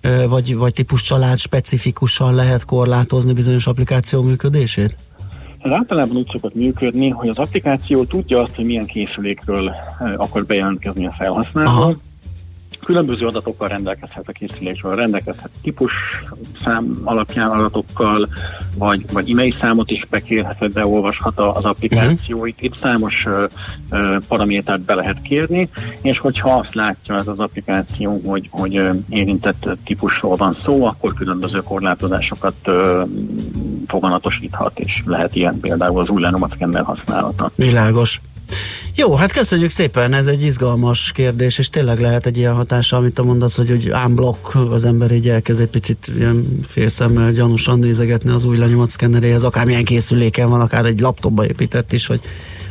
ö, 0.00 0.28
vagy, 0.28 0.56
vagy 0.56 0.72
típus 0.72 1.02
család 1.02 1.38
specifikusan 1.38 2.34
lehet 2.34 2.64
korlátozni 2.64 3.32
bizonyos 3.32 3.66
applikáció 3.66 4.22
működését? 4.22 4.96
Ez 5.64 5.70
általában 5.70 6.16
úgy 6.16 6.28
szokott 6.32 6.54
működni, 6.54 7.08
hogy 7.08 7.28
az 7.28 7.38
applikáció 7.38 8.04
tudja 8.04 8.42
azt, 8.42 8.54
hogy 8.54 8.64
milyen 8.64 8.86
készülékről 8.86 9.70
eh, 9.70 10.20
akar 10.20 10.44
bejelentkezni 10.44 11.06
a 11.06 11.14
felhasználó. 11.18 11.96
Különböző 12.84 13.26
adatokkal 13.26 13.68
rendelkezhet 13.68 14.28
a 14.28 14.32
készülékről, 14.32 14.94
rendelkezhet 14.94 15.50
típus 15.62 15.92
szám 16.64 17.00
alapján 17.04 17.50
adatokkal, 17.50 18.28
vagy, 18.78 19.04
vagy 19.12 19.30
e-mail 19.30 19.56
számot 19.60 19.90
is 19.90 20.06
bekérhet, 20.10 20.72
beolvashat 20.72 21.38
az 21.38 21.64
applikációit. 21.64 22.62
Itt 22.62 22.74
számos 22.82 23.22
ö, 23.26 23.44
ö, 23.90 24.16
paramétert 24.28 24.80
be 24.80 24.94
lehet 24.94 25.22
kérni, 25.22 25.68
és 26.00 26.18
hogyha 26.18 26.58
azt 26.58 26.74
látja 26.74 27.14
ez 27.14 27.28
az 27.28 27.38
applikáció, 27.38 28.20
hogy, 28.24 28.48
hogy 28.50 28.80
érintett 29.08 29.68
típusról 29.84 30.36
van 30.36 30.56
szó, 30.64 30.84
akkor 30.84 31.14
különböző 31.14 31.62
korlátozásokat 31.62 32.54
ö, 32.64 33.02
foganatosíthat, 33.86 34.78
és 34.78 35.02
lehet 35.04 35.34
ilyen 35.34 35.60
például 35.60 36.00
az 36.00 36.08
új 36.08 36.20
lenyomatszkenner 36.20 36.82
használata. 36.82 37.50
Világos. 37.54 38.20
Jó, 38.96 39.14
hát 39.14 39.32
köszönjük 39.32 39.70
szépen, 39.70 40.12
ez 40.12 40.26
egy 40.26 40.42
izgalmas 40.42 41.12
kérdés, 41.12 41.58
és 41.58 41.70
tényleg 41.70 42.00
lehet 42.00 42.26
egy 42.26 42.36
ilyen 42.36 42.54
hatása, 42.54 42.96
amit 42.96 43.14
te 43.14 43.22
mondasz, 43.22 43.56
hogy, 43.56 43.68
hogy 43.68 43.90
ámblok 43.90 44.54
az 44.70 44.84
ember 44.84 45.10
így 45.10 45.28
elkezd 45.28 45.60
egy 45.60 45.68
picit 45.68 46.10
ilyen 46.16 46.58
félszemmel 46.66 47.32
gyanúsan 47.32 47.78
nézegetni 47.78 48.30
az 48.30 48.44
új 48.44 48.56
lenyomatszkenneréhez, 48.56 49.42
akármilyen 49.42 49.84
készüléken 49.84 50.48
van, 50.48 50.60
akár 50.60 50.84
egy 50.84 51.00
laptopba 51.00 51.46
épített 51.46 51.92
is, 51.92 52.06
hogy, 52.06 52.20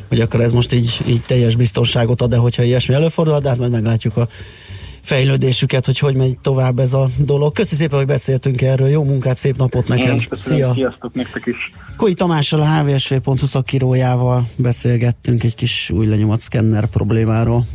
hogy 0.07 0.19
akkor 0.19 0.41
ez 0.41 0.51
most 0.51 0.73
így, 0.73 0.99
így 1.07 1.21
teljes 1.21 1.55
biztonságot 1.55 2.21
ad, 2.21 2.29
de 2.29 2.37
hogyha 2.37 2.63
ilyesmi 2.63 2.93
előfordul, 2.93 3.39
de 3.39 3.49
hát 3.49 3.57
majd 3.57 3.71
meglátjuk 3.71 4.17
a 4.17 4.27
fejlődésüket, 5.03 5.85
hogy 5.85 5.99
hogy 5.99 6.15
megy 6.15 6.37
tovább 6.37 6.79
ez 6.79 6.93
a 6.93 7.09
dolog. 7.17 7.53
Köszi 7.53 7.75
szépen, 7.75 7.97
hogy 7.97 8.07
beszéltünk 8.07 8.61
erről, 8.61 8.87
jó 8.87 9.03
munkát, 9.03 9.35
szép 9.35 9.57
napot 9.57 9.87
neked. 9.87 10.19
Szia! 10.31 10.73
Sziasztok 10.73 11.13
nektek 11.13 11.45
is! 11.45 11.71
Koi 11.97 12.13
Tamással, 12.13 12.61
a 12.61 12.65
hvsv.hu 12.65 13.45
szakírójával 13.45 14.47
beszélgettünk 14.55 15.43
egy 15.43 15.55
kis 15.55 15.89
új 15.89 16.07
lenyomat 16.07 16.39
szkenner 16.39 16.85
problémáról. 16.85 17.65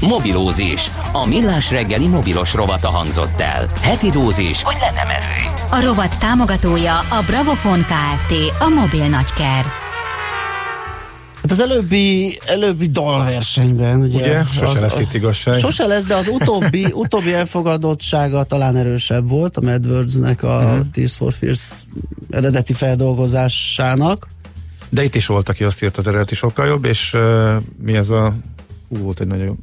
Mobilózis. 0.00 0.90
A 1.12 1.26
millás 1.26 1.70
reggeli 1.70 2.06
mobilos 2.06 2.54
rovata 2.54 2.88
hangzott 2.88 3.40
el. 3.40 3.68
Heti 3.80 4.10
dózis, 4.10 4.62
hogy 4.62 4.76
lenne 4.80 5.04
merő. 5.04 5.54
A 5.70 5.86
rovat 5.86 6.18
támogatója 6.18 6.98
a 6.98 7.22
Bravofon 7.26 7.80
Kft. 7.80 8.32
A 8.60 8.68
mobil 8.68 9.08
nagyker. 9.08 9.83
Hát 11.44 11.52
az 11.52 11.60
előbbi, 11.60 12.38
előbbi 12.46 12.86
dalversenyben, 12.90 14.00
ugye? 14.00 14.16
Ugye? 14.16 14.42
Sose 14.44 14.66
az, 14.70 14.80
lesz 14.80 14.98
itt 14.98 15.14
igazság. 15.14 15.58
Sose 15.58 15.86
lesz, 15.86 16.04
de 16.04 16.14
az 16.14 16.28
utóbbi, 16.28 16.84
utóbbi 17.04 17.32
elfogadottsága 17.32 18.44
talán 18.44 18.76
erősebb 18.76 19.28
volt 19.28 19.56
a 19.56 19.60
MadWords-nek 19.60 20.42
a 20.42 20.60
Mhm. 20.60 20.80
Tears 20.92 21.16
for 21.16 21.32
Fears 21.32 21.70
eredeti 22.30 22.72
feldolgozásának. 22.72 24.28
De 24.88 25.04
itt 25.04 25.14
is 25.14 25.26
volt, 25.26 25.48
aki 25.48 25.64
azt 25.64 25.82
írt 25.82 25.96
az 25.96 26.08
eredeti 26.08 26.34
sokkal 26.34 26.66
jobb, 26.66 26.84
és 26.84 27.14
uh, 27.14 27.54
mi 27.82 27.94
ez 27.94 28.10
a... 28.10 28.34
Hú, 28.88 28.96
volt 28.96 29.20
egy 29.20 29.26
nagyon... 29.26 29.58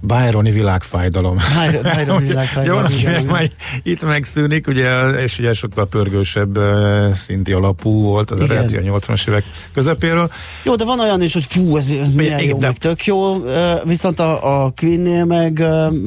Byroni 0.00 0.50
világfájdalom. 0.50 1.36
Byron- 1.66 1.96
Byroni 1.96 2.26
világfájdalom, 2.32 2.84
Jó, 2.90 2.96
igen, 2.98 3.24
majd 3.24 3.50
itt 3.82 4.02
megszűnik, 4.02 4.66
ugye, 4.66 5.08
és 5.08 5.38
ugye 5.38 5.52
sokkal 5.52 5.86
pörgősebb 5.86 6.58
uh, 6.58 7.12
szinti 7.14 7.52
alapú 7.52 8.02
volt 8.02 8.30
az 8.30 8.40
eredeti 8.40 8.76
a 8.76 8.80
80-as 8.80 9.28
évek 9.28 9.44
közepéről. 9.74 10.30
Jó, 10.64 10.74
de 10.74 10.84
van 10.84 11.00
olyan 11.00 11.22
is, 11.22 11.32
hogy 11.32 11.44
fú, 11.48 11.76
ez, 11.76 11.84
ez 12.02 12.12
milyen 12.14 12.38
igen, 12.38 12.50
jó, 12.50 12.58
de- 12.58 12.66
meg 12.66 12.76
tök 12.78 13.04
jó, 13.04 13.44
viszont 13.84 14.20
a, 14.20 14.62
a 14.64 14.72
Queen-nél 14.76 15.24
meg, 15.24 15.62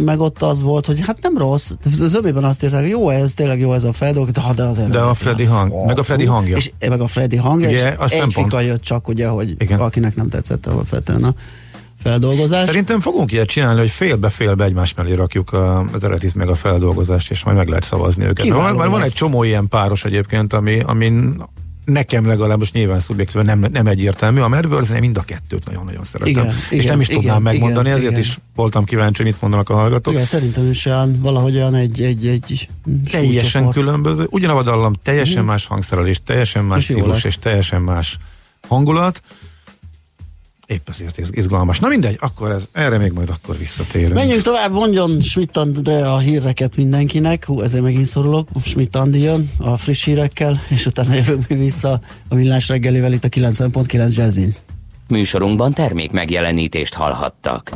meg 0.06 0.20
ott 0.20 0.42
az 0.42 0.64
volt, 0.64 0.86
hogy 0.86 1.00
hát 1.06 1.18
nem 1.22 1.38
rossz, 1.38 1.72
az 2.02 2.16
ömében 2.16 2.44
azt 2.44 2.64
írták, 2.64 2.88
jó 2.88 3.10
ez, 3.10 3.34
tényleg 3.34 3.60
jó 3.60 3.74
ez 3.74 3.84
a 3.84 3.94
feldolgozás, 3.94 4.56
de, 4.56 4.64
de 4.64 4.64
az 4.70 4.88
De 4.90 5.00
a 5.00 5.14
Freddy 5.14 5.46
hát, 5.46 5.54
hang, 5.58 5.86
meg 5.86 6.00
a 6.00 6.04
Freddy 6.04 6.26
hangja. 6.26 6.56
És, 6.56 6.72
meg 6.90 7.02
a 7.02 7.08
Freddy 7.08 7.36
hangja, 7.38 7.68
Ugye, 7.68 7.78
és 7.78 7.94
az 7.98 8.12
egy 8.12 8.20
szempont. 8.20 8.48
fika 8.48 8.60
jött 8.62 8.82
csak, 8.82 9.08
ugye, 9.08 9.28
hogy 9.28 9.56
Igen. 9.58 9.80
akinek 9.80 10.16
nem 10.16 10.30
tetszett 10.30 10.66
alapvetően 10.66 11.24
a 11.24 11.34
feldolgozás. 12.04 12.68
Szerintem 12.68 13.00
fogunk 13.00 13.32
ilyet 13.32 13.48
csinálni, 13.48 13.80
hogy 13.80 13.90
félbe-félbe 13.90 14.64
egymás 14.64 14.94
mellé 14.94 15.14
rakjuk 15.14 15.54
a, 15.54 15.80
az 15.80 16.04
eredetit 16.04 16.36
meg 16.36 16.50
a 16.50 16.56
feldolgozást, 16.56 17.32
és 17.32 17.44
majd 17.44 17.58
meg 17.58 17.68
lehet 17.68 17.84
szavazni 17.84 18.26
őket. 18.26 18.48
Van, 18.48 18.76
van, 18.76 18.90
van 18.90 19.02
egy 19.02 19.14
csomó 19.14 19.44
ilyen 19.44 19.68
páros 19.68 20.06
egyébként, 20.06 20.54
ami, 20.54 20.80
amin 20.80 21.44
nekem 21.86 22.28
legalábbis 22.28 22.72
nyilván 22.72 23.00
szubjektíven 23.00 23.46
nem, 23.46 23.72
nem 23.72 23.88
egyértelmű. 23.88 24.40
A 24.40 24.48
madverse 24.48 25.00
mind 25.00 25.18
a 25.18 25.22
kettőt 25.22 25.66
nagyon-nagyon 25.66 26.04
szeretem. 26.04 26.32
Igen, 26.34 26.48
és 26.48 26.72
igen, 26.72 26.86
nem 26.86 27.00
is 27.02 27.08
igen, 27.08 27.22
tudnám 27.22 27.42
megmondani, 27.42 27.88
igen, 27.88 27.98
ezért 27.98 28.12
igen. 28.12 28.24
is 28.24 28.38
voltam 28.56 28.84
kíváncsi, 28.84 29.24
mit 29.24 29.42
mondanak 29.42 29.70
a 29.70 29.74
hallgatók. 29.74 30.14
Igen, 30.14 30.26
szerintem 30.26 30.70
is 30.70 30.86
olyan, 30.86 31.20
valahogy 31.22 31.56
olyan 31.56 31.76
egy, 31.76 32.02
egy, 32.02 32.28
egy 32.28 32.68
Teljesen 33.12 33.70
különböző, 33.70 34.28
ugyanaz 34.30 34.58
a 34.58 34.64
dallam, 34.64 34.94
teljesen 35.04 35.42
Mhm. 35.42 35.48
más 35.48 35.66
hangszerelés, 35.66 36.22
teljesen 36.26 36.66
más 36.66 36.90
És 36.90 36.96
stílus, 36.96 37.24
és 37.24 37.38
teljesen 37.40 37.82
más 37.82 38.18
hangulat. 38.68 39.22
Épp 40.74 40.88
azért 40.90 41.18
iz- 41.18 41.36
izgalmas. 41.36 41.80
Na 41.80 41.88
mindegy, 41.88 42.18
akkor 42.20 42.52
ez, 42.52 42.64
erre 42.72 42.98
még 42.98 43.12
majd 43.12 43.30
akkor 43.30 43.58
visszatérünk. 43.58 44.14
Menjünk 44.14 44.42
tovább, 44.42 44.72
mondjon 44.72 45.22
Schmidt 45.22 45.58
Andi 45.58 45.92
a 45.92 46.18
híreket 46.18 46.76
mindenkinek. 46.76 47.46
Hú, 47.46 47.62
ezért 47.62 47.84
megint 47.84 48.06
szorulok. 48.06 48.48
Schmidt 48.64 48.96
Andi 48.96 49.20
jön 49.20 49.52
a 49.60 49.78
friss 49.78 50.06
hírekkel, 50.06 50.62
és 50.70 50.86
utána 50.86 51.14
jövünk 51.14 51.48
mi 51.48 51.56
vissza 51.56 52.00
a 52.28 52.36
millás 52.36 52.68
reggelivel 52.68 53.14
itt 53.14 53.24
a 53.24 53.30
90.9 53.30 54.16
Jazzin. 54.16 54.56
Műsorunkban 55.08 55.74
termék 55.74 56.12
megjelenítést 56.12 56.94
hallhattak. 56.94 57.72